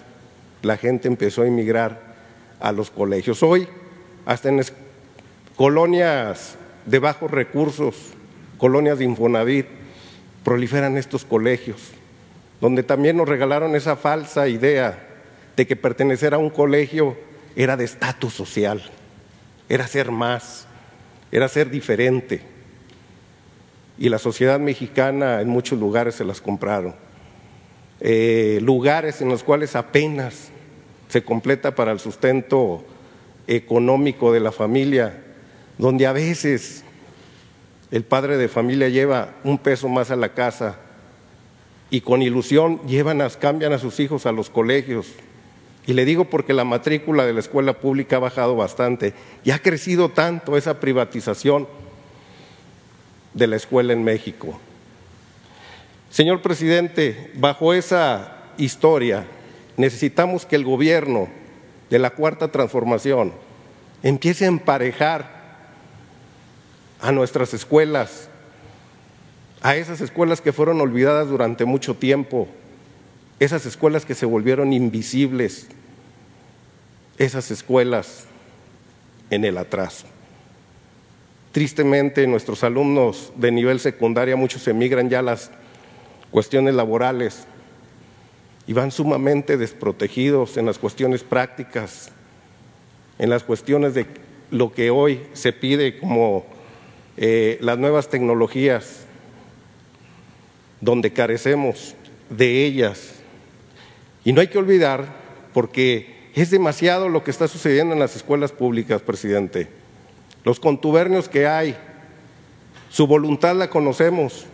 la 0.61 0.77
gente 0.77 1.07
empezó 1.07 1.41
a 1.41 1.47
emigrar 1.47 2.15
a 2.59 2.71
los 2.71 2.91
colegios. 2.91 3.41
Hoy, 3.43 3.67
hasta 4.25 4.49
en 4.49 4.61
colonias 5.55 6.55
de 6.85 6.99
bajos 6.99 7.31
recursos, 7.31 7.95
colonias 8.57 8.99
de 8.99 9.05
Infonavit, 9.05 9.65
proliferan 10.43 10.97
estos 10.97 11.25
colegios, 11.25 11.91
donde 12.61 12.83
también 12.83 13.17
nos 13.17 13.27
regalaron 13.27 13.75
esa 13.75 13.95
falsa 13.95 14.47
idea 14.47 15.07
de 15.55 15.65
que 15.67 15.75
pertenecer 15.75 16.33
a 16.33 16.37
un 16.37 16.49
colegio 16.49 17.17
era 17.55 17.75
de 17.75 17.85
estatus 17.85 18.33
social 18.33 18.81
era 19.69 19.87
ser 19.87 20.11
más, 20.11 20.67
era 21.31 21.47
ser 21.47 21.69
diferente. 21.69 22.41
Y 23.99 24.09
la 24.09 24.17
sociedad 24.17 24.59
mexicana 24.59 25.41
en 25.41 25.49
muchos 25.49 25.79
lugares 25.79 26.15
se 26.15 26.25
las 26.25 26.41
compraron. 26.41 26.95
Eh, 27.99 28.59
lugares 28.61 29.21
en 29.21 29.29
los 29.29 29.43
cuales 29.43 29.75
apenas 29.75 30.49
se 31.07 31.23
completa 31.23 31.75
para 31.75 31.91
el 31.91 31.99
sustento 31.99 32.83
económico 33.47 34.31
de 34.31 34.39
la 34.39 34.51
familia, 34.51 35.21
donde 35.77 36.07
a 36.07 36.13
veces 36.13 36.83
el 37.91 38.03
padre 38.03 38.37
de 38.37 38.47
familia 38.47 38.89
lleva 38.89 39.35
un 39.43 39.57
peso 39.57 39.87
más 39.89 40.11
a 40.11 40.15
la 40.15 40.33
casa 40.33 40.77
y 41.89 42.01
con 42.01 42.21
ilusión 42.21 42.79
llevan 42.87 43.21
a, 43.21 43.29
cambian 43.29 43.73
a 43.73 43.79
sus 43.79 43.99
hijos 43.99 44.25
a 44.25 44.31
los 44.31 44.49
colegios. 44.49 45.07
Y 45.87 45.93
le 45.93 46.05
digo 46.05 46.25
porque 46.25 46.53
la 46.53 46.63
matrícula 46.63 47.25
de 47.25 47.33
la 47.33 47.39
escuela 47.39 47.73
pública 47.73 48.17
ha 48.17 48.19
bajado 48.19 48.55
bastante 48.55 49.13
y 49.43 49.51
ha 49.51 49.59
crecido 49.59 50.09
tanto 50.09 50.57
esa 50.57 50.79
privatización 50.79 51.67
de 53.33 53.47
la 53.47 53.55
escuela 53.55 53.93
en 53.93 54.03
México. 54.03 54.59
Señor 56.09 56.41
presidente, 56.41 57.31
bajo 57.35 57.73
esa 57.73 58.35
historia 58.57 59.25
necesitamos 59.77 60.45
que 60.45 60.57
el 60.57 60.65
gobierno 60.65 61.29
de 61.89 61.99
la 61.99 62.09
cuarta 62.09 62.51
transformación 62.51 63.31
empiece 64.03 64.45
a 64.45 64.49
emparejar 64.49 65.39
a 66.99 67.11
nuestras 67.11 67.53
escuelas, 67.53 68.27
a 69.61 69.75
esas 69.75 70.01
escuelas 70.01 70.41
que 70.41 70.51
fueron 70.51 70.81
olvidadas 70.81 71.29
durante 71.29 71.63
mucho 71.63 71.95
tiempo, 71.95 72.47
esas 73.39 73.65
escuelas 73.65 74.05
que 74.05 74.15
se 74.15 74.25
volvieron 74.25 74.73
invisibles, 74.73 75.67
esas 77.17 77.51
escuelas 77.51 78.25
en 79.29 79.45
el 79.45 79.57
atraso. 79.57 80.07
Tristemente, 81.51 82.27
nuestros 82.27 82.63
alumnos 82.63 83.31
de 83.35 83.51
nivel 83.51 83.79
secundaria, 83.79 84.35
muchos 84.35 84.67
emigran 84.67 85.09
ya 85.09 85.19
a 85.19 85.23
las 85.23 85.51
cuestiones 86.31 86.75
laborales 86.75 87.45
y 88.67 88.73
van 88.73 88.91
sumamente 88.91 89.57
desprotegidos 89.57 90.57
en 90.57 90.67
las 90.67 90.77
cuestiones 90.77 91.23
prácticas, 91.23 92.11
en 93.17 93.29
las 93.29 93.43
cuestiones 93.43 93.95
de 93.95 94.05
lo 94.51 94.71
que 94.71 94.91
hoy 94.91 95.21
se 95.33 95.53
pide 95.53 95.97
como 95.97 96.45
eh, 97.17 97.57
las 97.61 97.77
nuevas 97.77 98.09
tecnologías, 98.09 99.05
donde 100.81 101.11
carecemos 101.11 101.95
de 102.29 102.65
ellas. 102.65 103.18
Y 104.23 104.33
no 104.33 104.41
hay 104.41 104.47
que 104.47 104.57
olvidar, 104.57 105.05
porque 105.53 106.29
es 106.35 106.51
demasiado 106.51 107.09
lo 107.09 107.23
que 107.23 107.31
está 107.31 107.47
sucediendo 107.47 107.93
en 107.93 107.99
las 107.99 108.15
escuelas 108.15 108.51
públicas, 108.51 109.01
presidente. 109.01 109.67
Los 110.43 110.59
contubernios 110.59 111.27
que 111.29 111.47
hay, 111.47 111.75
su 112.89 113.07
voluntad 113.07 113.55
la 113.55 113.69
conocemos, 113.69 114.45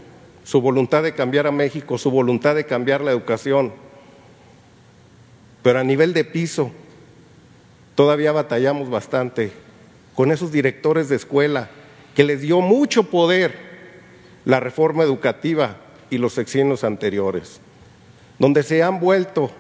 su 0.44 0.62
voluntad 0.62 1.04
de 1.04 1.14
cambiar 1.14 1.48
a 1.48 1.52
México, 1.52 1.98
su 1.98 2.12
voluntad 2.12 2.56
de 2.56 2.66
cambiar 2.66 3.02
la 3.02 3.12
educación. 3.12 3.74
Pero 5.64 5.80
a 5.80 5.84
nivel 5.84 6.14
de 6.14 6.24
piso, 6.24 6.72
todavía 7.96 8.32
batallamos 8.32 8.90
bastante 8.90 9.52
con 10.14 10.32
esos 10.32 10.52
directores 10.52 11.10
de 11.10 11.16
escuela 11.16 11.70
que 12.14 12.24
les 12.24 12.42
dio 12.42 12.62
mucho 12.62 13.10
poder 13.10 13.58
la 14.46 14.60
reforma 14.60 15.04
educativa 15.04 15.78
y 16.10 16.18
los 16.18 16.34
sexenios 16.34 16.84
anteriores, 16.84 17.60
donde 18.40 18.64
se 18.64 18.84
han 18.84 19.00
vuelto 19.00 19.52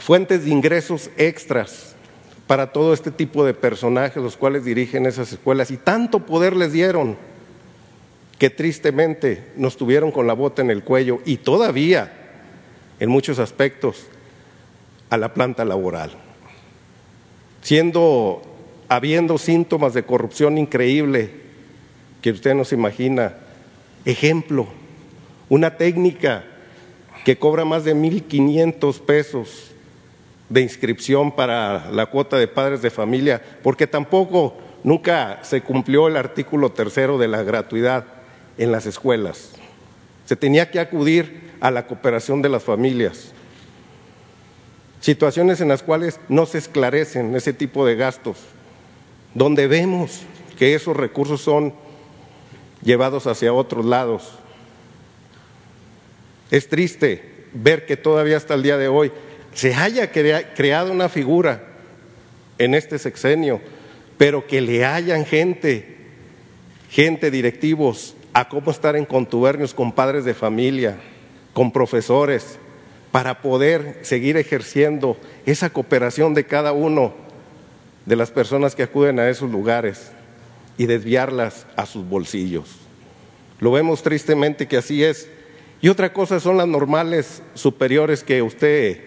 fuentes 0.00 0.44
de 0.44 0.50
ingresos 0.50 1.10
extras 1.16 1.94
para 2.46 2.72
todo 2.72 2.92
este 2.92 3.10
tipo 3.10 3.44
de 3.44 3.54
personajes, 3.54 4.22
los 4.22 4.36
cuales 4.36 4.64
dirigen 4.64 5.06
esas 5.06 5.32
escuelas, 5.32 5.70
y 5.70 5.76
tanto 5.76 6.20
poder 6.20 6.54
les 6.54 6.72
dieron 6.72 7.16
que 8.38 8.50
tristemente 8.50 9.50
nos 9.56 9.76
tuvieron 9.76 10.12
con 10.12 10.26
la 10.26 10.34
bota 10.34 10.62
en 10.62 10.70
el 10.70 10.84
cuello 10.84 11.20
y 11.24 11.38
todavía, 11.38 12.12
en 13.00 13.10
muchos 13.10 13.38
aspectos, 13.38 14.06
a 15.10 15.16
la 15.16 15.34
planta 15.34 15.64
laboral, 15.64 16.12
siendo 17.62 18.42
habiendo 18.88 19.38
síntomas 19.38 19.94
de 19.94 20.04
corrupción 20.04 20.58
increíble 20.58 21.30
que 22.22 22.30
usted 22.30 22.54
no 22.54 22.64
se 22.64 22.76
imagina. 22.76 23.34
Ejemplo, 24.04 24.68
una 25.48 25.76
técnica 25.76 26.44
que 27.24 27.38
cobra 27.38 27.64
más 27.64 27.84
de 27.84 27.94
1.500 27.94 29.00
pesos 29.00 29.72
de 30.48 30.60
inscripción 30.60 31.32
para 31.32 31.90
la 31.90 32.06
cuota 32.06 32.36
de 32.36 32.46
padres 32.46 32.82
de 32.82 32.90
familia, 32.90 33.42
porque 33.62 33.86
tampoco 33.86 34.56
nunca 34.84 35.40
se 35.42 35.60
cumplió 35.60 36.06
el 36.08 36.16
artículo 36.16 36.70
tercero 36.70 37.18
de 37.18 37.28
la 37.28 37.42
gratuidad 37.42 38.04
en 38.58 38.70
las 38.70 38.86
escuelas. 38.86 39.52
Se 40.24 40.36
tenía 40.36 40.70
que 40.70 40.80
acudir 40.80 41.50
a 41.60 41.70
la 41.70 41.86
cooperación 41.86 42.42
de 42.42 42.48
las 42.48 42.62
familias. 42.62 43.32
Situaciones 45.00 45.60
en 45.60 45.68
las 45.68 45.82
cuales 45.82 46.20
no 46.28 46.46
se 46.46 46.58
esclarecen 46.58 47.34
ese 47.34 47.52
tipo 47.52 47.86
de 47.86 47.96
gastos 47.96 48.38
donde 49.36 49.66
vemos 49.66 50.22
que 50.58 50.74
esos 50.74 50.96
recursos 50.96 51.42
son 51.42 51.74
llevados 52.82 53.26
hacia 53.26 53.52
otros 53.52 53.84
lados. 53.84 54.38
Es 56.50 56.68
triste 56.68 57.22
ver 57.52 57.86
que 57.86 57.96
todavía 57.96 58.36
hasta 58.36 58.54
el 58.54 58.62
día 58.62 58.76
de 58.76 58.88
hoy 58.88 59.12
se 59.52 59.74
haya 59.74 60.10
creado 60.10 60.92
una 60.92 61.08
figura 61.08 61.64
en 62.58 62.74
este 62.74 62.98
sexenio, 62.98 63.60
pero 64.18 64.46
que 64.46 64.60
le 64.60 64.84
hayan 64.84 65.24
gente, 65.24 65.96
gente 66.90 67.30
directivos, 67.30 68.14
a 68.32 68.48
cómo 68.48 68.70
estar 68.70 68.96
en 68.96 69.06
contubernios 69.06 69.72
con 69.72 69.92
padres 69.92 70.24
de 70.24 70.34
familia, 70.34 70.96
con 71.54 71.72
profesores, 71.72 72.58
para 73.12 73.40
poder 73.40 74.00
seguir 74.02 74.36
ejerciendo 74.36 75.16
esa 75.46 75.70
cooperación 75.70 76.34
de 76.34 76.44
cada 76.44 76.72
uno 76.72 77.14
de 78.04 78.14
las 78.14 78.30
personas 78.30 78.74
que 78.74 78.82
acuden 78.82 79.18
a 79.18 79.30
esos 79.30 79.50
lugares 79.50 80.10
y 80.76 80.84
desviarlas 80.84 81.66
a 81.76 81.86
sus 81.86 82.06
bolsillos. 82.06 82.76
Lo 83.58 83.72
vemos 83.72 84.02
tristemente 84.02 84.68
que 84.68 84.76
así 84.76 85.02
es. 85.02 85.30
Y 85.80 85.88
otra 85.88 86.12
cosa 86.12 86.40
son 86.40 86.56
las 86.56 86.66
normales 86.66 87.42
superiores 87.54 88.24
que 88.24 88.42
usted 88.42 89.00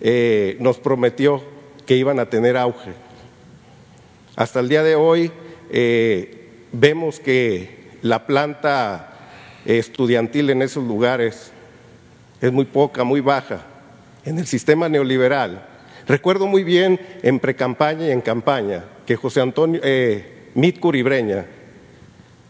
eh, 0.00 0.56
nos 0.60 0.78
prometió 0.78 1.42
que 1.86 1.96
iban 1.96 2.18
a 2.18 2.26
tener 2.26 2.56
auge. 2.56 2.92
Hasta 4.36 4.60
el 4.60 4.68
día 4.68 4.82
de 4.82 4.94
hoy 4.94 5.30
eh, 5.70 6.48
vemos 6.72 7.20
que 7.20 7.90
la 8.02 8.26
planta 8.26 9.30
estudiantil 9.64 10.50
en 10.50 10.62
esos 10.62 10.84
lugares 10.84 11.52
es 12.40 12.52
muy 12.52 12.64
poca, 12.64 13.04
muy 13.04 13.20
baja. 13.20 13.64
En 14.24 14.38
el 14.38 14.46
sistema 14.46 14.88
neoliberal 14.88 15.68
Recuerdo 16.06 16.46
muy 16.46 16.64
bien 16.64 17.00
en 17.22 17.38
precampaña 17.38 18.08
y 18.08 18.10
en 18.10 18.20
campaña 18.20 18.84
que 19.06 19.16
José 19.16 19.40
Antonio 19.40 19.80
eh, 19.84 20.50
Mitcuribreña 20.54 21.46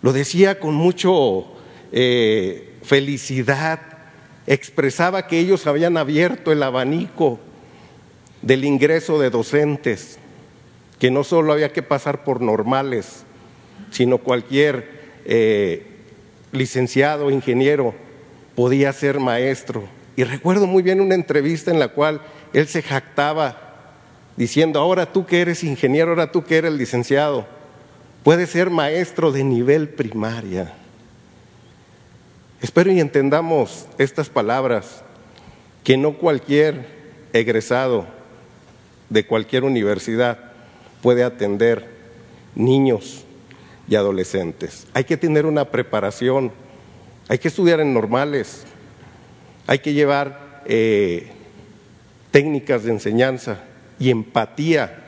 lo 0.00 0.12
decía 0.12 0.58
con 0.58 0.74
mucho 0.74 1.46
eh, 1.92 2.71
felicidad, 2.82 3.80
expresaba 4.46 5.26
que 5.26 5.38
ellos 5.38 5.66
habían 5.66 5.96
abierto 5.96 6.52
el 6.52 6.62
abanico 6.62 7.38
del 8.42 8.64
ingreso 8.64 9.20
de 9.20 9.30
docentes, 9.30 10.18
que 10.98 11.10
no 11.10 11.24
solo 11.24 11.52
había 11.52 11.72
que 11.72 11.82
pasar 11.82 12.24
por 12.24 12.40
normales, 12.40 13.24
sino 13.90 14.18
cualquier 14.18 15.20
eh, 15.24 15.86
licenciado, 16.50 17.30
ingeniero, 17.30 17.94
podía 18.54 18.92
ser 18.92 19.20
maestro. 19.20 19.84
Y 20.16 20.24
recuerdo 20.24 20.66
muy 20.66 20.82
bien 20.82 21.00
una 21.00 21.14
entrevista 21.14 21.70
en 21.70 21.78
la 21.78 21.88
cual 21.88 22.20
él 22.52 22.66
se 22.66 22.82
jactaba 22.82 23.72
diciendo, 24.36 24.80
ahora 24.80 25.12
tú 25.12 25.26
que 25.26 25.40
eres 25.40 25.64
ingeniero, 25.64 26.10
ahora 26.10 26.32
tú 26.32 26.44
que 26.44 26.58
eres 26.58 26.72
licenciado, 26.72 27.46
puedes 28.22 28.50
ser 28.50 28.70
maestro 28.70 29.32
de 29.32 29.44
nivel 29.44 29.88
primaria. 29.88 30.74
Espero 32.62 32.92
y 32.92 33.00
entendamos 33.00 33.86
estas 33.98 34.28
palabras, 34.28 35.02
que 35.82 35.96
no 35.96 36.16
cualquier 36.16 36.86
egresado 37.32 38.06
de 39.10 39.26
cualquier 39.26 39.64
universidad 39.64 40.38
puede 41.02 41.24
atender 41.24 41.88
niños 42.54 43.24
y 43.88 43.96
adolescentes. 43.96 44.86
Hay 44.94 45.02
que 45.02 45.16
tener 45.16 45.44
una 45.44 45.72
preparación, 45.72 46.52
hay 47.28 47.38
que 47.38 47.48
estudiar 47.48 47.80
en 47.80 47.92
normales, 47.92 48.62
hay 49.66 49.80
que 49.80 49.92
llevar 49.92 50.62
eh, 50.64 51.32
técnicas 52.30 52.84
de 52.84 52.92
enseñanza 52.92 53.58
y 53.98 54.10
empatía 54.10 55.02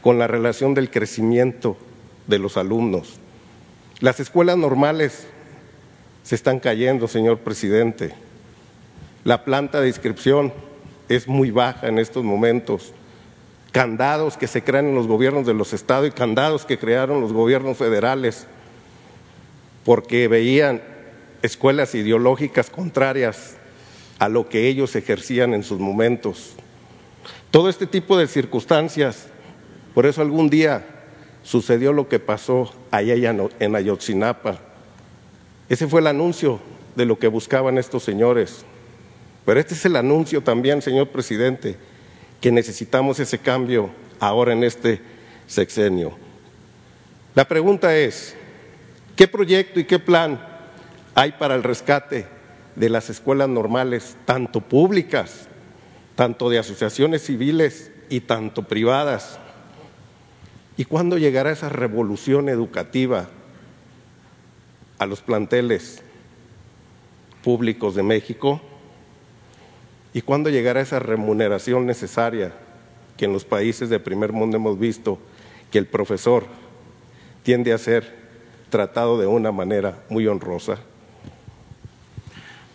con 0.00 0.18
la 0.18 0.26
relación 0.28 0.72
del 0.72 0.90
crecimiento 0.90 1.76
de 2.26 2.38
los 2.38 2.56
alumnos. 2.56 3.20
Las 4.00 4.18
escuelas 4.18 4.56
normales 4.56 5.26
se 6.24 6.34
están 6.34 6.58
cayendo, 6.58 7.06
señor 7.06 7.38
presidente. 7.38 8.14
La 9.24 9.44
planta 9.44 9.80
de 9.80 9.88
inscripción 9.88 10.52
es 11.08 11.28
muy 11.28 11.50
baja 11.50 11.86
en 11.86 11.98
estos 11.98 12.24
momentos. 12.24 12.92
Candados 13.72 14.36
que 14.38 14.46
se 14.46 14.64
crean 14.64 14.86
en 14.86 14.94
los 14.94 15.06
gobiernos 15.06 15.46
de 15.46 15.52
los 15.52 15.74
estados 15.74 16.08
y 16.08 16.12
candados 16.12 16.64
que 16.64 16.78
crearon 16.78 17.20
los 17.20 17.32
gobiernos 17.32 17.76
federales 17.76 18.46
porque 19.84 20.26
veían 20.28 20.82
escuelas 21.42 21.94
ideológicas 21.94 22.70
contrarias 22.70 23.56
a 24.18 24.30
lo 24.30 24.48
que 24.48 24.66
ellos 24.66 24.96
ejercían 24.96 25.52
en 25.52 25.62
sus 25.62 25.78
momentos. 25.78 26.54
Todo 27.50 27.68
este 27.68 27.86
tipo 27.86 28.16
de 28.16 28.28
circunstancias, 28.28 29.26
por 29.92 30.06
eso 30.06 30.22
algún 30.22 30.48
día 30.48 30.86
sucedió 31.42 31.92
lo 31.92 32.08
que 32.08 32.18
pasó 32.18 32.72
allá 32.90 33.14
en 33.58 33.76
Ayotzinapa, 33.76 34.73
Ese 35.68 35.88
fue 35.88 36.00
el 36.00 36.06
anuncio 36.06 36.60
de 36.94 37.06
lo 37.06 37.18
que 37.18 37.28
buscaban 37.28 37.78
estos 37.78 38.02
señores. 38.02 38.64
Pero 39.44 39.60
este 39.60 39.74
es 39.74 39.84
el 39.84 39.96
anuncio 39.96 40.42
también, 40.42 40.82
señor 40.82 41.08
presidente, 41.08 41.76
que 42.40 42.52
necesitamos 42.52 43.20
ese 43.20 43.38
cambio 43.38 43.90
ahora 44.20 44.52
en 44.52 44.64
este 44.64 45.00
sexenio. 45.46 46.12
La 47.34 47.46
pregunta 47.46 47.96
es, 47.96 48.36
¿qué 49.16 49.26
proyecto 49.28 49.80
y 49.80 49.84
qué 49.84 49.98
plan 49.98 50.40
hay 51.14 51.32
para 51.32 51.54
el 51.54 51.62
rescate 51.62 52.26
de 52.76 52.88
las 52.88 53.10
escuelas 53.10 53.48
normales, 53.48 54.16
tanto 54.24 54.60
públicas, 54.60 55.48
tanto 56.14 56.48
de 56.48 56.58
asociaciones 56.58 57.22
civiles 57.22 57.90
y 58.08 58.20
tanto 58.20 58.62
privadas? 58.62 59.38
¿Y 60.76 60.84
cuándo 60.84 61.18
llegará 61.18 61.50
esa 61.50 61.68
revolución 61.68 62.48
educativa 62.48 63.28
a 65.04 65.06
los 65.06 65.20
planteles 65.20 66.02
públicos 67.42 67.94
de 67.94 68.02
México? 68.02 68.60
¿Y 70.12 70.22
cuándo 70.22 70.50
llegará 70.50 70.80
esa 70.80 70.98
remuneración 70.98 71.86
necesaria 71.86 72.52
que 73.16 73.26
en 73.26 73.32
los 73.32 73.44
países 73.44 73.90
de 73.90 74.00
primer 74.00 74.32
mundo 74.32 74.56
hemos 74.56 74.78
visto 74.78 75.18
que 75.70 75.78
el 75.78 75.86
profesor 75.86 76.46
tiende 77.42 77.72
a 77.72 77.78
ser 77.78 78.24
tratado 78.70 79.18
de 79.18 79.26
una 79.26 79.52
manera 79.52 80.02
muy 80.08 80.26
honrosa? 80.26 80.78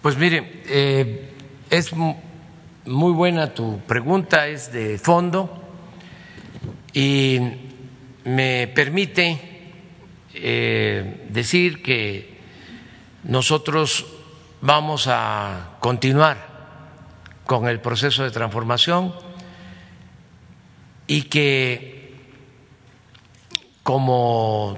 Pues 0.01 0.17
mire, 0.17 0.61
eh, 0.67 1.29
es 1.69 1.91
muy 1.93 3.11
buena 3.13 3.53
tu 3.53 3.79
pregunta, 3.79 4.47
es 4.47 4.71
de 4.71 4.97
fondo 4.97 5.61
y 6.93 7.39
me 8.23 8.67
permite 8.67 9.48
eh, 10.41 11.27
decir 11.29 11.83
que 11.83 12.39
nosotros 13.23 14.05
vamos 14.61 15.07
a 15.07 15.77
continuar 15.79 16.49
con 17.45 17.67
el 17.67 17.79
proceso 17.79 18.23
de 18.23 18.31
transformación 18.31 19.13
y 21.07 21.23
que, 21.23 22.13
como 23.83 24.77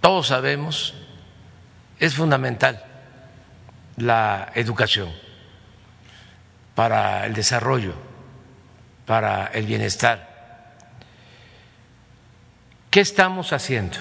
todos 0.00 0.28
sabemos, 0.28 0.94
es 1.98 2.14
fundamental 2.14 2.82
la 3.96 4.50
educación 4.54 5.10
para 6.74 7.26
el 7.26 7.34
desarrollo, 7.34 7.94
para 9.04 9.46
el 9.48 9.66
bienestar. 9.66 10.74
¿Qué 12.90 13.00
estamos 13.00 13.52
haciendo? 13.52 13.98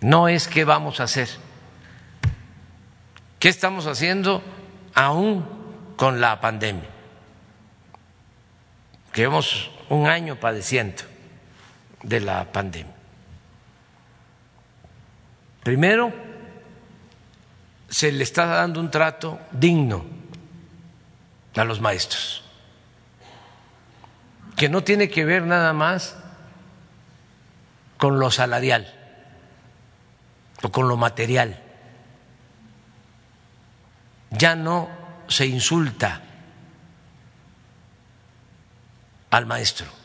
No 0.00 0.28
es 0.28 0.48
qué 0.48 0.64
vamos 0.64 1.00
a 1.00 1.04
hacer. 1.04 1.28
¿Qué 3.38 3.48
estamos 3.48 3.86
haciendo 3.86 4.42
aún 4.94 5.46
con 5.96 6.20
la 6.20 6.40
pandemia? 6.40 6.88
Que 9.12 9.22
llevamos 9.22 9.70
un 9.88 10.06
año 10.06 10.36
padeciendo 10.36 11.02
de 12.02 12.20
la 12.20 12.50
pandemia. 12.50 12.94
Primero, 15.62 16.12
se 17.88 18.12
le 18.12 18.22
está 18.22 18.46
dando 18.46 18.80
un 18.80 18.90
trato 18.90 19.38
digno 19.52 20.04
a 21.56 21.64
los 21.64 21.80
maestros, 21.80 22.42
que 24.56 24.68
no 24.68 24.82
tiene 24.82 25.10
que 25.10 25.24
ver 25.24 25.42
nada 25.42 25.72
más 25.74 26.16
con 27.98 28.18
lo 28.18 28.30
salarial 28.30 28.99
o 30.62 30.70
con 30.70 30.88
lo 30.88 30.96
material. 30.96 31.60
Ya 34.30 34.54
no 34.54 34.88
se 35.28 35.46
insulta 35.46 36.22
al 39.30 39.46
maestro 39.46 40.00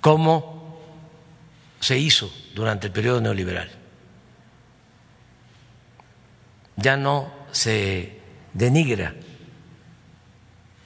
como 0.00 0.78
se 1.78 1.98
hizo 1.98 2.32
durante 2.54 2.86
el 2.86 2.92
periodo 2.92 3.20
neoliberal. 3.20 3.70
Ya 6.76 6.96
no 6.96 7.32
se 7.52 8.20
denigra 8.54 9.14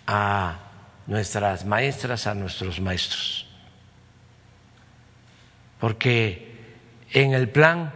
a 0.06 0.58
nuestras 1.06 1.64
maestras, 1.64 2.26
a 2.26 2.34
nuestros 2.34 2.80
maestros, 2.80 3.46
porque 5.78 6.53
en 7.14 7.32
el 7.32 7.48
plan 7.48 7.94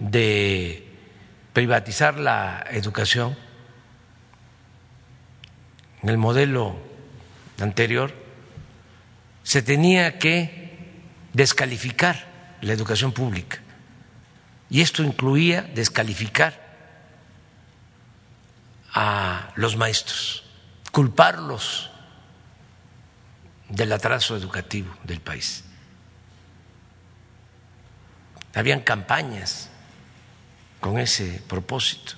de 0.00 0.90
privatizar 1.52 2.18
la 2.18 2.64
educación, 2.70 3.36
en 6.02 6.08
el 6.08 6.16
modelo 6.16 6.78
anterior, 7.60 8.14
se 9.42 9.62
tenía 9.62 10.18
que 10.18 10.88
descalificar 11.34 12.26
la 12.62 12.72
educación 12.72 13.12
pública. 13.12 13.58
Y 14.70 14.80
esto 14.80 15.02
incluía 15.02 15.62
descalificar 15.62 16.66
a 18.94 19.52
los 19.56 19.76
maestros, 19.76 20.44
culparlos 20.92 21.90
del 23.68 23.92
atraso 23.92 24.34
educativo 24.34 24.94
del 25.04 25.20
país. 25.20 25.67
Habían 28.58 28.80
campañas 28.80 29.70
con 30.80 30.98
ese 30.98 31.40
propósito. 31.46 32.14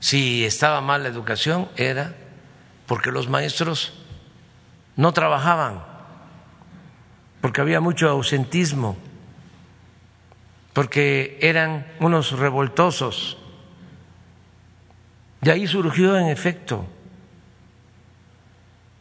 Si 0.00 0.46
estaba 0.46 0.80
mal 0.80 1.02
la 1.02 1.10
educación 1.10 1.68
era 1.76 2.14
porque 2.86 3.10
los 3.10 3.28
maestros 3.28 3.92
no 4.96 5.12
trabajaban, 5.12 5.84
porque 7.42 7.60
había 7.60 7.82
mucho 7.82 8.08
ausentismo, 8.08 8.96
porque 10.72 11.36
eran 11.42 11.86
unos 12.00 12.32
revoltosos. 12.32 13.36
De 15.42 15.52
ahí 15.52 15.66
surgió, 15.66 16.16
en 16.16 16.28
efecto, 16.28 16.86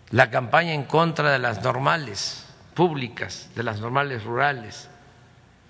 la 0.10 0.30
campaña 0.30 0.74
en 0.74 0.84
contra 0.84 1.32
de 1.32 1.40
las 1.40 1.64
normales 1.64 2.46
públicas, 2.74 3.50
de 3.56 3.64
las 3.64 3.80
normales 3.80 4.26
rurales, 4.26 4.90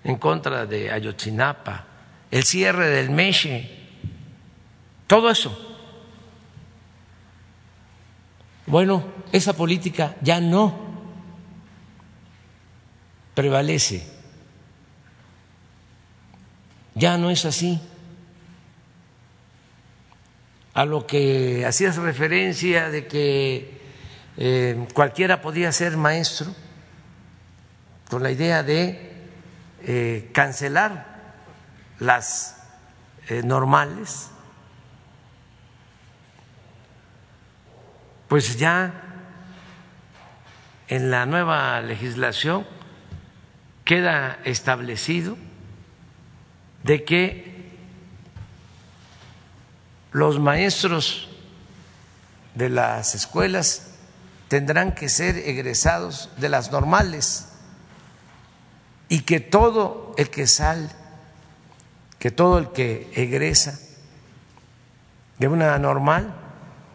en 0.04 0.16
contra 0.16 0.66
de 0.66 0.90
Ayotzinapa, 0.92 1.86
el 2.30 2.44
cierre 2.44 2.88
del 2.88 3.10
Meche, 3.10 3.70
todo 5.06 5.30
eso. 5.30 5.58
Bueno, 8.66 9.04
esa 9.32 9.54
política 9.54 10.14
ya 10.20 10.40
no 10.40 10.74
prevalece, 13.34 14.06
ya 16.94 17.16
no 17.16 17.30
es 17.30 17.44
así. 17.44 17.80
A 20.74 20.84
lo 20.84 21.06
que 21.06 21.64
hacías 21.64 21.96
referencia 21.96 22.90
de 22.90 23.06
que 23.06 23.80
eh, 24.36 24.86
cualquiera 24.92 25.40
podía 25.40 25.70
ser 25.70 25.96
maestro, 25.96 26.52
con 28.10 28.22
la 28.22 28.32
idea 28.32 28.62
de 28.64 29.13
eh, 29.86 30.30
cancelar 30.32 31.06
las 31.98 32.56
eh, 33.28 33.42
normales, 33.42 34.30
pues 38.28 38.58
ya 38.58 38.92
en 40.88 41.10
la 41.10 41.26
nueva 41.26 41.80
legislación 41.80 42.66
queda 43.84 44.38
establecido 44.44 45.36
de 46.82 47.04
que 47.04 47.72
los 50.12 50.38
maestros 50.38 51.28
de 52.54 52.68
las 52.70 53.14
escuelas 53.14 53.94
tendrán 54.48 54.94
que 54.94 55.08
ser 55.08 55.36
egresados 55.36 56.30
de 56.36 56.48
las 56.48 56.70
normales 56.70 57.48
y 59.14 59.20
que 59.20 59.38
todo 59.38 60.12
el 60.18 60.28
que 60.28 60.48
sale 60.48 60.88
que 62.18 62.32
todo 62.32 62.58
el 62.58 62.72
que 62.72 63.12
egresa 63.14 63.78
de 65.38 65.46
una 65.46 65.78
normal 65.78 66.34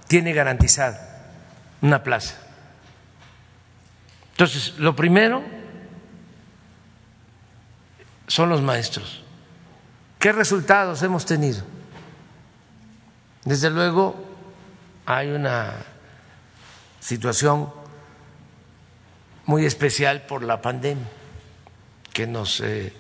tiene 0.06 0.34
garantizada 0.34 1.32
una 1.82 2.04
plaza. 2.04 2.36
Entonces, 4.32 4.78
lo 4.80 4.98
primero 4.98 5.42
son 8.28 8.50
los 8.50 8.62
maestros. 8.62 9.24
¿Qué 10.20 10.34
resultados 10.34 11.02
hemos 11.04 11.26
tenido? 11.26 11.64
Desde 13.46 13.70
luego 13.70 14.16
hay 15.06 15.30
una 15.30 15.72
situación 17.00 17.72
muy 19.46 19.66
especial 19.66 20.24
por 20.24 20.44
la 20.44 20.62
pandemia. 20.62 21.19
Que 22.14 22.28
nos 22.28 22.60
eh, 22.62 22.94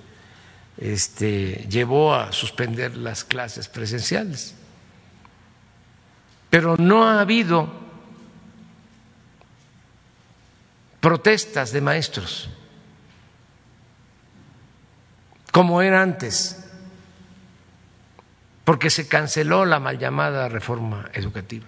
este, 0.77 1.65
llevó 1.69 2.13
a 2.13 2.31
suspender 2.31 2.95
las 2.97 3.23
clases 3.23 3.67
presenciales. 3.67 4.55
Pero 6.49 6.75
no 6.77 7.07
ha 7.07 7.21
habido 7.21 7.69
protestas 10.99 11.71
de 11.71 11.81
maestros 11.81 12.49
como 15.51 15.81
era 15.81 16.01
antes, 16.01 16.63
porque 18.63 18.89
se 18.89 19.07
canceló 19.07 19.65
la 19.65 19.79
mal 19.79 19.97
llamada 19.97 20.47
reforma 20.47 21.09
educativa. 21.13 21.65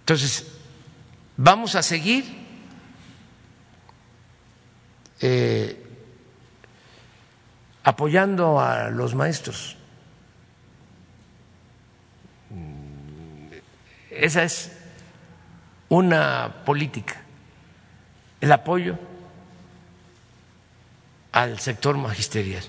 Entonces, 0.00 0.46
vamos 1.36 1.74
a 1.76 1.82
seguir 1.82 2.39
eh, 5.20 5.86
apoyando 7.84 8.60
a 8.60 8.90
los 8.90 9.14
maestros. 9.14 9.76
Esa 14.10 14.42
es 14.42 14.72
una 15.88 16.62
política, 16.64 17.22
el 18.40 18.52
apoyo 18.52 18.98
al 21.32 21.58
sector 21.58 21.96
magisterial. 21.96 22.62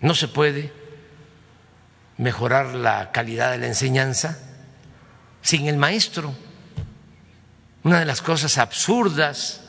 No 0.00 0.14
se 0.14 0.28
puede 0.28 0.72
mejorar 2.16 2.74
la 2.74 3.10
calidad 3.12 3.52
de 3.52 3.58
la 3.58 3.66
enseñanza 3.66 4.38
sin 5.42 5.66
el 5.66 5.76
maestro. 5.76 6.34
Una 7.84 8.00
de 8.00 8.04
las 8.04 8.22
cosas 8.22 8.58
absurdas 8.58 9.60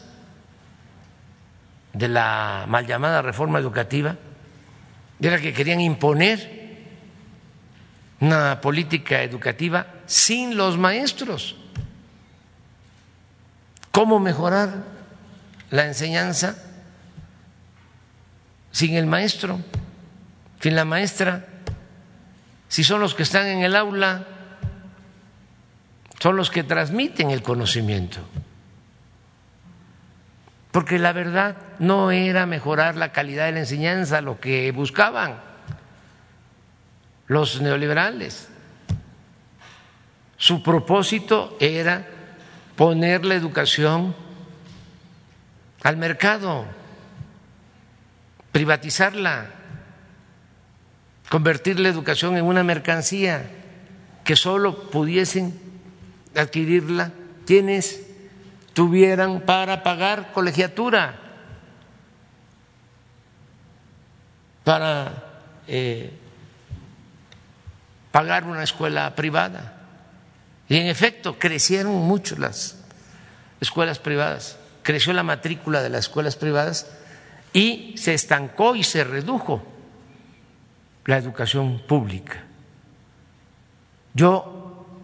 de 1.94 2.08
la 2.08 2.66
mal 2.68 2.86
llamada 2.86 3.22
reforma 3.22 3.60
educativa 3.60 4.16
era 5.22 5.40
que 5.40 5.54
querían 5.54 5.82
imponer 5.82 6.60
una 8.22 8.62
política 8.62 9.22
educativa 9.24 9.88
sin 10.06 10.58
los 10.58 10.78
maestros. 10.78 11.56
¿Cómo 13.92 14.20
mejorar 14.20 14.84
la 15.72 15.86
enseñanza 15.86 16.58
sin 18.72 18.96
el 18.96 19.06
maestro, 19.06 19.60
sin 20.62 20.76
la 20.76 20.86
maestra? 20.86 21.46
Si 22.68 22.84
son 22.84 23.02
los 23.02 23.16
que 23.16 23.24
están 23.24 23.48
en 23.48 23.64
el 23.64 23.76
aula, 23.76 24.26
son 26.20 26.36
los 26.36 26.52
que 26.52 26.64
transmiten 26.64 27.32
el 27.32 27.42
conocimiento. 27.42 28.20
Porque 30.72 31.00
la 31.00 31.14
verdad 31.14 31.56
no 31.80 32.12
era 32.12 32.46
mejorar 32.46 32.96
la 32.96 33.12
calidad 33.12 33.46
de 33.46 33.54
la 33.54 33.60
enseñanza 33.60 34.22
lo 34.22 34.40
que 34.40 34.72
buscaban 34.72 35.40
los 37.28 37.62
neoliberales. 37.62 38.50
Su 40.38 40.62
propósito 40.62 41.58
era 41.60 42.06
poner 42.76 43.26
la 43.26 43.36
educación 43.36 44.16
al 45.84 45.98
mercado, 45.98 46.66
privatizarla, 48.52 49.48
convertir 51.30 51.80
la 51.80 51.90
educación 51.90 52.38
en 52.38 52.46
una 52.46 52.64
mercancía 52.64 53.50
que 54.24 54.36
solo 54.36 54.90
pudiesen 54.90 55.69
adquirirla 56.40 57.12
quienes 57.46 58.02
tuvieran 58.74 59.42
para 59.42 59.84
pagar 59.84 60.32
colegiatura, 60.32 61.20
para 64.64 65.24
eh, 65.68 66.12
pagar 68.12 68.46
una 68.46 68.64
escuela 68.64 69.16
privada. 69.16 69.76
Y 70.68 70.78
en 70.78 70.88
efecto, 70.88 71.40
crecieron 71.40 71.96
mucho 71.96 72.38
las 72.38 72.78
escuelas 73.60 74.00
privadas, 74.00 74.58
creció 74.84 75.14
la 75.14 75.24
matrícula 75.24 75.82
de 75.82 75.90
las 75.90 76.02
escuelas 76.02 76.36
privadas 76.36 76.90
y 77.54 77.96
se 77.98 78.14
estancó 78.14 78.76
y 78.76 78.84
se 78.84 79.04
redujo 79.04 79.64
la 81.06 81.18
educación 81.18 81.82
pública. 81.88 82.44
Yo 84.14 84.59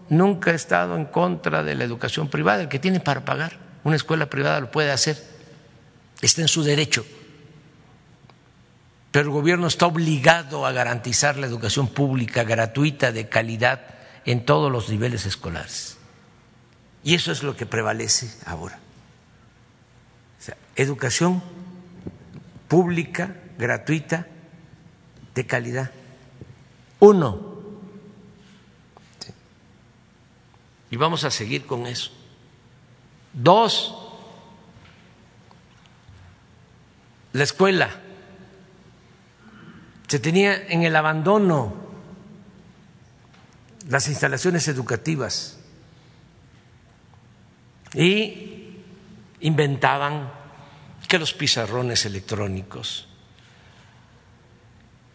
nunca 0.09 0.51
he 0.51 0.55
estado 0.55 0.95
en 0.95 1.05
contra 1.05 1.63
de 1.63 1.75
la 1.75 1.83
educación 1.83 2.29
privada, 2.29 2.63
el 2.63 2.69
que 2.69 2.79
tiene 2.79 2.99
para 2.99 3.25
pagar 3.25 3.59
una 3.83 3.95
escuela 3.95 4.27
privada 4.27 4.59
lo 4.59 4.71
puede 4.71 4.91
hacer, 4.91 5.21
está 6.21 6.41
en 6.41 6.47
su 6.47 6.63
derecho 6.63 7.05
pero 9.15 9.27
el 9.27 9.31
gobierno 9.31 9.67
está 9.67 9.85
obligado 9.85 10.65
a 10.65 10.73
garantizar 10.73 11.37
la 11.37 11.47
educación 11.47 11.87
pública 11.87 12.43
gratuita 12.43 13.13
de 13.13 13.29
calidad 13.29 13.79
en 14.25 14.43
todos 14.43 14.69
los 14.69 14.89
niveles 14.89 15.25
escolares. 15.25 15.95
Y 17.01 17.15
eso 17.15 17.31
es 17.31 17.41
lo 17.41 17.55
que 17.55 17.65
prevalece 17.65 18.29
ahora. 18.45 18.77
educación 20.75 21.41
pública, 22.67 23.37
gratuita, 23.57 24.27
de 25.33 25.45
calidad. 25.45 25.91
Uno. 26.99 27.54
Y 30.95 30.97
vamos 30.97 31.25
a 31.25 31.29
seguir 31.29 31.65
con 31.65 31.87
eso. 31.87 32.09
Dos, 33.33 33.93
la 37.33 37.43
escuela. 37.43 37.89
Se 40.07 40.19
tenía 40.19 40.55
en 40.69 40.83
el 40.83 40.95
abandono 40.95 41.75
las 43.89 44.07
instalaciones 44.07 44.69
educativas. 44.69 45.59
Y 47.93 48.77
inventaban 49.41 50.31
que 51.09 51.19
los 51.19 51.33
pizarrones 51.33 52.05
electrónicos, 52.05 53.09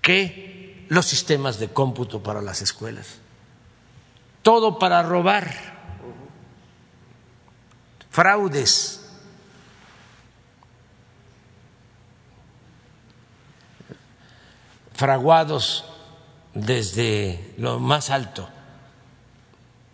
que 0.02 0.84
los 0.90 1.06
sistemas 1.06 1.58
de 1.58 1.70
cómputo 1.70 2.22
para 2.22 2.42
las 2.42 2.60
escuelas, 2.60 3.16
todo 4.42 4.78
para 4.78 5.02
robar, 5.02 5.69
fraudes 8.20 9.00
fraguados 14.92 15.86
desde 16.52 17.54
lo 17.56 17.78
más 17.80 18.10
alto 18.10 18.46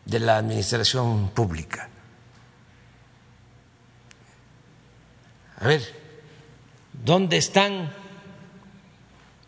de 0.06 0.18
la 0.18 0.38
administración 0.38 1.28
pública. 1.28 1.88
A 5.60 5.68
ver, 5.68 5.82
¿dónde 6.92 7.36
están 7.36 7.92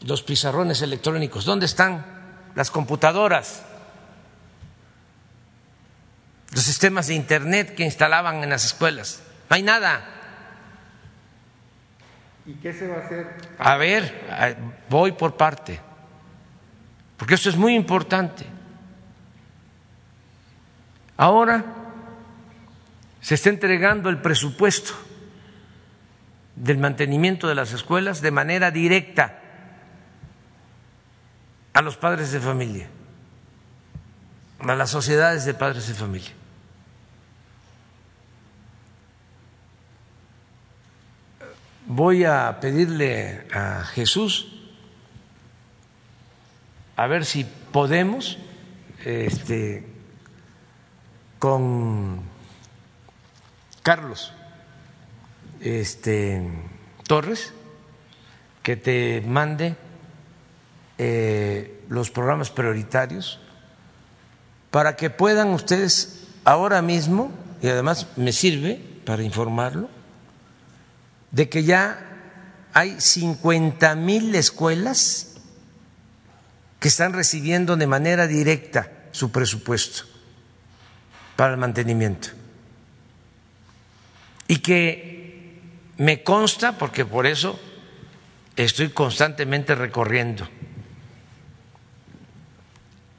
los 0.02 0.22
pizarrones 0.22 0.82
electrónicos? 0.82 1.44
¿Dónde 1.44 1.66
están 1.66 2.06
las 2.54 2.70
computadoras? 2.70 3.64
Los 6.52 6.64
sistemas 6.64 7.08
de 7.08 7.14
Internet 7.14 7.74
que 7.74 7.84
instalaban 7.84 8.42
en 8.42 8.50
las 8.50 8.64
escuelas. 8.64 9.22
No 9.50 9.56
hay 9.56 9.62
nada. 9.62 10.02
¿Y 12.46 12.54
qué 12.54 12.72
se 12.72 12.88
va 12.88 12.96
a 12.96 13.04
hacer? 13.04 13.26
A 13.58 13.76
ver, 13.76 14.64
voy 14.88 15.12
por 15.12 15.36
parte, 15.36 15.78
porque 17.18 17.34
esto 17.34 17.50
es 17.50 17.56
muy 17.56 17.74
importante. 17.74 18.46
Ahora 21.18 21.64
se 23.20 23.34
está 23.34 23.50
entregando 23.50 24.08
el 24.08 24.22
presupuesto 24.22 24.94
del 26.56 26.78
mantenimiento 26.78 27.48
de 27.48 27.54
las 27.54 27.72
escuelas 27.72 28.22
de 28.22 28.30
manera 28.30 28.70
directa 28.70 29.40
a 31.74 31.82
los 31.82 31.98
padres 31.98 32.32
de 32.32 32.40
familia, 32.40 32.88
a 34.60 34.74
las 34.74 34.90
sociedades 34.90 35.44
de 35.44 35.54
padres 35.54 35.86
de 35.86 35.94
familia. 35.94 36.37
Voy 41.88 42.24
a 42.24 42.60
pedirle 42.60 43.46
a 43.52 43.82
Jesús 43.84 44.54
a 46.96 47.06
ver 47.06 47.24
si 47.24 47.44
podemos 47.72 48.38
este, 49.04 49.86
con 51.38 52.20
Carlos 53.82 54.32
este, 55.60 56.46
Torres 57.06 57.54
que 58.62 58.76
te 58.76 59.22
mande 59.26 59.76
eh, 60.98 61.84
los 61.88 62.10
programas 62.10 62.50
prioritarios 62.50 63.40
para 64.70 64.96
que 64.96 65.08
puedan 65.08 65.50
ustedes 65.50 66.26
ahora 66.44 66.82
mismo, 66.82 67.32
y 67.62 67.68
además 67.68 68.08
me 68.16 68.32
sirve 68.32 68.82
para 69.06 69.22
informarlo, 69.22 69.88
de 71.30 71.48
que 71.48 71.64
ya 71.64 71.98
hay 72.72 73.00
50 73.00 73.94
mil 73.96 74.34
escuelas 74.34 75.34
que 76.80 76.88
están 76.88 77.12
recibiendo 77.12 77.76
de 77.76 77.86
manera 77.86 78.26
directa 78.26 78.92
su 79.10 79.32
presupuesto 79.32 80.04
para 81.36 81.52
el 81.52 81.58
mantenimiento. 81.58 82.28
Y 84.46 84.58
que 84.58 85.60
me 85.96 86.22
consta, 86.22 86.78
porque 86.78 87.04
por 87.04 87.26
eso 87.26 87.58
estoy 88.56 88.90
constantemente 88.90 89.74
recorriendo 89.74 90.48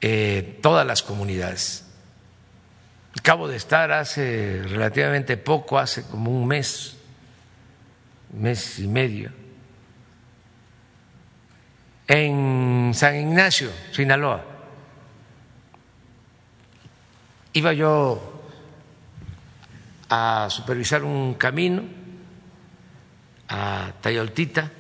eh, 0.01 0.60
todas 0.62 0.88
las 0.88 1.03
comunidades. 1.03 1.86
Acabo 3.20 3.47
de 3.47 3.57
estar 3.57 3.91
hace 3.91 4.62
relativamente 4.64 5.36
poco, 5.36 5.78
hace 5.78 6.03
como 6.03 6.32
un 6.32 6.47
mes, 6.47 6.99
mes 8.34 8.80
y 8.80 8.88
medio, 8.88 9.32
en 12.08 12.92
San 12.94 13.16
Ignacio, 13.16 13.70
Sinaloa. 13.92 14.44
Iba 17.54 17.74
yo 17.74 18.44
a 20.10 20.48
supervisar 20.50 21.04
un 21.04 21.36
camino 21.36 21.84
a 23.50 23.92
Tayoltita, 24.02 24.72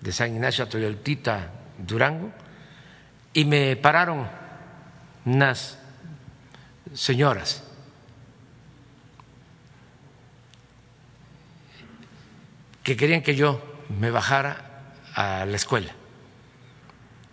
de 0.00 0.12
San 0.12 0.34
Ignacio 0.34 0.64
a 0.64 0.68
Tayoltita, 0.68 1.50
Durango, 1.78 2.32
y 3.32 3.44
me 3.44 3.76
pararon 3.76 4.28
unas 5.24 5.78
señoras. 6.92 7.71
Que 12.82 12.96
querían 12.96 13.22
que 13.22 13.34
yo 13.34 13.60
me 13.98 14.10
bajara 14.10 14.94
a 15.14 15.44
la 15.46 15.56
escuela, 15.56 15.92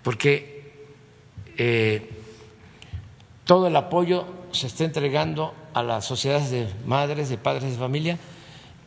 porque 0.03 0.73
eh, 1.57 2.09
todo 3.45 3.67
el 3.67 3.75
apoyo 3.75 4.25
se 4.51 4.67
está 4.67 4.83
entregando 4.83 5.53
a 5.73 5.83
las 5.83 6.05
sociedades 6.05 6.51
de 6.51 6.67
madres, 6.85 7.29
de 7.29 7.37
padres 7.37 7.71
de 7.71 7.77
familia 7.77 8.17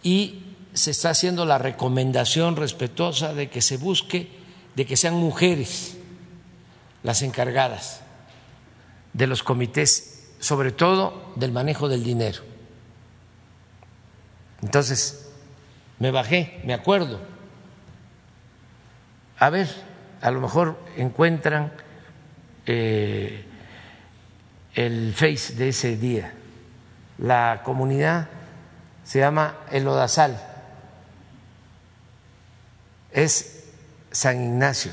y 0.02 0.42
se 0.74 0.90
está 0.90 1.10
haciendo 1.10 1.44
la 1.44 1.58
recomendación 1.58 2.56
respetuosa 2.56 3.34
de 3.34 3.50
que 3.50 3.60
se 3.60 3.76
busque, 3.76 4.30
de 4.74 4.86
que 4.86 4.96
sean 4.96 5.14
mujeres 5.14 5.96
las 7.02 7.22
encargadas 7.22 8.00
de 9.12 9.26
los 9.26 9.42
comités, 9.42 10.30
sobre 10.40 10.72
todo 10.72 11.32
del 11.36 11.52
manejo 11.52 11.88
del 11.88 12.04
dinero. 12.04 12.40
Entonces, 14.62 15.21
me 16.02 16.10
bajé, 16.10 16.60
me 16.64 16.74
acuerdo. 16.74 17.20
A 19.38 19.50
ver, 19.50 19.68
a 20.20 20.32
lo 20.32 20.40
mejor 20.40 20.76
encuentran 20.96 21.72
eh, 22.66 23.44
el 24.74 25.14
face 25.14 25.54
de 25.54 25.68
ese 25.68 25.96
día. 25.96 26.32
La 27.18 27.60
comunidad 27.64 28.28
se 29.04 29.20
llama 29.20 29.58
El 29.70 29.86
Odasal, 29.86 30.42
es 33.12 33.70
San 34.10 34.42
Ignacio, 34.42 34.90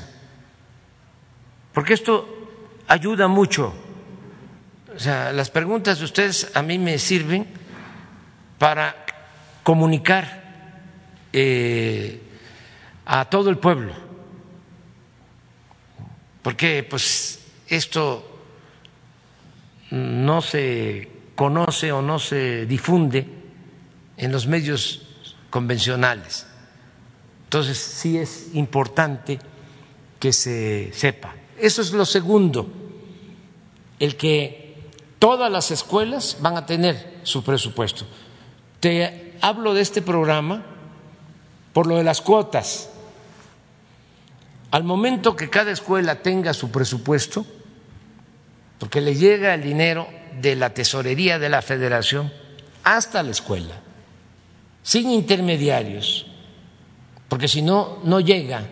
porque 1.74 1.94
esto 1.94 2.28
ayuda 2.86 3.26
mucho. 3.26 3.74
O 4.94 4.98
sea, 5.00 5.32
las 5.32 5.50
preguntas 5.50 5.98
de 5.98 6.04
ustedes 6.04 6.52
a 6.54 6.62
mí 6.62 6.78
me 6.78 7.00
sirven 7.00 7.48
para 8.58 8.94
comunicar 9.64 10.40
eh, 11.32 12.20
a 13.06 13.24
todo 13.28 13.50
el 13.50 13.58
pueblo, 13.58 13.92
porque 16.42 16.86
pues 16.88 17.40
esto 17.68 18.26
no 19.90 20.40
se 20.42 21.08
conoce 21.34 21.92
o 21.92 22.02
no 22.02 22.18
se 22.18 22.66
difunde 22.66 23.26
en 24.16 24.32
los 24.32 24.46
medios 24.46 25.02
convencionales. 25.50 26.46
Entonces 27.44 27.78
sí 27.78 28.18
es 28.18 28.54
importante 28.54 29.38
que 30.18 30.32
se 30.32 30.92
sepa. 30.92 31.34
Eso 31.58 31.82
es 31.82 31.92
lo 31.92 32.04
segundo, 32.04 32.70
el 33.98 34.16
que 34.16 34.76
todas 35.18 35.50
las 35.50 35.70
escuelas 35.70 36.38
van 36.40 36.56
a 36.56 36.66
tener 36.66 37.20
su 37.22 37.42
presupuesto. 37.42 38.06
Te 38.78 39.34
hablo 39.40 39.74
de 39.74 39.82
este 39.82 40.00
programa 40.00 40.64
por 41.72 41.86
lo 41.86 41.96
de 41.96 42.04
las 42.04 42.20
cuotas. 42.20 42.90
Al 44.70 44.84
momento 44.84 45.36
que 45.36 45.50
cada 45.50 45.72
escuela 45.72 46.22
tenga 46.22 46.54
su 46.54 46.70
presupuesto, 46.70 47.44
porque 48.78 49.00
le 49.00 49.14
llega 49.14 49.54
el 49.54 49.62
dinero 49.62 50.08
de 50.40 50.56
la 50.56 50.72
tesorería 50.72 51.38
de 51.38 51.48
la 51.48 51.60
federación 51.60 52.32
hasta 52.84 53.22
la 53.22 53.30
escuela, 53.30 53.80
sin 54.82 55.10
intermediarios, 55.10 56.26
porque 57.28 57.48
si 57.48 57.62
no, 57.62 57.98
no 58.04 58.20
llega 58.20 58.66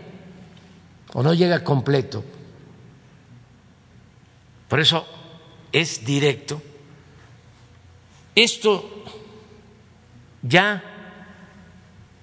o 1.12 1.22
no 1.22 1.34
llega 1.34 1.64
completo. 1.64 2.24
Por 4.68 4.80
eso 4.80 5.06
es 5.72 6.04
directo. 6.04 6.60
Esto 8.34 9.04
ya 10.42 10.97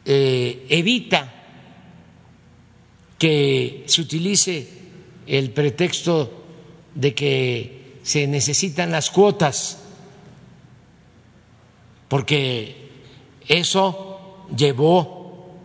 eh, 0.05 0.65
evita 0.69 1.33
que 3.17 3.83
se 3.87 4.01
utilice 4.01 4.67
el 5.25 5.51
pretexto 5.51 6.45
de 6.93 7.13
que 7.13 7.99
se 8.03 8.27
necesitan 8.27 8.91
las 8.91 9.09
cuotas, 9.09 9.81
porque 12.07 12.89
eso 13.47 14.45
llevó 14.55 15.55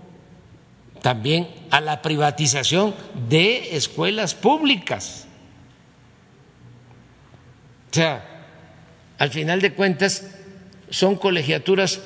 también 1.03 1.49
a 1.70 1.80
la 1.80 2.03
privatización 2.03 2.95
de 3.28 3.76
escuelas 3.76 4.34
públicas. 4.34 5.27
O 7.90 7.94
sea, 7.94 8.47
al 9.19 9.31
final 9.31 9.60
de 9.60 9.74
cuentas 9.74 10.27
son 10.90 11.16
colegiaturas 11.16 12.01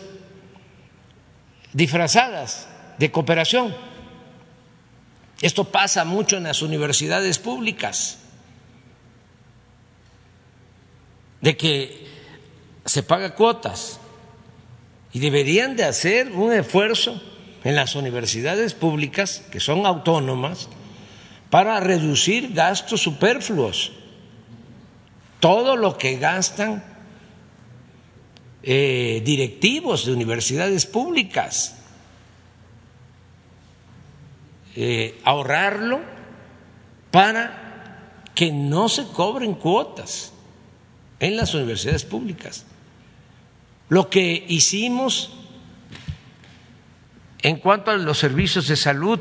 disfrazadas 1.74 2.66
de 2.96 3.10
cooperación. 3.10 3.76
Esto 5.42 5.64
pasa 5.64 6.06
mucho 6.06 6.38
en 6.38 6.44
las 6.44 6.62
universidades 6.62 7.38
públicas. 7.38 8.20
de 11.44 11.58
que 11.58 12.06
se 12.86 13.02
paga 13.02 13.34
cuotas 13.34 14.00
y 15.12 15.18
deberían 15.18 15.76
de 15.76 15.84
hacer 15.84 16.32
un 16.32 16.54
esfuerzo 16.54 17.20
en 17.64 17.76
las 17.76 17.94
universidades 17.96 18.72
públicas, 18.72 19.42
que 19.52 19.60
son 19.60 19.84
autónomas, 19.84 20.70
para 21.50 21.78
reducir 21.80 22.54
gastos 22.54 23.02
superfluos. 23.02 23.92
Todo 25.38 25.76
lo 25.76 25.98
que 25.98 26.16
gastan 26.16 26.82
eh, 28.66 29.20
directivos 29.24 30.06
de 30.06 30.12
universidades 30.12 30.86
públicas, 30.86 31.76
eh, 34.74 35.20
ahorrarlo 35.22 36.00
para 37.10 38.30
que 38.34 38.50
no 38.50 38.88
se 38.88 39.04
cobren 39.08 39.54
cuotas 39.54 40.32
en 41.20 41.36
las 41.36 41.54
universidades 41.54 42.04
públicas. 42.04 42.64
Lo 43.90 44.08
que 44.08 44.44
hicimos 44.48 45.30
en 47.44 47.56
cuanto 47.56 47.90
a 47.90 47.96
los 47.98 48.18
servicios 48.18 48.68
de 48.68 48.76
salud, 48.76 49.20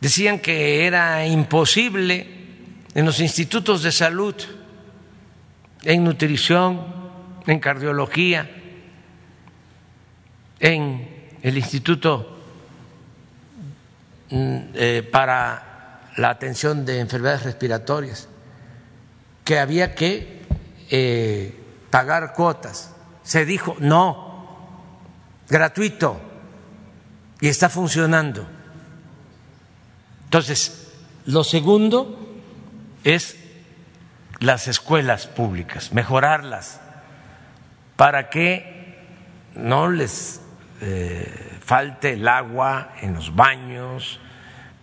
decían 0.00 0.40
que 0.40 0.84
era 0.84 1.24
imposible 1.24 2.26
en 2.92 3.06
los 3.06 3.20
institutos 3.20 3.84
de 3.84 3.92
salud, 3.92 4.34
en 5.84 6.02
nutrición, 6.02 6.95
en 7.46 7.60
cardiología, 7.60 8.50
en 10.58 11.28
el 11.42 11.56
Instituto 11.56 12.38
mm, 14.30 14.58
eh, 14.74 15.08
para 15.10 16.02
la 16.16 16.30
atención 16.30 16.84
de 16.84 17.00
enfermedades 17.00 17.44
respiratorias, 17.44 18.28
que 19.44 19.58
había 19.58 19.94
que 19.94 20.42
eh, 20.90 21.54
pagar 21.90 22.32
cuotas. 22.32 22.94
Se 23.22 23.44
dijo, 23.44 23.76
no, 23.78 24.66
gratuito, 25.48 26.20
y 27.40 27.48
está 27.48 27.68
funcionando. 27.68 28.46
Entonces, 30.24 30.92
lo 31.26 31.44
segundo 31.44 32.18
es 33.04 33.36
las 34.40 34.68
escuelas 34.68 35.26
públicas, 35.26 35.92
mejorarlas 35.92 36.80
para 37.96 38.28
que 38.30 38.96
no 39.54 39.90
les 39.90 40.40
eh, 40.80 41.58
falte 41.60 42.12
el 42.12 42.28
agua 42.28 42.92
en 43.00 43.14
los 43.14 43.34
baños, 43.34 44.20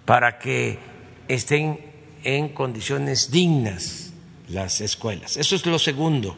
para 0.05 0.39
que 0.39 0.79
estén 1.27 1.79
en 2.23 2.49
condiciones 2.49 3.31
dignas 3.31 4.13
las 4.49 4.81
escuelas. 4.81 5.37
Eso 5.37 5.55
es 5.55 5.65
lo 5.65 5.79
segundo. 5.79 6.35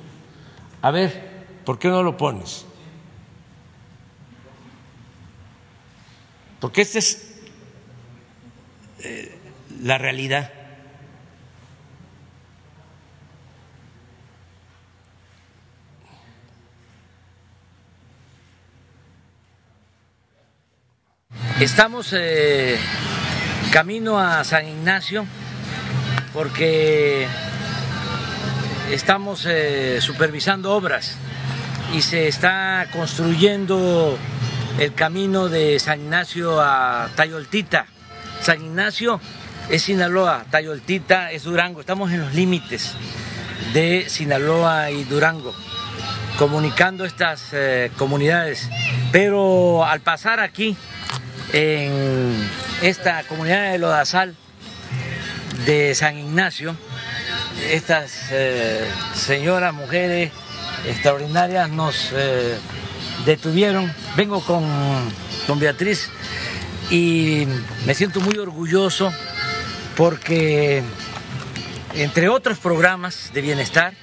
A 0.81 0.91
ver, 0.91 1.45
¿por 1.65 1.79
qué 1.79 1.87
no 1.87 2.03
lo 2.03 2.17
pones? 2.17 2.65
Porque 6.59 6.81
esta 6.81 6.99
es 6.99 7.35
eh, 8.99 9.37
la 9.81 9.97
realidad. 9.97 10.51
Estamos 21.59 22.09
eh, 22.11 22.77
camino 23.71 24.19
a 24.19 24.43
San 24.43 24.67
Ignacio 24.67 25.25
porque 26.33 27.25
estamos 28.91 29.45
eh, 29.45 29.99
supervisando 30.01 30.73
obras 30.73 31.15
y 31.93 32.01
se 32.01 32.27
está 32.27 32.87
construyendo 32.91 34.17
el 34.79 34.93
camino 34.95 35.47
de 35.47 35.79
San 35.79 36.01
Ignacio 36.01 36.59
a 36.59 37.07
Tayoltita. 37.15 37.85
San 38.41 38.61
Ignacio 38.61 39.21
es 39.69 39.83
Sinaloa, 39.83 40.43
Tayoltita 40.51 41.31
es 41.31 41.43
Durango. 41.43 41.79
Estamos 41.79 42.11
en 42.11 42.19
los 42.19 42.33
límites 42.33 42.95
de 43.73 44.09
Sinaloa 44.09 44.91
y 44.91 45.05
Durango, 45.05 45.55
comunicando 46.37 47.05
estas 47.05 47.53
eh, 47.53 47.91
comunidades. 47.97 48.69
Pero 49.13 49.85
al 49.85 50.01
pasar 50.01 50.41
aquí, 50.41 50.75
en 51.57 52.49
esta 52.81 53.23
comunidad 53.23 53.71
de 53.71 53.77
Lodazal 53.77 54.35
de 55.65 55.95
San 55.95 56.17
Ignacio, 56.17 56.75
estas 57.71 58.27
eh, 58.31 58.85
señoras, 59.13 59.73
mujeres 59.73 60.33
extraordinarias 60.85 61.69
nos 61.69 62.11
eh, 62.11 62.57
detuvieron. 63.25 63.89
Vengo 64.17 64.41
con, 64.41 64.65
con 65.47 65.57
Beatriz 65.57 66.09
y 66.89 67.47
me 67.85 67.93
siento 67.93 68.19
muy 68.19 68.37
orgulloso 68.37 69.13
porque 69.95 70.83
entre 71.93 72.27
otros 72.27 72.57
programas 72.57 73.31
de 73.33 73.39
bienestar, 73.39 73.93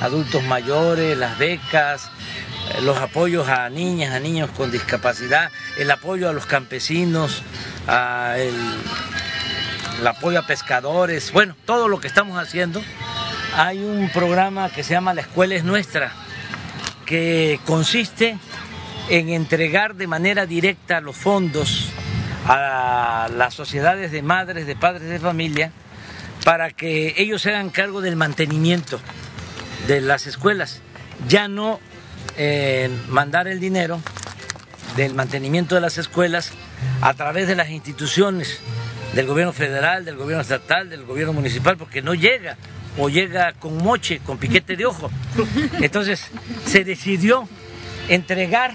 adultos 0.00 0.44
mayores, 0.44 1.18
las 1.18 1.38
becas, 1.38 2.08
los 2.82 2.98
apoyos 2.98 3.48
a 3.48 3.68
niñas, 3.70 4.14
a 4.14 4.20
niños 4.20 4.50
con 4.50 4.70
discapacidad, 4.70 5.50
el 5.78 5.90
apoyo 5.90 6.28
a 6.28 6.32
los 6.32 6.46
campesinos, 6.46 7.42
el, 8.36 10.06
apoyo 10.06 10.38
a 10.38 10.46
pescadores, 10.46 11.32
bueno, 11.32 11.56
todo 11.64 11.88
lo 11.88 12.00
que 12.00 12.08
estamos 12.08 12.38
haciendo. 12.38 12.82
Hay 13.56 13.78
un 13.78 14.10
programa 14.10 14.70
que 14.70 14.82
se 14.82 14.94
llama 14.94 15.14
La 15.14 15.20
Escuela 15.20 15.54
es 15.54 15.64
Nuestra, 15.64 16.12
que 17.06 17.60
consiste 17.64 18.38
en 19.08 19.28
entregar 19.28 19.94
de 19.94 20.06
manera 20.06 20.46
directa 20.46 21.00
los 21.00 21.16
fondos 21.16 21.90
a 22.46 23.28
las 23.36 23.54
sociedades 23.54 24.10
de 24.10 24.22
madres, 24.22 24.66
de 24.66 24.76
padres 24.76 25.08
de 25.08 25.20
familia, 25.20 25.70
para 26.44 26.70
que 26.70 27.14
ellos 27.16 27.42
se 27.42 27.50
hagan 27.50 27.70
cargo 27.70 28.00
del 28.00 28.16
mantenimiento 28.16 28.98
de 29.86 30.00
las 30.00 30.26
escuelas. 30.26 30.80
Ya 31.28 31.48
no 31.48 31.80
eh, 32.36 32.90
mandar 33.08 33.48
el 33.48 33.60
dinero 33.60 34.00
del 34.96 35.14
mantenimiento 35.14 35.74
de 35.74 35.80
las 35.80 35.98
escuelas 35.98 36.52
a 37.00 37.14
través 37.14 37.48
de 37.48 37.56
las 37.56 37.70
instituciones 37.70 38.60
del 39.14 39.26
gobierno 39.26 39.52
federal, 39.52 40.04
del 40.04 40.16
gobierno 40.16 40.42
estatal, 40.42 40.90
del 40.90 41.04
gobierno 41.04 41.32
municipal, 41.32 41.76
porque 41.76 42.02
no 42.02 42.14
llega 42.14 42.56
o 42.98 43.08
llega 43.08 43.52
con 43.54 43.76
moche, 43.78 44.20
con 44.24 44.38
piquete 44.38 44.76
de 44.76 44.86
ojo. 44.86 45.10
Entonces 45.80 46.28
se 46.64 46.84
decidió 46.84 47.48
entregar 48.08 48.74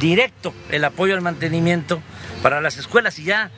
directo 0.00 0.54
el 0.70 0.84
apoyo 0.84 1.14
al 1.14 1.20
mantenimiento 1.20 2.02
para 2.42 2.60
las 2.60 2.76
escuelas 2.76 3.18
y 3.18 3.24
ya 3.24 3.50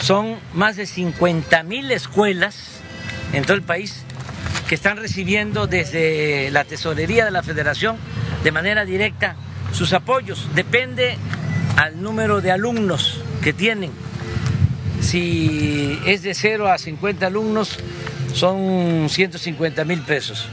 son 0.00 0.36
más 0.54 0.76
de 0.76 0.86
50 0.86 1.62
mil 1.62 1.90
escuelas 1.90 2.80
en 3.32 3.44
todo 3.44 3.56
el 3.56 3.62
país 3.62 4.04
que 4.68 4.74
están 4.74 4.96
recibiendo 4.96 5.66
desde 5.66 6.50
la 6.50 6.64
tesorería 6.64 7.24
de 7.24 7.30
la 7.30 7.42
federación 7.42 7.96
de 8.42 8.52
manera 8.52 8.84
directa 8.84 9.36
sus 9.72 9.92
apoyos. 9.92 10.48
Depende 10.54 11.16
al 11.76 12.02
número 12.02 12.40
de 12.40 12.50
alumnos 12.50 13.20
que 13.42 13.52
tienen. 13.52 13.90
Si 15.00 15.98
es 16.06 16.22
de 16.22 16.34
0 16.34 16.70
a 16.70 16.78
50 16.78 17.26
alumnos, 17.26 17.78
son 18.34 19.08
150 19.08 19.84
mil 19.84 20.00
pesos. 20.00 20.48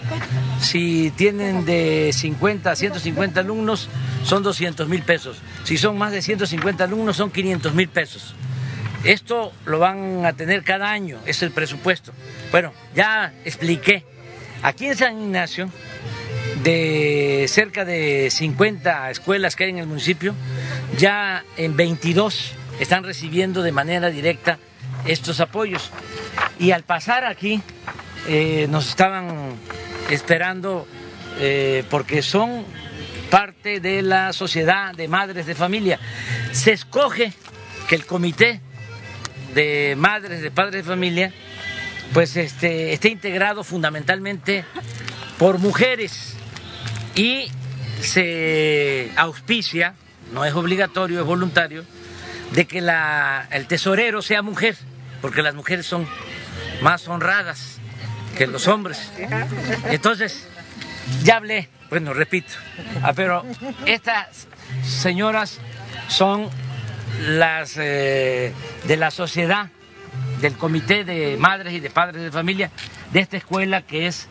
Si 0.59 1.11
tienen 1.11 1.65
de 1.65 2.11
50 2.13 2.71
a 2.71 2.75
150 2.75 3.39
alumnos, 3.39 3.89
son 4.23 4.43
200 4.43 4.87
mil 4.87 5.03
pesos. 5.03 5.37
Si 5.63 5.77
son 5.77 5.97
más 5.97 6.11
de 6.11 6.21
150 6.21 6.83
alumnos, 6.83 7.17
son 7.17 7.31
500 7.31 7.73
mil 7.73 7.87
pesos. 7.87 8.35
Esto 9.03 9.53
lo 9.65 9.79
van 9.79 10.25
a 10.25 10.33
tener 10.33 10.63
cada 10.63 10.91
año, 10.91 11.19
es 11.25 11.41
el 11.41 11.51
presupuesto. 11.51 12.11
Bueno, 12.51 12.73
ya 12.93 13.33
expliqué. 13.45 14.03
Aquí 14.61 14.87
en 14.87 14.97
San 14.97 15.21
Ignacio 15.21 15.69
de 16.64 17.45
cerca 17.48 17.86
de 17.86 18.30
50 18.30 19.10
escuelas 19.11 19.56
que 19.56 19.65
hay 19.65 19.69
en 19.72 19.77
el 19.77 19.88
municipio, 19.88 20.34
ya 20.98 21.44
en 21.57 21.76
22 21.76 22.53
están 22.80 23.03
recibiendo 23.03 23.61
de 23.61 23.72
manera 23.72 24.10
directa 24.10 24.60
estos 25.06 25.40
apoyos. 25.40 25.90
Y 26.60 26.72
al 26.72 26.84
pasar 26.84 27.26
aquí, 27.26 27.61
eh, 28.27 28.68
nos 28.69 28.90
estaban 28.90 29.56
esperando 30.10 30.88
eh, 31.40 31.84
porque 31.90 32.22
son 32.22 32.65
parte 33.30 33.80
de 33.80 34.02
la 34.02 34.34
sociedad 34.34 34.94
de 34.94 35.07
madres 35.07 35.45
de 35.45 35.56
familia. 35.56 35.99
Se 36.52 36.72
escoge 36.73 37.34
que 37.88 37.95
el 37.95 38.06
comité 38.06 38.60
de 39.53 39.95
madres 39.98 40.41
de 40.41 40.52
padres 40.52 40.84
de 40.86 40.90
familia 40.90 41.34
pues 42.14 42.36
este, 42.38 42.94
esté 42.94 43.10
integrado 43.10 43.64
fundamentalmente 43.64 44.65
por 45.38 45.60
mujeres 45.60 46.36
y 47.19 47.51
se 47.99 49.11
auspicia, 49.17 49.93
no 50.31 50.45
es 50.45 50.53
obligatorio, 50.53 51.19
es 51.19 51.25
voluntario, 51.25 51.83
de 52.53 52.65
que 52.65 52.79
la, 52.79 53.45
el 53.51 53.67
tesorero 53.67 54.21
sea 54.21 54.41
mujer, 54.41 54.77
porque 55.19 55.41
las 55.41 55.53
mujeres 55.53 55.85
son 55.85 56.07
más 56.81 57.09
honradas 57.09 57.77
que 58.37 58.47
los 58.47 58.69
hombres. 58.69 59.11
Entonces, 59.89 60.47
ya 61.21 61.35
hablé, 61.35 61.67
bueno, 61.89 62.13
repito, 62.13 62.53
ah, 63.03 63.11
pero 63.13 63.43
estas 63.85 64.47
señoras 64.83 65.59
son 66.07 66.47
las 67.21 67.75
eh, 67.75 68.53
de 68.85 68.95
la 68.95 69.11
sociedad, 69.11 69.67
del 70.39 70.55
comité 70.55 71.03
de 71.03 71.35
madres 71.37 71.73
y 71.73 71.81
de 71.81 71.89
padres 71.89 72.21
de 72.21 72.31
familia 72.31 72.71
de 73.11 73.19
esta 73.19 73.35
escuela 73.35 73.81
que 73.81 74.07
es 74.07 74.29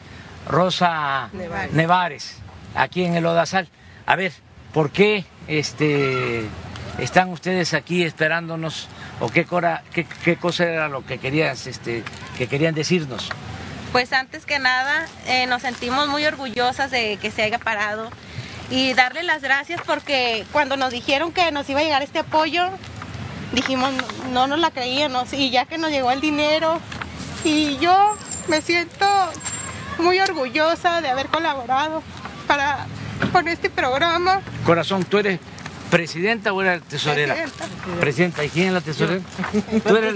Rosa 0.49 1.29
Nevares 1.73 2.39
aquí 2.75 3.05
en 3.05 3.15
el 3.17 3.27
Odasal. 3.27 3.69
A 4.07 4.17
ver, 4.17 4.33
¿por 4.73 4.91
qué 4.91 5.25
este, 5.47 6.45
están 6.99 7.31
ustedes 7.31 7.75
aquí 7.75 8.03
esperándonos 8.03 8.89
o 9.21 9.29
qué, 9.29 9.47
qué, 10.25 10.37
cosa 10.37 10.65
era 10.65 10.89
lo 10.89 11.05
que, 11.05 11.19
querías, 11.19 11.67
este, 11.67 12.05
que 12.37 12.47
querían 12.47 12.75
decirnos? 12.75 13.29
Pues 13.93 14.13
antes 14.13 14.45
que 14.45 14.59
nada 14.59 15.07
eh, 15.27 15.47
nos 15.47 15.63
sentimos 15.63 16.09
muy 16.09 16.25
orgullosas 16.25 16.91
de 16.91 17.17
que 17.17 17.31
se 17.31 17.43
haya 17.43 17.59
parado 17.59 18.11
y 18.71 18.93
darle 18.93 19.23
las 19.23 19.43
gracias 19.43 19.81
porque 19.87 20.45
cuando 20.53 20.77
nos 20.77 20.91
dijeron 20.91 21.33
que 21.33 21.51
nos 21.53 21.69
iba 21.71 21.81
a 21.81 21.83
llegar 21.83 22.03
este 22.03 22.19
apoyo, 22.19 22.69
dijimos 23.53 23.93
no 24.33 24.47
nos 24.47 24.59
la 24.59 24.71
creíamos 24.71 25.33
y 25.33 25.51
ya 25.51 25.65
que 25.65 25.79
nos 25.79 25.91
llegó 25.91 26.11
el 26.11 26.21
dinero 26.21 26.81
y 27.45 27.79
yo 27.79 28.15
me 28.49 28.61
siento 28.61 29.07
muy 29.99 30.21
orgullosa 30.21 31.01
de 31.01 31.09
haber 31.09 31.29
colaborado 31.29 32.03
para 32.49 32.87
con 33.33 33.47
este 33.47 33.71
programa. 33.71 34.41
Corazón, 34.65 35.05
tú 35.05 35.19
eres 35.19 35.39
presidenta 35.91 36.53
o 36.53 36.63
eres 36.63 36.83
tesorera? 36.83 37.37
Presidenta. 38.01 38.45
¿Y 38.45 38.49
quién 38.49 38.69
es 38.69 38.73
la 38.73 38.81
tesorera? 38.81 39.21
Tú 39.87 39.97
eres, 39.97 40.15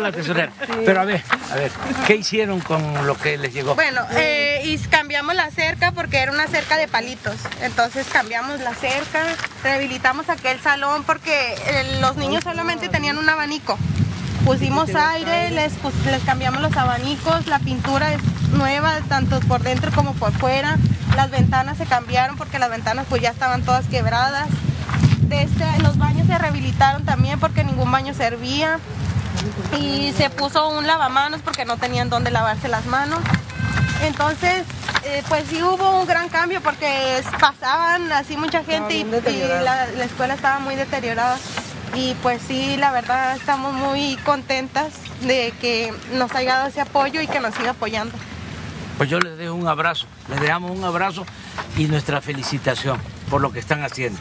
la 0.00 0.12
tesorera. 0.12 0.52
Pero 0.84 1.00
a 1.00 1.04
ver, 1.04 1.22
a 1.50 1.54
ver, 1.54 1.70
¿qué 2.06 2.16
hicieron 2.16 2.60
con 2.60 3.06
lo 3.06 3.16
que 3.16 3.38
les 3.38 3.52
llegó? 3.52 3.74
Bueno, 3.74 4.02
eh, 4.12 4.62
y 4.64 4.78
cambiamos 4.88 5.34
la 5.34 5.50
cerca 5.50 5.92
porque 5.92 6.18
era 6.18 6.32
una 6.32 6.46
cerca 6.48 6.76
de 6.76 6.88
palitos. 6.88 7.36
Entonces 7.62 8.06
cambiamos 8.12 8.60
la 8.60 8.74
cerca, 8.74 9.24
rehabilitamos 9.62 10.28
aquel 10.28 10.60
salón 10.60 11.04
porque 11.04 11.54
eh, 11.54 11.98
los 12.00 12.16
niños 12.16 12.44
solamente 12.44 12.88
tenían 12.88 13.18
un 13.18 13.28
abanico 13.28 13.78
pusimos 14.44 14.94
aire, 14.94 15.50
les, 15.50 15.72
les 16.06 16.22
cambiamos 16.24 16.60
los 16.60 16.76
abanicos, 16.76 17.46
la 17.46 17.58
pintura 17.58 18.12
es 18.12 18.20
nueva, 18.52 18.98
tanto 19.08 19.40
por 19.40 19.62
dentro 19.62 19.90
como 19.92 20.12
por 20.14 20.32
fuera, 20.32 20.76
las 21.16 21.30
ventanas 21.30 21.78
se 21.78 21.86
cambiaron 21.86 22.36
porque 22.36 22.58
las 22.58 22.70
ventanas 22.70 23.06
pues 23.08 23.22
ya 23.22 23.30
estaban 23.30 23.62
todas 23.62 23.86
quebradas. 23.86 24.48
de 25.22 25.42
este, 25.42 25.64
los 25.82 25.98
baños 25.98 26.26
se 26.26 26.36
rehabilitaron 26.36 27.04
también 27.04 27.38
porque 27.38 27.64
ningún 27.64 27.90
baño 27.90 28.14
servía 28.14 28.78
y 29.78 30.12
se 30.16 30.30
puso 30.30 30.68
un 30.68 30.86
lavamanos 30.86 31.40
porque 31.42 31.64
no 31.64 31.76
tenían 31.76 32.10
dónde 32.10 32.30
lavarse 32.30 32.68
las 32.68 32.86
manos. 32.86 33.20
Entonces, 34.02 34.64
eh, 35.04 35.22
pues 35.28 35.44
sí 35.48 35.62
hubo 35.62 36.00
un 36.00 36.06
gran 36.06 36.28
cambio 36.28 36.60
porque 36.62 37.22
pasaban 37.38 38.10
así 38.12 38.36
mucha 38.36 38.64
gente 38.64 38.96
y, 38.96 39.00
y 39.00 39.62
la, 39.62 39.86
la 39.86 40.04
escuela 40.04 40.34
estaba 40.34 40.58
muy 40.58 40.74
deteriorada. 40.74 41.36
Y 41.94 42.14
pues 42.22 42.40
sí, 42.46 42.76
la 42.76 42.92
verdad 42.92 43.36
estamos 43.36 43.72
muy 43.74 44.16
contentas 44.24 44.92
de 45.22 45.52
que 45.60 45.92
nos 46.12 46.32
haya 46.34 46.56
dado 46.56 46.68
ese 46.68 46.80
apoyo 46.80 47.20
y 47.20 47.26
que 47.26 47.40
nos 47.40 47.54
siga 47.54 47.70
apoyando. 47.70 48.16
Pues 48.96 49.08
yo 49.08 49.18
les 49.18 49.38
dejo 49.38 49.54
un 49.54 49.66
abrazo, 49.66 50.06
les 50.28 50.40
dejamos 50.40 50.70
un 50.76 50.84
abrazo 50.84 51.24
y 51.76 51.84
nuestra 51.86 52.20
felicitación 52.20 52.98
por 53.28 53.40
lo 53.40 53.50
que 53.52 53.58
están 53.58 53.82
haciendo. 53.82 54.20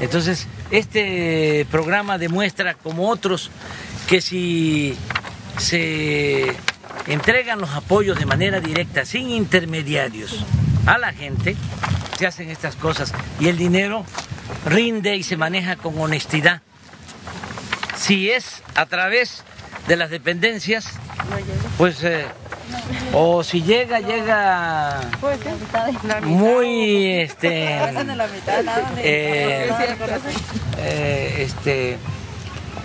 Entonces, 0.00 0.46
este 0.70 1.66
programa 1.70 2.18
demuestra, 2.18 2.74
como 2.74 3.08
otros, 3.08 3.50
que 4.06 4.20
si 4.20 4.96
se 5.58 6.54
entregan 7.06 7.60
los 7.60 7.70
apoyos 7.70 8.18
de 8.18 8.26
manera 8.26 8.60
directa, 8.60 9.04
sin 9.04 9.30
intermediarios, 9.30 10.44
a 10.86 10.98
la 10.98 11.12
gente, 11.12 11.56
se 12.18 12.26
hacen 12.26 12.50
estas 12.50 12.76
cosas 12.76 13.12
y 13.40 13.48
el 13.48 13.56
dinero 13.56 14.04
rinde 14.66 15.16
y 15.16 15.22
se 15.22 15.36
maneja 15.36 15.76
con 15.76 15.98
honestidad. 15.98 16.62
Si 18.02 18.32
es 18.32 18.64
a 18.74 18.86
través 18.86 19.44
de 19.86 19.96
las 19.96 20.10
dependencias, 20.10 20.88
pues, 21.78 22.02
eh, 22.02 22.24
o 23.12 23.44
si 23.44 23.62
llega, 23.62 24.00
llega 24.00 25.00
muy, 26.22 27.06
este, 27.20 27.76
eh, 28.98 29.70
eh, 30.78 31.34
este, 31.38 31.96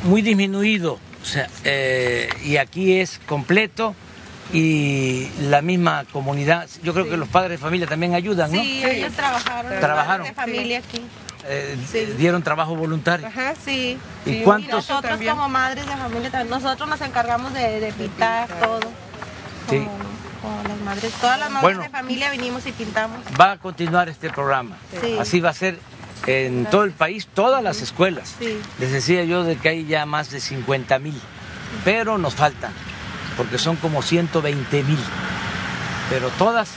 muy 0.03 0.22
disminuido, 0.22 0.99
o 1.22 1.26
sea, 1.26 1.49
eh, 1.64 2.30
y 2.44 2.57
aquí 2.57 2.99
es 2.99 3.19
completo 3.26 3.95
y 4.53 5.30
la 5.41 5.64
misma 5.64 6.06
comunidad, 6.11 6.69
yo 6.84 6.94
creo 6.94 7.10
que 7.10 7.18
los 7.18 7.27
padres 7.27 7.52
de 7.52 7.57
familia 7.57 7.88
también 7.88 8.14
ayudan, 8.14 8.52
¿no? 8.52 8.61
Sí, 8.61 8.84
ellos 8.85 9.14
trabajaron. 9.14 9.72
los 9.72 9.80
Trabajaron. 9.80 10.27
padres 10.27 10.35
De 10.35 10.41
familia 10.41 10.77
aquí. 10.77 11.02
Eh, 11.49 11.78
dieron 12.18 12.44
trabajo 12.44 12.76
voluntario. 12.76 13.26
Ajá, 13.28 13.53
sí. 13.64 13.98
¿Y 14.26 14.30
Sí, 14.30 14.41
cuántos? 14.44 14.69
nosotros 14.72 15.19
como 15.28 15.48
madres 15.48 15.86
de 15.86 15.95
familia 15.95 16.30
también, 16.30 16.49
nosotros 16.49 16.90
nos 16.90 16.99
encargamos 17.02 17.53
de, 17.53 17.80
de 17.80 17.91
pintar 17.94 18.48
todo. 18.60 18.80
Sí. 19.69 19.78
Como, 19.80 19.90
como 20.41 20.64
las 20.68 20.78
madres, 20.82 21.14
todas 21.14 21.40
las 21.40 21.49
madres 21.49 21.61
Bueno. 21.64 21.82
de 21.84 21.90
familia 21.90 22.32
vinimos 22.32 22.65
y 22.68 22.72
pintamos. 22.74 23.19
Va 23.40 23.52
a 23.53 23.57
continuar 23.57 24.10
este 24.10 24.30
programa. 24.30 24.76
Sí. 25.02 25.18
Así 25.19 25.40
va 25.40 25.52
a 25.52 25.53
ser 25.53 25.80
en 26.26 26.65
todo 26.65 26.84
el 26.84 26.91
país, 26.91 27.28
todas 27.34 27.64
las 27.64 27.82
escuelas. 27.82 28.36
Sí. 28.40 28.60
Les 28.80 28.91
decía 28.91 29.24
yo 29.24 29.44
de 29.45 29.56
que 29.56 29.69
hay 29.69 29.86
ya 29.86 30.06
más 30.06 30.30
de 30.32 30.41
50 30.41 30.99
mil, 30.99 31.19
pero 31.86 32.18
nos 32.18 32.36
faltan, 32.36 32.72
porque 33.38 33.57
son 33.57 33.78
como 33.78 34.02
120 34.02 34.84
mil. 34.84 34.99
Pero 36.10 36.30
todas 36.32 36.69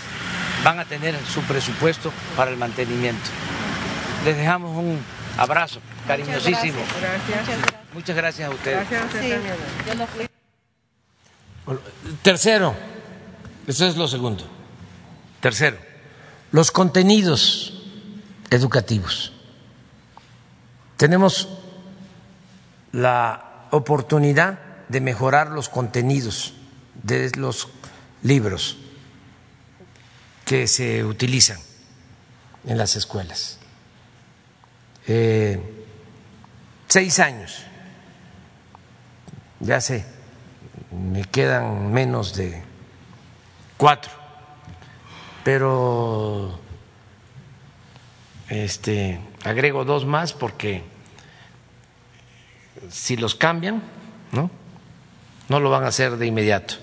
van 0.62 0.78
a 0.78 0.84
tener 0.84 1.16
su 1.26 1.40
presupuesto 1.42 2.12
para 2.36 2.51
el 2.52 2.56
mantenimiento. 2.56 3.28
Les 4.24 4.36
dejamos 4.36 4.76
un 4.76 4.98
abrazo 5.38 5.80
cariñosísimo. 6.06 6.78
Muchas 7.94 8.16
gracias 8.16 8.48
a 8.48 8.52
ustedes. 8.52 8.86
Sí. 9.20 9.32
Bueno, 11.64 11.80
Tercero, 12.22 12.74
eso 13.66 13.86
es 13.86 13.97
lo 13.97 14.09
segundo. 14.09 14.44
Tercero, 15.40 15.78
los 16.52 16.70
contenidos 16.70 17.82
educativos. 18.51 19.32
Tenemos 20.97 21.48
la 22.92 23.66
oportunidad 23.70 24.59
de 24.88 25.01
mejorar 25.01 25.51
los 25.51 25.68
contenidos 25.68 26.52
de 27.02 27.30
los 27.36 27.68
libros 28.22 28.76
que 30.44 30.66
se 30.66 31.05
utilizan 31.05 31.59
en 32.66 32.76
las 32.76 32.97
escuelas. 32.97 33.59
Eh, 35.12 35.58
seis 36.86 37.18
años, 37.18 37.64
ya 39.58 39.80
sé, 39.80 40.04
me 40.92 41.24
quedan 41.24 41.92
menos 41.92 42.36
de 42.36 42.62
cuatro, 43.76 44.12
pero 45.42 46.60
este 48.50 49.18
agrego 49.42 49.84
dos 49.84 50.06
más 50.06 50.32
porque 50.32 50.84
si 52.88 53.16
los 53.16 53.34
cambian, 53.34 53.82
¿no? 54.30 54.48
No 55.48 55.58
lo 55.58 55.70
van 55.70 55.82
a 55.82 55.88
hacer 55.88 56.18
de 56.18 56.26
inmediato. 56.28 56.76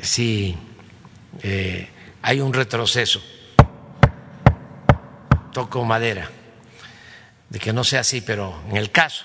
Si 0.00 0.56
eh, 1.42 1.88
hay 2.22 2.40
un 2.40 2.52
retroceso, 2.52 3.20
toco 5.52 5.84
madera, 5.84 6.30
de 7.48 7.58
que 7.58 7.72
no 7.72 7.84
sea 7.84 8.00
así, 8.00 8.20
pero 8.20 8.62
en 8.68 8.76
el 8.76 8.90
caso 8.90 9.24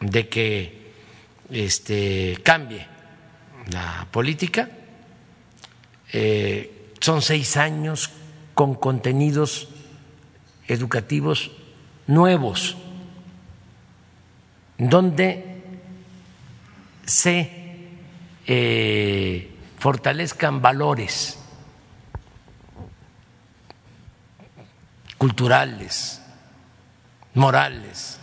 de 0.00 0.28
que 0.28 0.92
este, 1.50 2.38
cambie 2.42 2.86
la 3.70 4.06
política, 4.10 4.68
eh, 6.12 6.92
son 7.00 7.22
seis 7.22 7.56
años 7.56 8.10
con 8.54 8.74
contenidos 8.74 9.68
educativos 10.66 11.50
nuevos, 12.06 12.76
donde 14.78 15.62
se 17.04 17.50
eh, 18.46 19.50
fortalezcan 19.78 20.62
valores 20.62 21.38
culturales, 25.18 26.22
morales, 27.34 28.18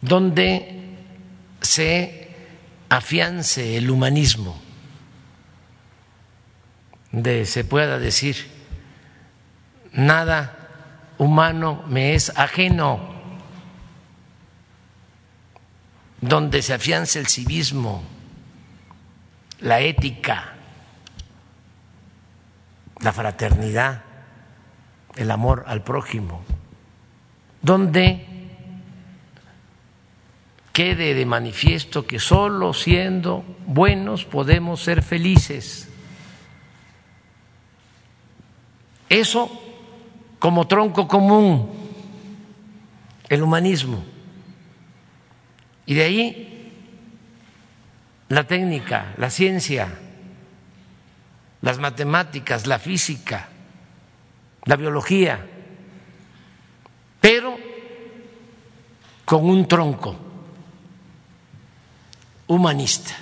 donde 0.00 0.96
se 1.60 2.36
afiance 2.88 3.76
el 3.76 3.90
humanismo, 3.90 4.60
donde 7.12 7.46
se 7.46 7.64
pueda 7.64 7.98
decir, 7.98 8.36
nada 9.92 10.56
humano 11.18 11.84
me 11.86 12.14
es 12.14 12.32
ajeno, 12.36 13.00
donde 16.20 16.62
se 16.62 16.74
afiance 16.74 17.18
el 17.18 17.26
civismo, 17.28 18.02
la 19.60 19.80
ética, 19.80 20.54
la 23.00 23.12
fraternidad, 23.12 24.02
el 25.16 25.30
amor 25.30 25.64
al 25.66 25.82
prójimo, 25.82 26.42
donde 27.62 28.26
quede 30.72 31.14
de 31.14 31.26
manifiesto 31.26 32.06
que 32.06 32.18
solo 32.18 32.72
siendo 32.72 33.44
buenos 33.66 34.24
podemos 34.24 34.80
ser 34.80 35.02
felices. 35.02 35.88
Eso 39.08 39.50
como 40.38 40.66
tronco 40.66 41.06
común, 41.06 41.70
el 43.28 43.42
humanismo. 43.42 44.02
Y 45.86 45.94
de 45.94 46.02
ahí 46.02 46.72
la 48.28 48.44
técnica, 48.44 49.12
la 49.18 49.28
ciencia, 49.28 49.88
las 51.62 51.78
matemáticas, 51.78 52.66
la 52.66 52.78
física, 52.78 53.48
la 54.64 54.76
biología, 54.76 55.46
pero 57.20 57.56
con 59.24 59.48
un 59.48 59.66
tronco 59.68 60.16
humanista. 62.46 63.16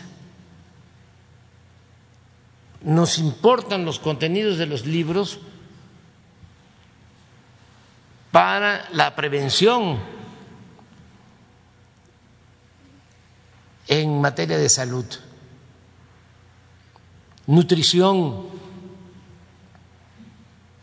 Nos 2.80 3.18
importan 3.18 3.84
los 3.84 3.98
contenidos 3.98 4.56
de 4.56 4.66
los 4.66 4.86
libros 4.86 5.40
para 8.30 8.88
la 8.92 9.14
prevención 9.14 9.98
en 13.88 14.20
materia 14.20 14.58
de 14.58 14.68
salud, 14.68 15.04
nutrición. 17.46 18.67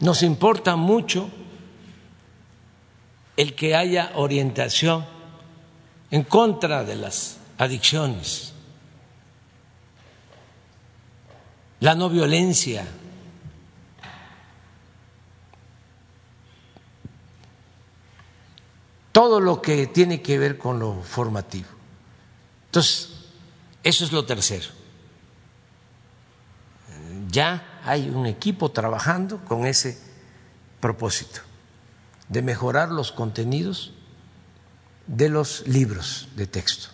Nos 0.06 0.22
importa 0.22 0.76
mucho 0.76 1.32
el 3.36 3.56
que 3.56 3.76
haya 3.76 4.12
orientación 4.14 5.04
en 6.12 6.24
contra 6.26 6.84
de 6.84 6.96
las 6.96 7.40
adicciones, 7.58 8.54
la 11.80 11.96
no 11.96 12.12
violencia, 12.12 12.86
todo 19.12 19.40
lo 19.40 19.60
que 19.60 19.88
tiene 19.88 20.22
que 20.22 20.38
ver 20.38 20.60
con 20.60 20.78
lo 20.78 21.02
formativo. 21.02 21.70
Entonces, 22.68 23.10
eso 23.82 24.06
es 24.06 24.12
lo 24.12 24.24
tercero. 24.24 24.68
Ya 27.32 27.75
hay 27.86 28.10
un 28.10 28.26
equipo 28.26 28.72
trabajando 28.72 29.38
con 29.46 29.68
ese 29.68 29.98
propósito 30.80 31.42
de 32.28 32.42
mejorar 32.42 32.90
los 32.90 33.12
contenidos 33.12 33.94
de 35.06 35.30
los 35.30 35.68
libros 35.68 36.28
de 36.36 36.48
texto. 36.48 36.90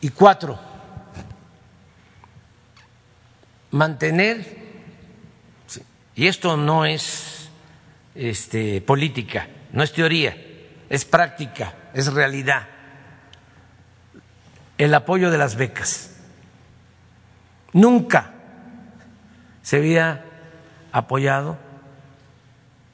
Y 0.00 0.08
cuatro, 0.08 0.58
mantener, 3.70 4.60
y 6.14 6.26
esto 6.26 6.56
no 6.56 6.86
es 6.86 7.50
este, 8.14 8.80
política, 8.80 9.46
no 9.72 9.82
es 9.82 9.92
teoría, 9.92 10.34
es 10.88 11.04
práctica, 11.04 11.74
es 11.92 12.10
realidad, 12.10 12.66
el 14.78 14.94
apoyo 14.94 15.30
de 15.30 15.36
las 15.36 15.56
becas. 15.56 16.16
Nunca 17.74 18.39
se 19.62 19.76
había 19.76 20.24
apoyado 20.92 21.58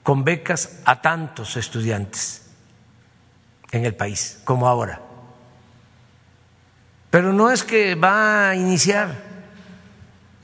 con 0.02 0.24
becas 0.24 0.80
a 0.84 1.00
tantos 1.00 1.56
estudiantes 1.56 2.48
en 3.72 3.84
el 3.84 3.94
país 3.94 4.40
como 4.44 4.68
ahora. 4.68 5.00
Pero 7.10 7.32
no 7.32 7.50
es 7.50 7.64
que 7.64 7.94
va 7.94 8.50
a 8.50 8.56
iniciar, 8.56 9.14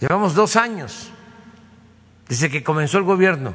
llevamos 0.00 0.34
dos 0.34 0.56
años 0.56 1.10
desde 2.28 2.50
que 2.50 2.64
comenzó 2.64 2.98
el 2.98 3.04
gobierno. 3.04 3.54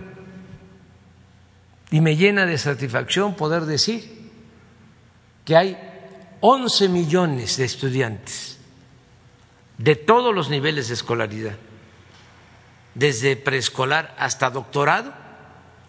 Y 1.90 2.02
me 2.02 2.16
llena 2.16 2.46
de 2.46 2.58
satisfacción 2.58 3.36
poder 3.36 3.66
decir 3.66 4.30
que 5.46 5.56
hay 5.56 5.78
11 6.42 6.90
millones 6.90 7.58
de 7.58 7.66
estudiantes 7.66 8.60
de 9.78 9.96
todos 9.96 10.34
los 10.36 10.50
niveles 10.50 10.90
de 10.90 10.96
escolaridad, 10.96 11.56
desde 12.98 13.36
preescolar 13.36 14.16
hasta 14.18 14.50
doctorado, 14.50 15.14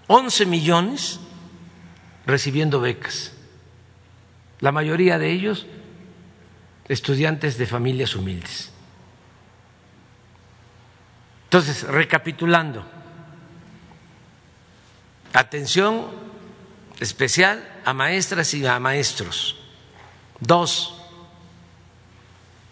11 0.09 0.45
millones 0.45 1.21
recibiendo 2.27 2.81
becas, 2.81 3.33
la 4.61 4.73
mayoría 4.73 5.19
de 5.19 5.33
ellos 5.33 5.67
estudiantes 6.87 7.57
de 7.57 7.67
familias 7.67 8.15
humildes. 8.15 8.73
Entonces, 11.45 11.83
recapitulando, 11.85 12.85
atención 15.33 16.09
especial 17.01 17.81
a 17.87 17.95
maestras 17.95 18.53
y 18.53 18.67
a 18.67 18.79
maestros. 18.79 19.57
Dos, 20.41 20.95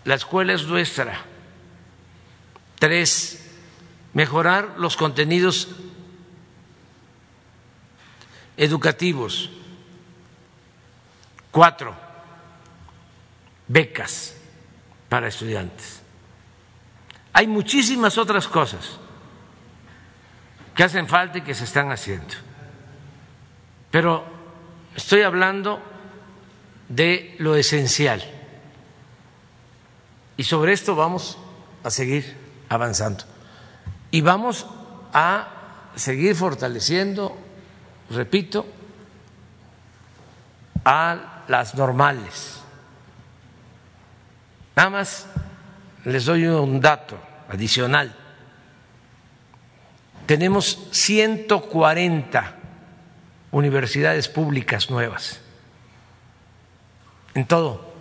la 0.05 0.15
escuela 0.15 0.53
es 0.53 0.67
nuestra. 0.67 1.23
Tres, 2.79 3.46
mejorar 4.17 4.77
los 4.79 4.97
contenidos 4.97 5.69
educativos. 8.57 9.51
Cuatro, 11.51 11.95
becas 13.69 14.35
para 15.11 15.29
estudiantes. 15.29 16.01
Hay 17.35 17.47
muchísimas 17.47 18.17
otras 18.17 18.49
cosas 18.49 18.99
que 20.75 20.83
hacen 20.83 21.07
falta 21.07 21.37
y 21.37 21.43
que 21.43 21.55
se 21.55 21.65
están 21.65 21.93
haciendo. 21.93 22.37
Pero 23.91 24.25
estoy 24.95 25.23
hablando 25.23 25.79
de 26.89 27.37
lo 27.39 27.55
esencial. 27.55 28.25
Y 30.39 30.45
sobre 30.45 30.73
esto 30.73 30.97
vamos 30.97 31.37
a 31.85 31.91
seguir 31.91 32.35
avanzando. 32.71 33.36
Y 34.17 34.23
vamos 34.23 34.67
a 35.13 35.91
seguir 35.95 36.35
fortaleciendo, 36.35 37.37
repito, 38.09 38.67
a 40.87 41.45
las 41.49 41.75
normales. 41.75 42.63
Nada 44.75 44.89
más 44.89 45.27
les 46.07 46.25
doy 46.25 46.47
un 46.47 46.81
dato 46.81 47.19
adicional. 47.51 48.17
Tenemos 50.25 50.89
140 50.93 52.55
universidades 53.51 54.29
públicas 54.29 54.89
nuevas 54.89 55.43
en 57.35 57.47
todo 57.47 57.93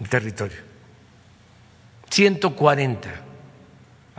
el 0.00 0.08
territorio. 0.08 0.62
140. 2.08 3.27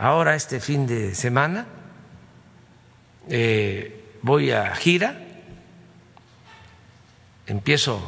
Ahora 0.00 0.34
este 0.34 0.60
fin 0.60 0.86
de 0.86 1.14
semana 1.14 1.66
eh, 3.28 4.16
voy 4.22 4.50
a 4.50 4.74
gira, 4.74 5.14
empiezo 7.46 8.00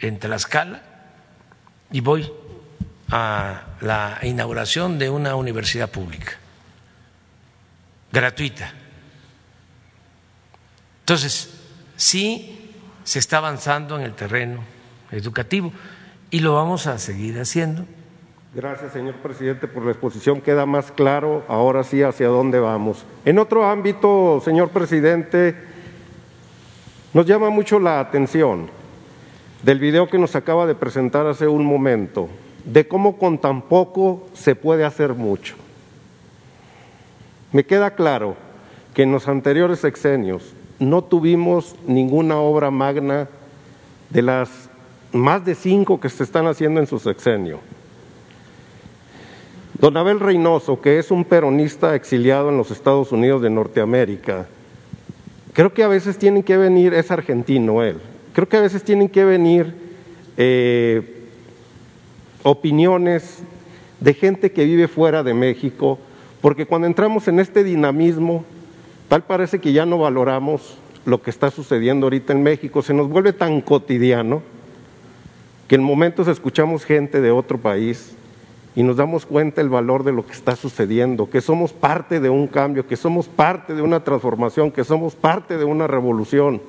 en 0.00 0.18
Tlaxcala 0.18 0.82
y 1.92 2.00
voy 2.00 2.28
a 3.12 3.66
la 3.80 4.18
inauguración 4.22 4.98
de 4.98 5.10
una 5.10 5.36
universidad 5.36 5.88
pública, 5.88 6.32
gratuita. 8.10 8.72
Entonces, 11.02 11.50
sí 11.94 12.74
se 13.04 13.20
está 13.20 13.36
avanzando 13.36 13.96
en 13.96 14.02
el 14.02 14.14
terreno 14.14 14.64
educativo 15.12 15.72
y 16.32 16.40
lo 16.40 16.56
vamos 16.56 16.88
a 16.88 16.98
seguir 16.98 17.38
haciendo. 17.38 17.86
Gracias, 18.54 18.92
señor 18.94 19.14
presidente, 19.16 19.68
por 19.68 19.84
la 19.84 19.90
exposición. 19.90 20.40
Queda 20.40 20.64
más 20.64 20.90
claro 20.90 21.44
ahora 21.48 21.84
sí 21.84 22.02
hacia 22.02 22.28
dónde 22.28 22.58
vamos. 22.58 23.04
En 23.26 23.38
otro 23.38 23.68
ámbito, 23.68 24.40
señor 24.42 24.70
presidente, 24.70 25.54
nos 27.12 27.26
llama 27.26 27.50
mucho 27.50 27.78
la 27.78 28.00
atención 28.00 28.70
del 29.62 29.78
video 29.78 30.08
que 30.08 30.18
nos 30.18 30.34
acaba 30.34 30.66
de 30.66 30.74
presentar 30.74 31.26
hace 31.26 31.46
un 31.46 31.66
momento, 31.66 32.30
de 32.64 32.88
cómo 32.88 33.18
con 33.18 33.36
tan 33.36 33.60
poco 33.60 34.26
se 34.32 34.54
puede 34.54 34.84
hacer 34.86 35.12
mucho. 35.12 35.54
Me 37.52 37.64
queda 37.64 37.90
claro 37.90 38.34
que 38.94 39.02
en 39.02 39.12
los 39.12 39.28
anteriores 39.28 39.80
sexenios 39.80 40.54
no 40.78 41.04
tuvimos 41.04 41.76
ninguna 41.86 42.38
obra 42.38 42.70
magna 42.70 43.28
de 44.08 44.22
las 44.22 44.70
más 45.12 45.44
de 45.44 45.54
cinco 45.54 46.00
que 46.00 46.08
se 46.08 46.24
están 46.24 46.46
haciendo 46.46 46.80
en 46.80 46.86
su 46.86 46.98
sexenio. 46.98 47.60
Don 49.80 49.96
Abel 49.96 50.18
Reynoso, 50.18 50.80
que 50.80 50.98
es 50.98 51.12
un 51.12 51.24
peronista 51.24 51.94
exiliado 51.94 52.48
en 52.48 52.56
los 52.56 52.72
Estados 52.72 53.12
Unidos 53.12 53.42
de 53.42 53.50
Norteamérica, 53.50 54.48
creo 55.52 55.72
que 55.72 55.84
a 55.84 55.88
veces 55.88 56.18
tienen 56.18 56.42
que 56.42 56.56
venir, 56.56 56.94
es 56.94 57.12
argentino 57.12 57.84
él, 57.84 57.98
creo 58.32 58.48
que 58.48 58.56
a 58.56 58.60
veces 58.60 58.82
tienen 58.82 59.08
que 59.08 59.24
venir 59.24 59.72
eh, 60.36 61.28
opiniones 62.42 63.38
de 64.00 64.14
gente 64.14 64.50
que 64.50 64.64
vive 64.64 64.88
fuera 64.88 65.22
de 65.22 65.34
México, 65.34 66.00
porque 66.40 66.66
cuando 66.66 66.88
entramos 66.88 67.28
en 67.28 67.38
este 67.38 67.62
dinamismo, 67.62 68.44
tal 69.08 69.22
parece 69.22 69.60
que 69.60 69.72
ya 69.72 69.86
no 69.86 69.98
valoramos 69.98 70.76
lo 71.04 71.22
que 71.22 71.30
está 71.30 71.52
sucediendo 71.52 72.06
ahorita 72.06 72.32
en 72.32 72.42
México, 72.42 72.82
se 72.82 72.94
nos 72.94 73.08
vuelve 73.08 73.32
tan 73.32 73.60
cotidiano 73.60 74.42
que 75.68 75.76
en 75.76 75.84
momentos 75.84 76.26
escuchamos 76.26 76.84
gente 76.84 77.20
de 77.20 77.30
otro 77.30 77.58
país 77.58 78.16
y 78.78 78.84
nos 78.84 78.96
damos 78.96 79.26
cuenta 79.26 79.60
el 79.60 79.68
valor 79.68 80.04
de 80.04 80.12
lo 80.12 80.24
que 80.24 80.30
está 80.30 80.54
sucediendo, 80.54 81.28
que 81.28 81.40
somos 81.40 81.72
parte 81.72 82.20
de 82.20 82.30
un 82.30 82.46
cambio, 82.46 82.86
que 82.86 82.94
somos 82.94 83.26
parte 83.26 83.74
de 83.74 83.82
una 83.82 84.04
transformación, 84.04 84.70
que 84.70 84.84
somos 84.84 85.16
parte 85.16 85.58
de 85.58 85.64
una 85.64 85.88
revolución. 85.88 86.62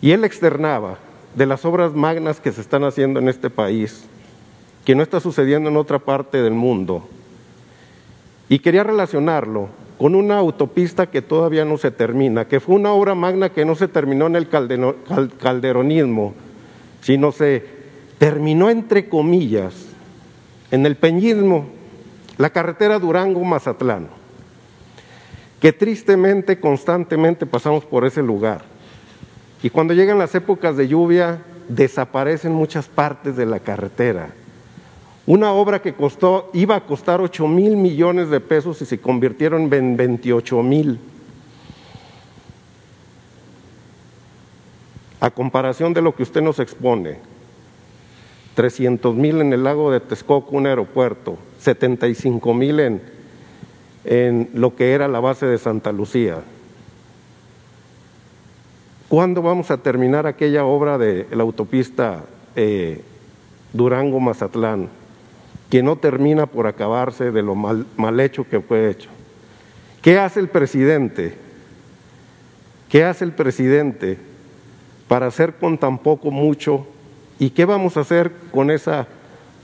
Y 0.00 0.12
él 0.12 0.24
externaba 0.24 0.96
de 1.34 1.44
las 1.44 1.66
obras 1.66 1.92
magnas 1.92 2.40
que 2.40 2.52
se 2.52 2.62
están 2.62 2.84
haciendo 2.84 3.20
en 3.20 3.28
este 3.28 3.50
país, 3.50 4.06
que 4.86 4.94
no 4.94 5.02
está 5.02 5.20
sucediendo 5.20 5.68
en 5.68 5.76
otra 5.76 5.98
parte 5.98 6.40
del 6.40 6.54
mundo. 6.54 7.06
Y 8.48 8.58
quería 8.60 8.82
relacionarlo 8.82 9.68
con 9.98 10.14
una 10.14 10.38
autopista 10.38 11.10
que 11.10 11.20
todavía 11.20 11.66
no 11.66 11.76
se 11.76 11.90
termina, 11.90 12.48
que 12.48 12.60
fue 12.60 12.76
una 12.76 12.92
obra 12.92 13.14
magna 13.14 13.50
que 13.50 13.66
no 13.66 13.74
se 13.74 13.88
terminó 13.88 14.26
en 14.26 14.36
el 14.36 14.48
calderonismo, 14.48 16.32
sino 17.02 17.30
se 17.30 17.62
terminó 18.16 18.70
entre 18.70 19.10
comillas 19.10 19.85
en 20.70 20.86
el 20.86 20.96
peñismo, 20.96 21.66
la 22.38 22.50
carretera 22.50 22.98
Durango-Mazatlán, 22.98 24.08
que 25.60 25.72
tristemente, 25.72 26.60
constantemente 26.60 27.46
pasamos 27.46 27.84
por 27.84 28.04
ese 28.04 28.22
lugar. 28.22 28.62
Y 29.62 29.70
cuando 29.70 29.94
llegan 29.94 30.18
las 30.18 30.34
épocas 30.34 30.76
de 30.76 30.88
lluvia, 30.88 31.42
desaparecen 31.68 32.52
muchas 32.52 32.86
partes 32.88 33.36
de 33.36 33.46
la 33.46 33.60
carretera. 33.60 34.28
Una 35.26 35.52
obra 35.52 35.82
que 35.82 35.94
costó, 35.94 36.50
iba 36.52 36.76
a 36.76 36.86
costar 36.86 37.20
8 37.20 37.48
mil 37.48 37.76
millones 37.76 38.30
de 38.30 38.38
pesos 38.38 38.80
y 38.82 38.86
se 38.86 39.00
convirtieron 39.00 39.72
en 39.72 39.96
28 39.96 40.62
mil. 40.62 41.00
A 45.18 45.30
comparación 45.30 45.94
de 45.94 46.02
lo 46.02 46.14
que 46.14 46.22
usted 46.22 46.42
nos 46.42 46.60
expone, 46.60 47.18
300 48.56 49.14
mil 49.14 49.42
en 49.42 49.52
el 49.52 49.64
lago 49.64 49.92
de 49.92 50.00
Texcoco, 50.00 50.56
un 50.56 50.66
aeropuerto, 50.66 51.36
75 51.60 52.54
mil 52.54 52.80
en, 52.80 53.02
en 54.06 54.48
lo 54.54 54.74
que 54.74 54.92
era 54.92 55.08
la 55.08 55.20
base 55.20 55.44
de 55.44 55.58
Santa 55.58 55.92
Lucía. 55.92 56.38
¿Cuándo 59.08 59.42
vamos 59.42 59.70
a 59.70 59.76
terminar 59.76 60.26
aquella 60.26 60.64
obra 60.64 60.96
de 60.96 61.26
la 61.32 61.42
autopista 61.42 62.24
eh, 62.56 63.02
Durango-Mazatlán, 63.74 64.88
que 65.68 65.82
no 65.82 65.96
termina 65.96 66.46
por 66.46 66.66
acabarse 66.66 67.30
de 67.32 67.42
lo 67.42 67.54
mal, 67.54 67.86
mal 67.98 68.18
hecho 68.18 68.48
que 68.48 68.60
fue 68.60 68.88
hecho? 68.88 69.10
¿Qué 70.00 70.18
hace 70.18 70.40
el 70.40 70.48
presidente? 70.48 71.34
¿Qué 72.88 73.04
hace 73.04 73.24
el 73.26 73.32
presidente 73.32 74.16
para 75.08 75.26
hacer 75.26 75.56
con 75.56 75.76
tan 75.76 75.98
poco 75.98 76.30
mucho? 76.30 76.86
¿Y 77.38 77.50
qué 77.50 77.64
vamos 77.64 77.96
a 77.96 78.00
hacer 78.00 78.32
con 78.52 78.70
esa 78.70 79.06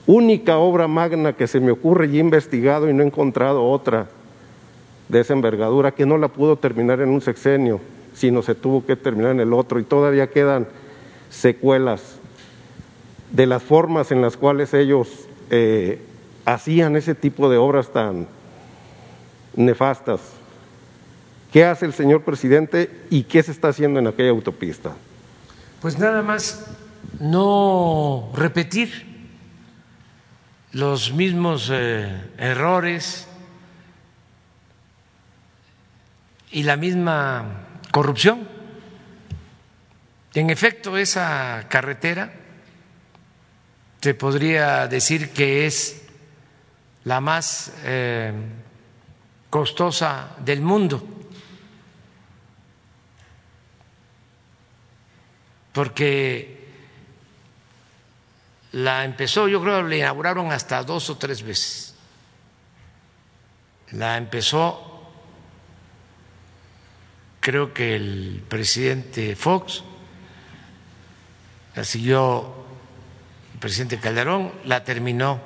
única 0.07 0.59
obra 0.59 0.89
magna 0.89 1.33
que 1.35 1.47
se 1.47 1.61
me 1.61 1.71
ocurre 1.71 2.07
y 2.07 2.17
he 2.17 2.21
investigado 2.21 2.89
y 2.89 2.95
no 2.95 3.03
he 3.03 3.07
encontrado 3.07 3.65
otra 3.65 4.09
de 5.09 5.21
esa 5.21 5.33
envergadura 5.33 5.93
que 5.93 6.07
no 6.07 6.19
la 6.19 6.29
pudo 6.29 6.57
terminar 6.57 7.01
en 7.01 7.11
un 7.11 7.21
sexenio, 7.21 7.81
sino 8.15 8.43
se 8.43 8.55
tuvo 8.55 8.85
que 8.85 8.97
terminar 8.97 9.33
en 9.33 9.41
el 9.41 9.53
otro 9.53 9.79
y 9.79 9.85
todavía 9.85 10.31
quedan 10.31 10.67
secuelas 11.31 12.19
de 13.31 13.47
las 13.47 13.63
formas 13.63 14.11
en 14.13 14.21
las 14.21 14.37
cuales 14.37 14.75
ellos 14.75 15.09
eh, 15.51 16.01
hacían 16.45 16.97
ese 16.97 17.15
tipo 17.15 17.49
de 17.49 17.57
obras 17.57 17.93
tan 17.93 18.27
nefastas. 19.57 20.21
¿Qué 21.53 21.65
hace 21.65 21.87
el 21.87 21.93
señor 21.93 22.23
presidente 22.23 22.91
y 23.11 23.25
qué 23.25 23.43
se 23.43 23.53
está 23.53 23.69
haciendo 23.69 23.99
en 23.99 24.07
aquella 24.07 24.31
autopista? 24.31 24.93
Pues 25.81 25.99
nada 25.99 26.23
más 26.23 26.67
no 27.21 28.31
repetir 28.35 29.13
los 30.73 31.13
mismos 31.13 31.71
eh, 31.73 32.31
errores 32.39 33.29
y 36.51 36.63
la 36.63 36.77
misma 36.77 37.67
corrupción. 37.91 38.49
En 40.35 40.51
efecto, 40.51 40.97
esa 40.97 41.67
carretera 41.69 42.33
se 44.01 44.15
podría 44.15 44.89
decir 44.89 45.31
que 45.31 45.67
es 45.67 46.09
la 47.05 47.21
más 47.21 47.73
eh, 47.85 48.33
costosa 49.51 50.37
del 50.45 50.63
mundo, 50.63 51.07
porque 55.73 56.62
la 58.73 59.05
empezó, 59.05 59.49
yo 59.49 59.61
creo 59.63 59.83
que 59.83 59.89
la 59.91 59.97
inauguraron 59.97 60.51
hasta 60.51 60.83
dos 60.83 61.11
o 61.11 61.19
tres 61.19 61.43
veces. 61.43 61.95
La 63.91 64.17
empezó, 64.17 65.11
creo 67.41 67.75
que 67.75 67.95
el 67.95 68.43
presidente 68.49 69.37
Fox, 69.37 69.85
la 71.75 71.85
siguió 71.85 72.55
el 73.53 73.59
presidente 73.61 73.99
Calderón, 73.99 74.53
la 74.65 74.83
terminó, 74.83 75.41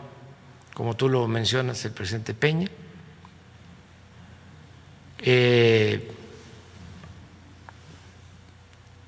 como 0.75 0.95
tú 0.95 1.09
lo 1.09 1.27
mencionas, 1.27 1.85
el 1.85 1.93
presidente 1.93 2.35
Peña. 2.35 2.69
Eh, 5.19 6.13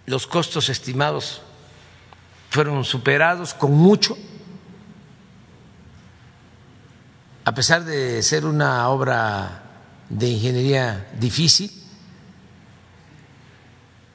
los 0.06 0.26
costos 0.26 0.68
estimados 0.70 1.42
fueron 2.58 2.84
superados 2.84 3.54
con 3.54 3.70
mucho, 3.70 4.18
a 7.44 7.54
pesar 7.54 7.84
de 7.84 8.20
ser 8.20 8.44
una 8.44 8.88
obra 8.88 9.62
de 10.08 10.28
ingeniería 10.28 11.08
difícil, 11.20 11.70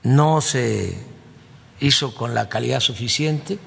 no 0.04 0.42
se 0.42 0.94
hizo 1.80 2.14
con 2.14 2.34
la 2.34 2.50
calidad 2.50 2.82
suficiente 2.82 3.60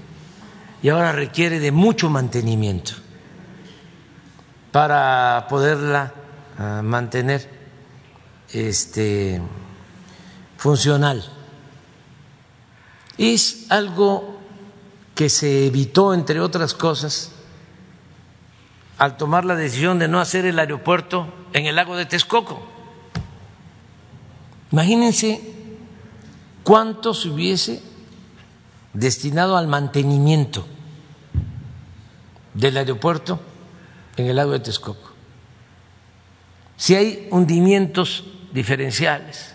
y 0.82 0.90
ahora 0.90 1.12
requiere 1.12 1.58
de 1.58 1.72
mucho 1.72 2.10
mantenimiento 2.10 2.92
para 4.72 5.46
poderla 5.48 6.12
ah, 6.58 6.82
mantener 6.84 7.48
este, 8.52 9.40
funcional. 10.58 11.24
Es 13.16 13.70
algo 13.70 14.35
que 15.16 15.30
se 15.30 15.66
evitó, 15.66 16.12
entre 16.12 16.40
otras 16.40 16.74
cosas, 16.74 17.32
al 18.98 19.16
tomar 19.16 19.46
la 19.46 19.56
decisión 19.56 19.98
de 19.98 20.08
no 20.08 20.20
hacer 20.20 20.44
el 20.44 20.58
aeropuerto 20.58 21.26
en 21.54 21.64
el 21.64 21.74
lago 21.74 21.96
de 21.96 22.04
Texcoco. 22.04 22.62
Imagínense 24.70 25.40
cuánto 26.62 27.14
se 27.14 27.30
hubiese 27.30 27.82
destinado 28.92 29.56
al 29.56 29.68
mantenimiento 29.68 30.66
del 32.52 32.76
aeropuerto 32.76 33.40
en 34.16 34.26
el 34.26 34.36
lago 34.36 34.52
de 34.52 34.60
Texcoco. 34.60 35.12
Si 36.76 36.94
hay 36.94 37.26
hundimientos 37.30 38.24
diferenciales 38.52 39.54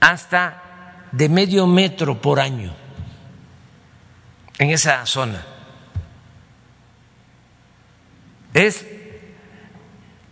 hasta 0.00 1.06
de 1.12 1.28
medio 1.28 1.68
metro 1.68 2.20
por 2.20 2.40
año 2.40 2.83
en 4.58 4.70
esa 4.70 5.04
zona. 5.06 5.44
Es 8.52 8.86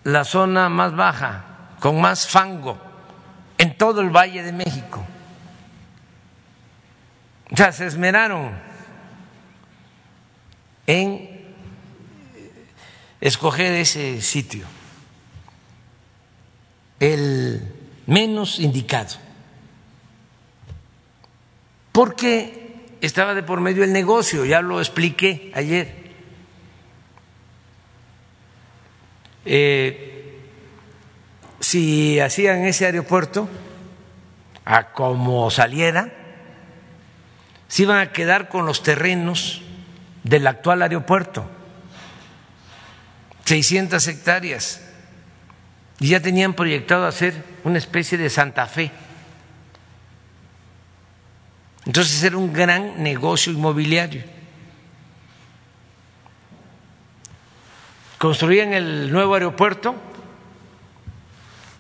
la 0.05 0.25
zona 0.25 0.69
más 0.69 0.95
baja, 0.95 1.45
con 1.81 2.01
más 2.01 2.29
fango 2.29 2.81
en 3.59 3.77
todo 3.77 4.01
el 4.01 4.11
Valle 4.11 4.43
de 4.43 4.53
México. 4.53 5.05
O 7.51 7.57
sea, 7.57 7.73
se 7.73 7.87
esmeraron 7.87 8.53
en 10.87 11.55
escoger 13.21 13.73
ese 13.75 14.21
sitio, 14.21 14.67
el 16.99 17.73
menos 18.07 18.59
indicado, 18.59 19.17
porque 21.93 22.62
estaba 23.03 23.35
de 23.35 23.43
por 23.43 23.61
medio 23.61 23.83
el 23.83 23.93
negocio, 23.93 24.45
ya 24.45 24.63
lo 24.63 24.79
expliqué 24.79 25.51
ayer. 25.55 25.93
Eh, 29.45 30.39
si 31.59 32.21
hacían 32.21 32.65
ese 32.65 32.87
aeropuerto 32.87 33.49
a 34.65 34.93
como 34.93 35.51
saliera, 35.51 36.13
se 37.67 37.83
iban 37.83 37.99
a 37.99 38.13
quedar 38.13 38.49
con 38.49 38.67
los 38.67 38.85
terrenos 38.85 39.63
del 40.23 40.47
actual 40.47 40.83
aeropuerto, 40.83 41.45
600 43.47 44.07
hectáreas, 44.07 44.81
y 45.99 46.11
ya 46.11 46.21
tenían 46.21 46.55
proyectado 46.55 47.07
hacer 47.09 47.35
una 47.65 47.79
especie 47.79 48.17
de 48.17 48.31
Santa 48.31 48.67
Fe 48.67 48.93
entonces 51.85 52.23
era 52.23 52.37
un 52.37 52.53
gran 52.53 53.03
negocio 53.03 53.53
inmobiliario. 53.53 54.23
Construían 58.19 58.73
el 58.73 59.11
nuevo 59.11 59.35
aeropuerto 59.35 59.97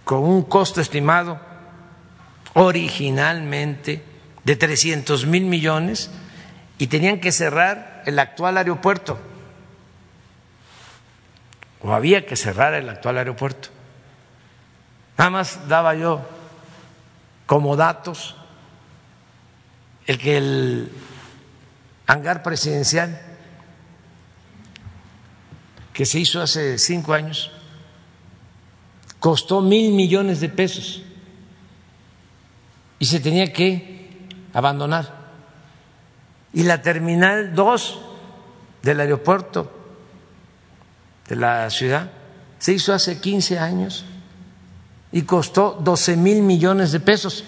con 0.02 0.24
un 0.24 0.42
costo 0.42 0.80
estimado 0.80 1.40
originalmente 2.54 4.02
de 4.42 4.56
300 4.56 5.24
mil 5.26 5.44
millones 5.44 6.10
y 6.78 6.88
tenían 6.88 7.20
que 7.20 7.30
cerrar 7.30 8.02
el 8.06 8.18
actual 8.18 8.56
aeropuerto. 8.58 9.20
O 11.80 11.92
había 11.92 12.26
que 12.26 12.34
cerrar 12.34 12.74
el 12.74 12.88
actual 12.88 13.18
aeropuerto. 13.18 13.68
Nada 15.16 15.30
más 15.30 15.68
daba 15.68 15.94
yo 15.94 16.22
como 17.46 17.76
datos 17.76 18.34
el 20.06 20.18
que 20.18 20.36
el 20.36 20.92
hangar 22.06 22.42
presidencial 22.42 23.20
que 25.92 26.06
se 26.06 26.18
hizo 26.18 26.40
hace 26.40 26.78
cinco 26.78 27.12
años 27.12 27.50
costó 29.20 29.60
mil 29.60 29.92
millones 29.92 30.40
de 30.40 30.48
pesos 30.48 31.02
y 32.98 33.04
se 33.06 33.20
tenía 33.20 33.52
que 33.52 34.26
abandonar. 34.52 35.22
Y 36.52 36.64
la 36.64 36.82
terminal 36.82 37.54
2 37.54 38.00
del 38.82 39.00
aeropuerto 39.00 39.72
de 41.28 41.36
la 41.36 41.70
ciudad 41.70 42.10
se 42.58 42.72
hizo 42.72 42.92
hace 42.92 43.20
15 43.20 43.58
años 43.58 44.04
y 45.12 45.22
costó 45.22 45.78
12 45.80 46.16
mil 46.16 46.42
millones 46.42 46.92
de 46.92 47.00
pesos 47.00 47.44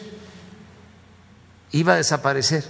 iba 1.74 1.94
a 1.94 1.96
desaparecer, 1.96 2.64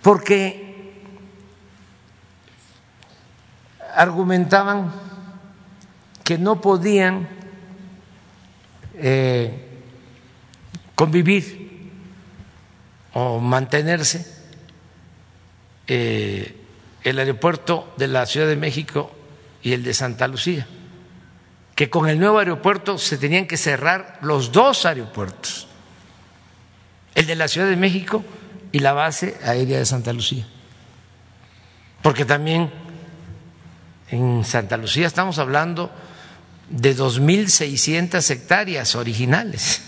porque 0.00 0.94
argumentaban 3.96 4.92
que 6.22 6.38
no 6.38 6.60
podían 6.60 7.28
eh, 8.94 9.66
convivir 10.94 11.90
o 13.12 13.40
mantenerse 13.40 14.24
eh, 15.88 16.56
el 17.02 17.18
aeropuerto 17.18 17.92
de 17.96 18.06
la 18.06 18.24
Ciudad 18.26 18.46
de 18.46 18.54
México 18.54 19.10
y 19.62 19.72
el 19.72 19.82
de 19.82 19.94
Santa 19.94 20.28
Lucía, 20.28 20.68
que 21.74 21.90
con 21.90 22.08
el 22.08 22.20
nuevo 22.20 22.38
aeropuerto 22.38 22.98
se 22.98 23.18
tenían 23.18 23.48
que 23.48 23.56
cerrar 23.56 24.20
los 24.22 24.52
dos 24.52 24.86
aeropuertos, 24.86 25.66
el 27.14 27.26
de 27.26 27.34
la 27.36 27.48
Ciudad 27.48 27.68
de 27.68 27.76
México 27.76 28.24
y 28.72 28.78
la 28.78 28.92
base 28.92 29.36
aérea 29.44 29.78
de 29.78 29.86
Santa 29.86 30.12
Lucía, 30.12 30.46
porque 32.02 32.24
también 32.24 32.70
en 34.10 34.44
Santa 34.44 34.76
Lucía 34.76 35.06
estamos 35.06 35.38
hablando 35.38 35.90
de 36.68 36.96
2.600 36.96 38.30
hectáreas 38.30 38.94
originales 38.94 39.82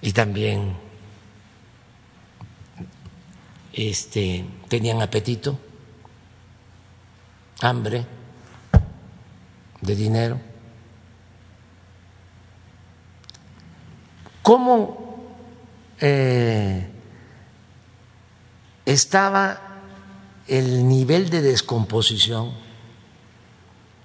y 0.00 0.12
también 0.12 0.76
este, 3.72 4.44
tenían 4.68 5.00
apetito, 5.00 5.58
hambre 7.60 8.04
de 9.80 9.96
dinero. 9.96 10.40
¿Cómo 14.42 15.01
eh, 16.04 16.84
estaba 18.84 19.60
el 20.48 20.88
nivel 20.88 21.30
de 21.30 21.42
descomposición, 21.42 22.52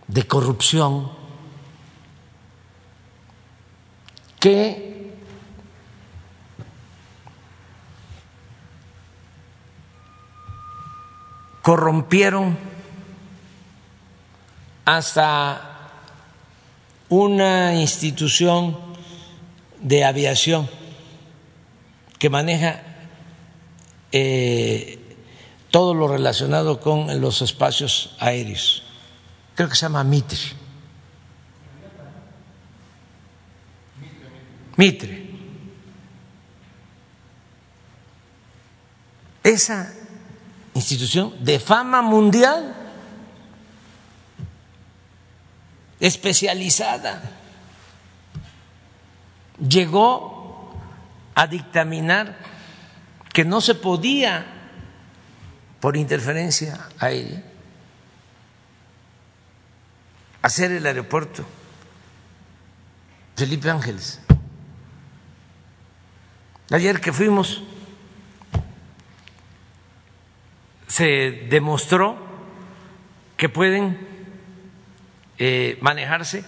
de 0.07 0.27
corrupción, 0.27 1.11
que 4.39 5.11
corrompieron 11.63 12.55
hasta 14.85 15.89
una 17.09 17.73
institución 17.73 18.77
de 19.81 20.05
aviación 20.05 20.76
que 22.19 22.29
maneja 22.29 22.81
eh, 24.11 24.99
todo 25.69 25.93
lo 25.93 26.07
relacionado 26.07 26.79
con 26.79 27.21
los 27.21 27.41
espacios 27.41 28.15
aéreos. 28.19 28.83
Creo 29.55 29.69
que 29.69 29.75
se 29.75 29.81
llama 29.81 30.03
Mitre. 30.03 30.39
Mitre. 34.75 35.27
Esa 39.43 39.93
institución 40.73 41.33
de 41.43 41.59
fama 41.59 42.01
mundial, 42.01 42.75
especializada, 45.99 47.21
llegó 49.57 50.36
a 51.37 51.45
dictaminar 51.45 52.35
que 53.31 53.45
no 53.45 53.61
se 53.61 53.75
podía, 53.75 54.43
por 55.79 55.95
interferencia 55.95 56.89
aérea, 56.97 57.43
hacer 60.41 60.71
el 60.71 60.83
aeropuerto 60.87 61.45
Felipe 63.35 63.69
Ángeles. 63.69 64.19
Ayer 66.71 66.99
que 66.99 67.13
fuimos 67.13 67.61
se 70.87 71.45
demostró 71.51 72.17
que 73.37 73.47
pueden 73.47 73.95
eh, 75.37 75.77
manejarse 75.81 76.43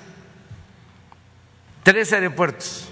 tres 1.84 2.12
aeropuertos 2.12 2.90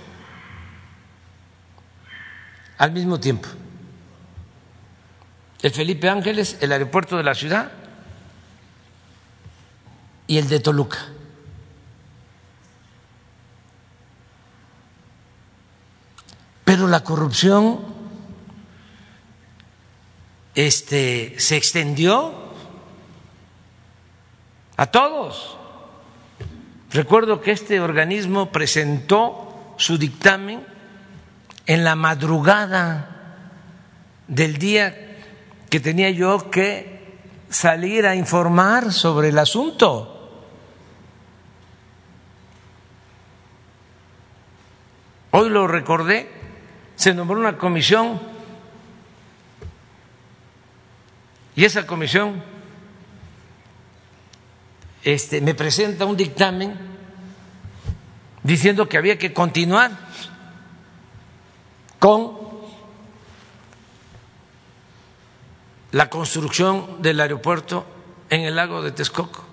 al 2.78 2.92
mismo 2.92 3.20
tiempo. 3.20 3.48
El 5.62 5.72
Felipe 5.72 6.10
Ángeles, 6.10 6.58
el 6.62 6.72
aeropuerto 6.72 7.18
de 7.18 7.24
la 7.24 7.34
ciudad 7.34 7.72
y 10.28 10.38
el 10.38 10.48
de 10.48 10.60
Toluca. 10.60 11.00
Pero 16.64 16.88
la 16.88 17.04
corrupción 17.04 17.80
este, 20.54 21.40
se 21.40 21.56
extendió 21.56 22.34
a 24.76 24.86
todos. 24.88 25.58
Recuerdo 26.92 27.42
que 27.42 27.52
este 27.52 27.80
organismo 27.80 28.52
presentó 28.52 29.74
su 29.78 29.98
dictamen 29.98 30.77
en 31.68 31.84
la 31.84 31.96
madrugada 31.96 33.10
del 34.28 34.58
día 34.58 34.96
que 35.70 35.80
tenía 35.80 36.10
yo 36.10 36.50
que 36.50 37.20
salir 37.50 38.08
a 38.08 38.16
informar 38.16 38.92
sobre 38.92 39.30
el 39.30 39.38
asunto. 39.38 40.14
Hoy 45.32 45.50
lo 45.50 45.68
recordé, 45.68 46.32
se 46.96 47.14
nombró 47.14 47.40
una 47.40 47.58
comisión 47.58 48.38
Y 51.58 51.66
esa 51.66 51.88
comisión 51.88 52.44
este, 55.04 55.42
me 55.42 55.56
presenta 55.56 56.06
un 56.06 56.16
dictamen 56.16 56.76
diciendo 58.44 58.88
que 58.88 58.96
había 58.96 59.18
que 59.18 59.34
continuar 59.34 59.90
con 62.00 62.38
la 65.92 66.10
construcción 66.10 67.02
del 67.02 67.20
aeropuerto 67.20 67.86
en 68.30 68.42
el 68.42 68.56
lago 68.56 68.82
de 68.82 68.92
Texcoco. 68.92 69.44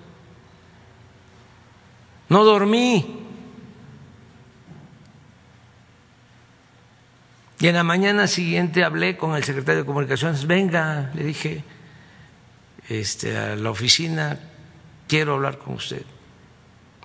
No 2.29 2.43
dormí. 2.43 3.21
Y 7.59 7.67
en 7.67 7.75
la 7.75 7.83
mañana 7.83 8.27
siguiente 8.27 8.83
hablé 8.83 9.15
con 9.15 9.35
el 9.35 9.43
secretario 9.43 9.81
de 9.81 9.85
Comunicaciones, 9.85 10.45
venga, 10.45 11.11
le 11.13 11.23
dije, 11.23 11.63
este, 12.89 13.37
a 13.37 13.55
la 13.55 13.69
oficina, 13.71 14.37
quiero 15.07 15.35
hablar 15.35 15.57
con 15.57 15.75
usted. 15.75 16.03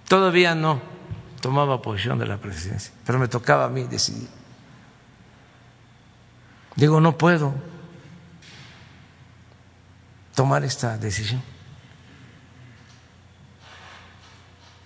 Todavía 0.09 0.55
no 0.57 0.83
tomaba 1.41 1.81
posición 1.81 2.19
de 2.19 2.27
la 2.27 2.39
presidencia, 2.39 2.93
pero 3.07 3.19
me 3.19 3.29
tocaba 3.29 3.67
a 3.67 3.69
mí 3.69 3.85
decidir. 3.85 4.40
Digo, 6.77 7.01
no 7.01 7.19
puedo 7.19 7.55
tomar 10.35 10.65
esta 10.65 10.97
decisión. 10.99 11.43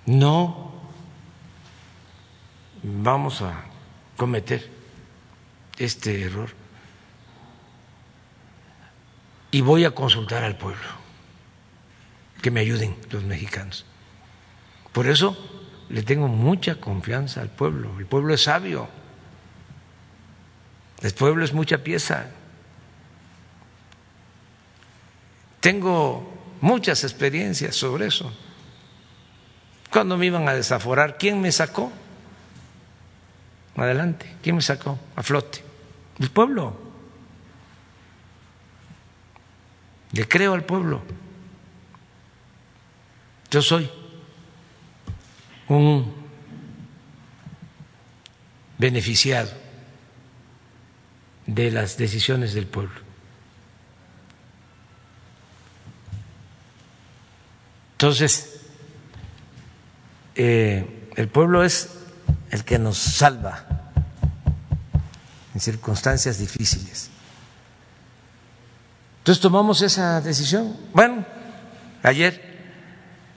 No 0.07 0.73
vamos 2.83 3.41
a 3.43 3.65
cometer 4.17 4.71
este 5.79 6.23
error 6.23 6.51
y 9.51 9.61
voy 9.61 9.85
a 9.85 9.93
consultar 9.93 10.45
al 10.45 10.57
pueblo, 10.57 10.83
que 12.43 12.51
me 12.51 12.61
ayuden 12.61 12.97
los 13.11 13.23
mexicanos. 13.25 13.87
Por 14.93 15.07
eso 15.07 15.37
le 15.89 16.03
tengo 16.03 16.29
mucha 16.29 16.81
confianza 16.81 17.41
al 17.41 17.51
pueblo, 17.51 17.99
el 17.99 18.07
pueblo 18.07 18.35
es 18.35 18.43
sabio, 18.43 18.89
el 21.05 21.13
pueblo 21.13 21.45
es 21.45 21.53
mucha 21.53 21.77
pieza. 21.85 22.25
Tengo 25.61 26.33
muchas 26.63 27.05
experiencias 27.05 27.77
sobre 27.77 28.07
eso. 28.07 28.33
Cuando 29.91 30.17
me 30.17 30.25
iban 30.25 30.49
a 30.49 30.55
desaforar, 30.55 31.19
¿quién 31.19 31.43
me 31.43 31.53
sacó? 31.53 31.93
Adelante, 33.77 34.35
¿quién 34.43 34.57
me 34.57 34.63
sacó 34.63 34.99
a 35.15 35.23
flote? 35.23 35.63
El 36.21 36.31
pueblo. 36.31 36.75
Le 40.13 40.27
creo 40.27 40.55
al 40.55 40.65
pueblo. 40.65 41.03
Yo 43.51 43.61
soy 43.61 43.91
un 45.69 46.15
beneficiado 48.79 49.64
de 51.47 51.71
las 51.71 51.97
decisiones 51.97 52.55
del 52.55 52.67
pueblo. 52.67 53.01
Entonces, 57.93 58.61
eh, 60.35 61.09
el 61.17 61.29
pueblo 61.29 61.65
es 61.65 61.91
el 62.51 62.65
que 62.65 62.79
nos 62.79 62.99
salva 62.99 63.65
en 65.55 65.61
circunstancias 65.61 66.39
difíciles. 66.39 67.11
Entonces 69.19 69.41
tomamos 69.41 69.81
esa 69.81 70.21
decisión. 70.21 70.77
Bueno, 70.93 71.25
ayer 72.03 72.43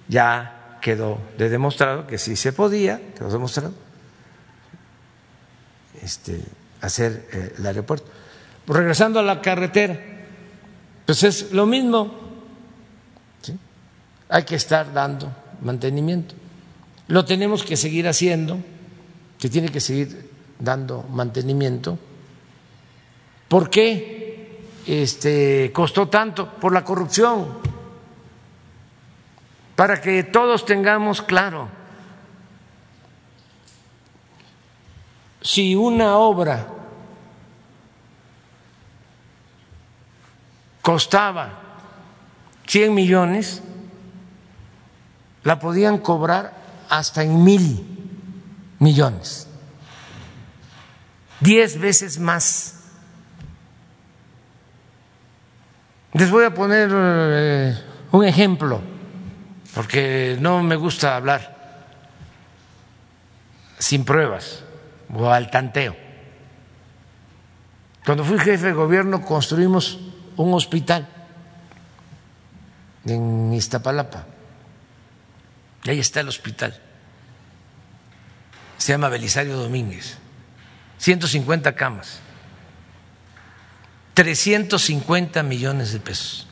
ya 0.08 0.80
quedó 0.82 1.20
de 1.38 1.50
demostrado 1.50 2.08
que 2.08 2.18
sí 2.18 2.36
se 2.36 2.52
podía, 2.52 3.00
quedó 3.16 3.32
demostrado, 3.32 3.74
este, 6.02 6.44
hacer 6.82 7.28
eh, 7.32 7.56
el 7.58 7.66
aeropuerto. 7.66 8.08
Pues 8.66 8.78
regresando 8.78 9.20
a 9.20 9.24
la 9.24 9.42
carretera, 9.42 10.00
pues 11.06 11.24
es 11.24 11.52
lo 11.52 11.66
mismo. 11.66 12.28
Hay 14.30 14.44
que 14.44 14.56
estar 14.56 14.92
dando 14.92 15.32
mantenimiento. 15.62 16.36
Lo 17.08 17.24
tenemos 17.24 17.64
que 17.64 17.78
seguir 17.78 18.08
haciendo, 18.08 18.58
se 19.38 19.50
tiene 19.50 19.70
que 19.70 19.80
seguir 19.80 20.30
dando 20.60 21.04
mantenimiento. 21.04 21.98
¿Por 23.48 23.70
qué 23.70 24.60
este, 24.86 25.72
costó 25.74 26.10
tanto? 26.10 26.56
Por 26.56 26.74
la 26.74 26.84
corrupción. 26.84 27.48
Para 29.78 30.02
que 30.02 30.24
todos 30.24 30.66
tengamos 30.66 31.22
claro, 31.22 31.70
si 35.48 35.76
una 35.76 36.18
obra 36.18 36.68
costaba 40.82 41.54
100 42.66 42.94
millones, 42.94 43.64
la 45.44 45.58
podían 45.58 46.00
cobrar 46.00 46.54
hasta 46.90 47.24
en 47.24 47.46
mil 47.46 48.76
millones, 48.80 49.48
diez 51.40 51.80
veces 51.80 52.20
más. 52.20 52.84
Les 56.12 56.30
voy 56.30 56.44
a 56.44 56.54
poner 56.54 56.90
eh, 56.92 57.84
un 58.12 58.26
ejemplo, 58.26 58.82
porque 59.74 60.36
no 60.42 60.62
me 60.62 60.76
gusta 60.76 61.16
hablar 61.16 61.56
sin 63.80 64.04
pruebas 64.04 64.67
o 65.14 65.30
al 65.30 65.50
tanteo. 65.50 65.96
Cuando 68.06 68.24
fui 68.24 68.40
jefe 68.40 68.68
de 68.68 68.74
gobierno 68.74 69.22
construimos 69.22 70.00
un 70.38 70.54
hospital 70.54 71.08
en 73.06 73.54
Iztapalapa. 73.54 74.26
Y 75.84 75.90
ahí 75.90 76.00
está 76.00 76.22
el 76.22 76.28
hospital. 76.28 76.80
Se 78.78 78.94
llama 78.94 79.10
Belisario 79.10 79.58
Domínguez. 79.58 80.18
150 80.98 81.76
camas. 81.76 82.20
350 84.14 85.44
millones 85.44 85.94
de 85.94 86.00
pesos. 86.00 86.48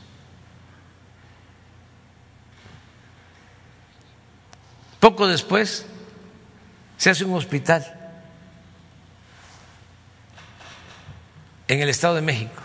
Poco 5.00 5.26
después 5.26 5.86
se 6.96 7.10
hace 7.10 7.24
un 7.24 7.34
hospital 7.34 7.95
en 11.68 11.80
el 11.80 11.88
Estado 11.88 12.14
de 12.16 12.22
México. 12.22 12.62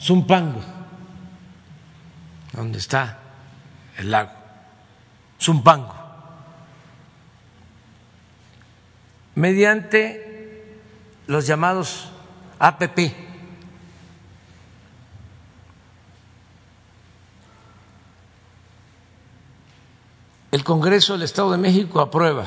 Zumpango, 0.00 0.60
donde 2.52 2.78
está 2.78 3.18
el 3.96 4.10
lago, 4.10 4.32
Zumpango, 5.40 5.94
mediante 9.36 10.80
los 11.28 11.46
llamados 11.46 12.10
APP. 12.58 13.31
El 20.52 20.64
Congreso 20.64 21.14
del 21.14 21.22
Estado 21.22 21.50
de 21.50 21.56
México 21.56 21.98
aprueba 21.98 22.46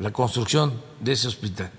la 0.00 0.12
construcción 0.12 0.82
de 0.98 1.12
ese 1.12 1.28
hospital. 1.28 1.70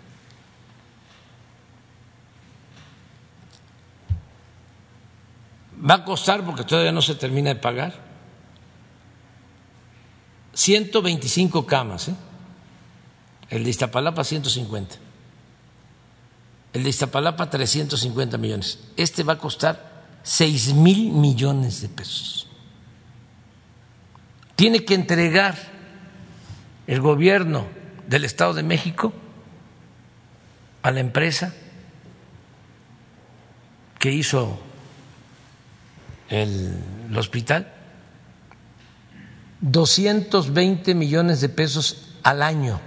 Va 5.87 5.95
a 5.95 6.05
costar, 6.05 6.43
porque 6.45 6.63
todavía 6.63 6.93
no 6.93 7.01
se 7.01 7.15
termina 7.15 7.49
de 7.49 7.57
pagar, 7.57 7.93
125 10.53 11.65
camas, 11.65 12.07
¿eh? 12.07 12.15
el 13.49 13.65
de 13.65 13.69
Iztapalapa 13.69 14.23
150, 14.23 14.95
el 16.71 16.81
de 16.81 16.89
Iztapalapa 16.89 17.49
350 17.49 18.37
millones, 18.37 18.79
este 18.95 19.23
va 19.23 19.33
a 19.33 19.37
costar 19.37 20.05
6 20.23 20.75
mil 20.75 21.11
millones 21.11 21.81
de 21.81 21.89
pesos. 21.89 22.44
Tiene 24.55 24.85
que 24.85 24.93
entregar 24.93 25.55
el 26.87 27.01
gobierno 27.01 27.65
del 28.07 28.25
Estado 28.25 28.53
de 28.53 28.63
México 28.63 29.13
a 30.81 30.91
la 30.91 30.99
empresa 30.99 31.53
que 33.99 34.11
hizo 34.11 34.59
el, 36.29 36.77
hospital 37.17 37.71
220 39.61 40.93
millones 40.95 41.41
de 41.41 41.49
pesos 41.49 42.15
al 42.23 42.43
año 42.43 42.79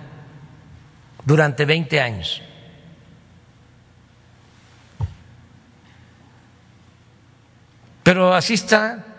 durante 1.25 1.65
20 1.65 2.01
años. 2.01 2.43
Pero 8.05 8.33
así 8.33 8.55
está 8.55 9.18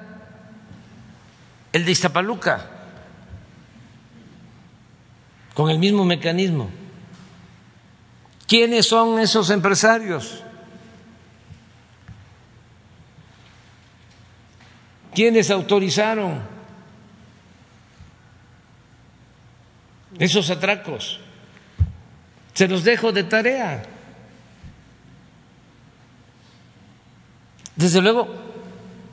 el 1.71 1.85
de 1.85 1.91
Iztapaluca, 1.91 2.65
con 5.53 5.69
el 5.69 5.77
mismo 5.77 6.05
mecanismo. 6.05 6.69
¿Quiénes 8.47 8.87
son 8.87 9.19
esos 9.19 9.49
empresarios? 9.51 10.43
¿Quiénes 15.13 15.51
autorizaron 15.51 16.41
esos 20.17 20.49
atracos? 20.49 21.19
Se 22.53 22.67
los 22.67 22.83
dejo 22.83 23.11
de 23.11 23.23
tarea. 23.23 23.83
Desde 27.75 28.01
luego, 28.01 28.27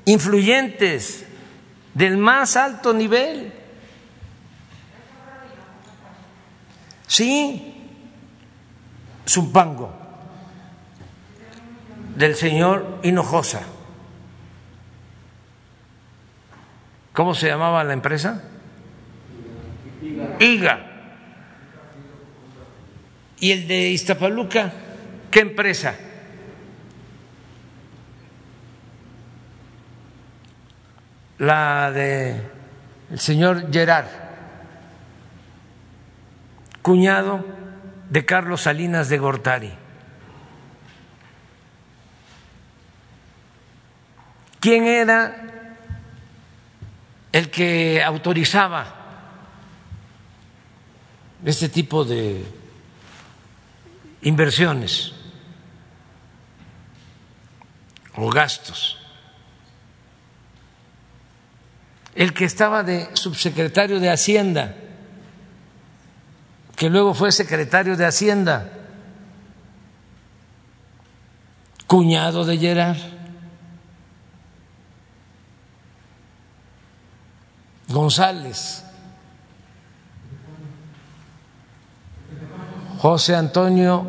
influyentes 0.06 1.25
del 1.96 2.18
más 2.18 2.58
alto 2.58 2.92
nivel. 2.92 3.54
Sí, 7.06 7.74
Zumpango, 9.26 9.90
del 12.14 12.34
señor 12.34 13.00
Hinojosa. 13.02 13.62
¿Cómo 17.14 17.34
se 17.34 17.46
llamaba 17.46 17.82
la 17.82 17.94
empresa? 17.94 18.42
IGA. 20.38 20.80
¿Y 23.40 23.52
el 23.52 23.66
de 23.68 23.88
Iztapaluca? 23.88 24.70
¿Qué 25.30 25.40
empresa? 25.40 25.94
La 31.38 31.90
de 31.92 32.40
el 33.10 33.20
señor 33.20 33.70
Gerard, 33.72 34.08
cuñado 36.82 37.44
de 38.10 38.24
Carlos 38.24 38.62
Salinas 38.62 39.08
de 39.08 39.18
Gortari. 39.18 39.72
¿Quién 44.60 44.86
era 44.86 45.46
el 47.36 47.50
que 47.50 48.02
autorizaba 48.02 48.86
este 51.44 51.68
tipo 51.68 52.04
de 52.04 52.44
inversiones 54.22 55.12
o 58.16 58.30
gastos. 58.30 59.05
El 62.16 62.32
que 62.32 62.46
estaba 62.46 62.82
de 62.82 63.10
subsecretario 63.12 64.00
de 64.00 64.10
Hacienda, 64.10 64.74
que 66.74 66.88
luego 66.88 67.12
fue 67.12 67.30
secretario 67.30 67.94
de 67.94 68.06
Hacienda, 68.06 68.70
cuñado 71.86 72.44
de 72.44 72.56
Gerard. 72.56 72.96
González, 77.88 78.82
José 82.98 83.36
Antonio 83.36 84.04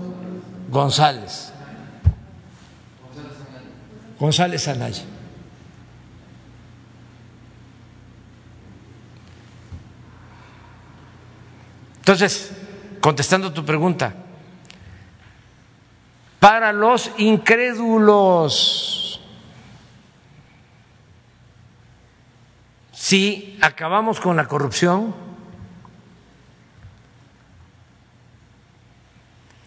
González, 0.70 1.54
González 4.18 4.68
Anaya. 4.68 5.17
Entonces, 12.08 12.52
contestando 13.02 13.52
tu 13.52 13.66
pregunta, 13.66 14.16
para 16.40 16.72
los 16.72 17.12
incrédulos, 17.18 19.20
si 22.94 23.60
acabamos 23.62 24.22
con 24.22 24.38
la 24.38 24.48
corrupción, 24.48 25.14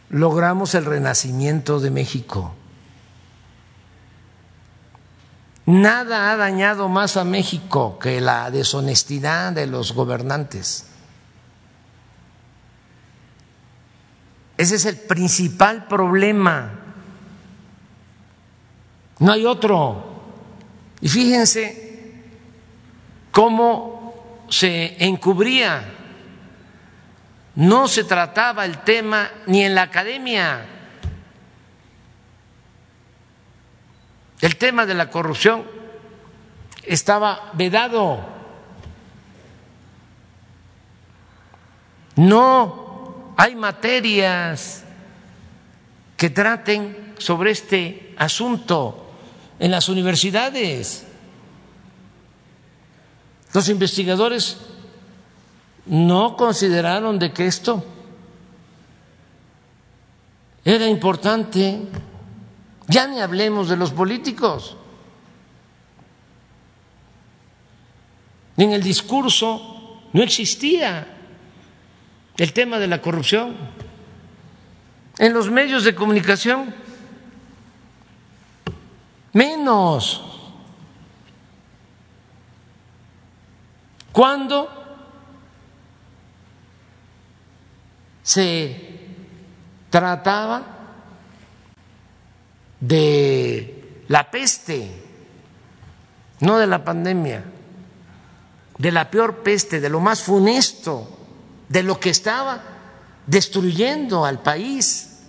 logramos 0.08 0.74
el 0.74 0.86
renacimiento 0.86 1.78
de 1.78 1.90
México. 1.90 2.54
Nada 5.66 6.30
ha 6.30 6.38
dañado 6.38 6.88
más 6.88 7.18
a 7.18 7.24
México 7.24 7.98
que 7.98 8.22
la 8.22 8.50
deshonestidad 8.50 9.52
de 9.52 9.66
los 9.66 9.92
gobernantes. 9.92 10.89
Ese 14.60 14.74
es 14.74 14.84
el 14.84 14.98
principal 14.98 15.86
problema. 15.86 16.70
No 19.18 19.32
hay 19.32 19.46
otro. 19.46 20.20
Y 21.00 21.08
fíjense 21.08 22.12
cómo 23.32 24.44
se 24.50 25.02
encubría. 25.02 25.82
No 27.54 27.88
se 27.88 28.04
trataba 28.04 28.66
el 28.66 28.82
tema 28.82 29.30
ni 29.46 29.64
en 29.64 29.74
la 29.74 29.80
academia. 29.80 30.66
El 34.42 34.56
tema 34.56 34.84
de 34.84 34.92
la 34.92 35.08
corrupción 35.08 35.64
estaba 36.84 37.50
vedado. 37.54 38.20
No 42.16 42.79
hay 43.40 43.56
materias 43.56 44.84
que 46.14 46.28
traten 46.28 47.14
sobre 47.16 47.52
este 47.52 48.14
asunto 48.18 49.12
en 49.58 49.70
las 49.70 49.88
universidades. 49.88 51.06
Los 53.54 53.70
investigadores 53.70 54.58
no 55.86 56.36
consideraron 56.36 57.18
de 57.18 57.32
que 57.32 57.46
esto 57.46 57.82
era 60.62 60.86
importante. 60.86 61.80
Ya 62.88 63.06
ni 63.06 63.20
hablemos 63.22 63.70
de 63.70 63.76
los 63.78 63.90
políticos. 63.90 64.76
En 68.58 68.72
el 68.72 68.82
discurso 68.82 70.02
no 70.12 70.22
existía 70.22 71.19
el 72.40 72.54
tema 72.54 72.78
de 72.78 72.86
la 72.86 73.02
corrupción. 73.02 73.54
En 75.18 75.34
los 75.34 75.50
medios 75.50 75.84
de 75.84 75.94
comunicación, 75.94 76.74
menos. 79.34 80.24
¿Cuándo 84.10 84.70
se 88.22 89.00
trataba 89.90 90.62
de 92.80 94.04
la 94.08 94.30
peste, 94.30 94.90
no 96.40 96.56
de 96.56 96.66
la 96.66 96.82
pandemia, 96.82 97.44
de 98.78 98.92
la 98.92 99.10
peor 99.10 99.42
peste, 99.42 99.78
de 99.78 99.90
lo 99.90 100.00
más 100.00 100.22
funesto 100.22 101.18
de 101.70 101.84
lo 101.84 102.00
que 102.00 102.10
estaba 102.10 102.60
destruyendo 103.26 104.24
al 104.24 104.42
país, 104.42 105.20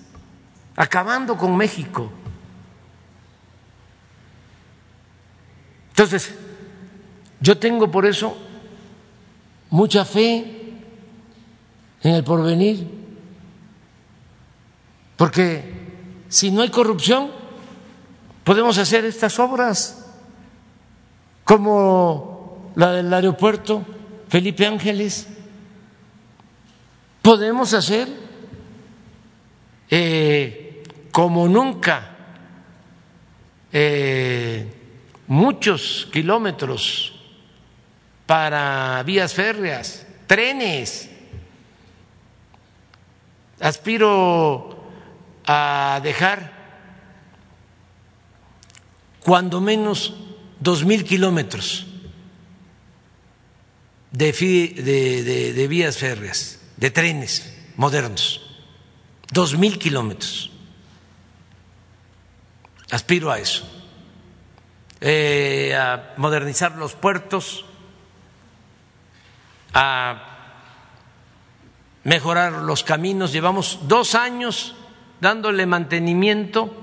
acabando 0.76 1.38
con 1.38 1.55
México. 1.55 2.11
Entonces, 5.89 6.34
yo 7.39 7.59
tengo 7.59 7.91
por 7.91 8.07
eso 8.07 8.35
mucha 9.69 10.03
fe 10.03 10.80
en 12.01 12.15
el 12.15 12.23
porvenir, 12.23 12.89
porque 15.15 16.26
si 16.27 16.49
no 16.49 16.63
hay 16.63 16.69
corrupción, 16.69 17.30
podemos 18.43 18.80
hacer 18.80 19.05
estas 19.05 19.38
obras 19.38 20.07
como 21.43 22.72
la 22.76 22.93
del 22.93 23.13
aeropuerto 23.13 23.85
Felipe 24.27 24.65
Ángeles 24.65 25.27
podemos 27.22 27.73
hacer 27.73 28.07
eh, 29.89 30.84
como 31.11 31.48
nunca 31.48 32.15
eh, 33.72 34.65
muchos 35.27 36.07
kilómetros 36.11 37.14
para 38.26 39.03
vías 39.03 39.34
férreas, 39.34 40.07
trenes. 40.27 41.10
Aspiro 43.60 44.89
a 45.45 45.99
dejar 46.02 46.52
cuando 49.19 49.61
menos 49.61 50.15
dos 50.60 50.84
mil 50.84 51.03
kilómetros 51.03 51.85
de, 54.11 54.31
de 54.31 55.68
vías 55.68 55.98
férreas 55.98 56.60
de 56.82 56.90
trenes 56.90 57.53
modernos, 57.78 58.41
dos 59.32 59.56
mil 59.56 59.78
kilómetros. 59.78 60.49
Aspiro 62.90 63.30
a 63.32 63.38
eso, 63.38 63.64
eh, 64.99 65.78
a 65.78 66.16
modernizar 66.18 66.76
los 66.76 66.95
puertos, 66.95 67.66
a 69.76 70.58
mejorar 72.03 72.53
los 72.53 72.84
caminos. 72.84 73.32
Llevamos 73.32 73.80
dos 73.84 74.16
años 74.16 74.76
dándole 75.22 75.68
mantenimiento 75.68 76.76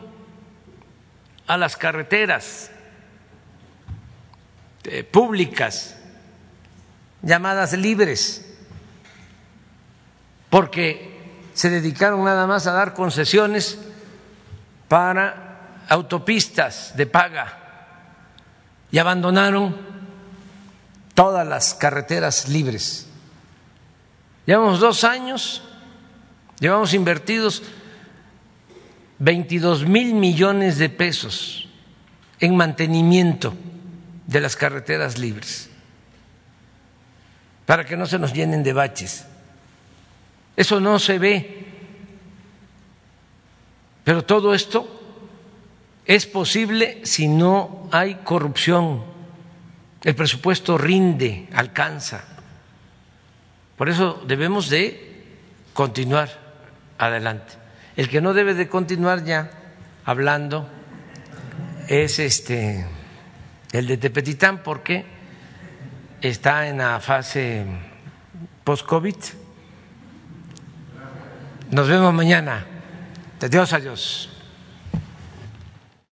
a 1.48 1.56
las 1.56 1.76
carreteras 1.76 2.70
eh, 4.84 5.02
públicas 5.02 5.98
llamadas 7.20 7.72
libres 7.72 8.47
porque 10.50 11.18
se 11.54 11.70
dedicaron 11.70 12.24
nada 12.24 12.46
más 12.46 12.66
a 12.66 12.72
dar 12.72 12.94
concesiones 12.94 13.78
para 14.88 15.84
autopistas 15.88 16.96
de 16.96 17.06
paga 17.06 17.58
y 18.90 18.98
abandonaron 18.98 19.76
todas 21.14 21.46
las 21.46 21.74
carreteras 21.74 22.48
libres. 22.48 23.08
Llevamos 24.46 24.80
dos 24.80 25.04
años, 25.04 25.62
llevamos 26.60 26.94
invertidos 26.94 27.62
22 29.18 29.84
mil 29.84 30.14
millones 30.14 30.78
de 30.78 30.88
pesos 30.88 31.68
en 32.40 32.56
mantenimiento 32.56 33.54
de 34.26 34.40
las 34.40 34.56
carreteras 34.56 35.18
libres, 35.18 35.68
para 37.66 37.84
que 37.84 37.96
no 37.96 38.06
se 38.06 38.18
nos 38.18 38.32
llenen 38.32 38.62
de 38.62 38.72
baches. 38.72 39.26
Eso 40.58 40.80
no 40.80 40.98
se 40.98 41.20
ve. 41.20 41.64
Pero 44.02 44.24
todo 44.24 44.54
esto 44.54 44.88
es 46.04 46.26
posible 46.26 47.00
si 47.04 47.28
no 47.28 47.88
hay 47.92 48.16
corrupción. 48.24 49.04
El 50.02 50.16
presupuesto 50.16 50.76
rinde, 50.76 51.48
alcanza. 51.52 52.24
Por 53.76 53.88
eso 53.88 54.20
debemos 54.26 54.68
de 54.68 55.36
continuar 55.74 56.28
adelante. 56.98 57.52
El 57.94 58.08
que 58.08 58.20
no 58.20 58.34
debe 58.34 58.54
de 58.54 58.68
continuar 58.68 59.24
ya 59.24 59.52
hablando 60.04 60.68
es 61.86 62.18
este 62.18 62.84
el 63.70 63.86
de 63.86 63.96
Tepetitán 63.96 64.64
porque 64.64 65.04
está 66.20 66.66
en 66.66 66.78
la 66.78 66.98
fase 66.98 67.64
post-COVID 68.64 69.14
Nos 71.70 71.88
vemos 71.88 72.14
mañana. 72.14 72.64
De 73.38 73.48
Dios 73.48 73.72
a 73.72 73.80
Dios. 73.80 74.30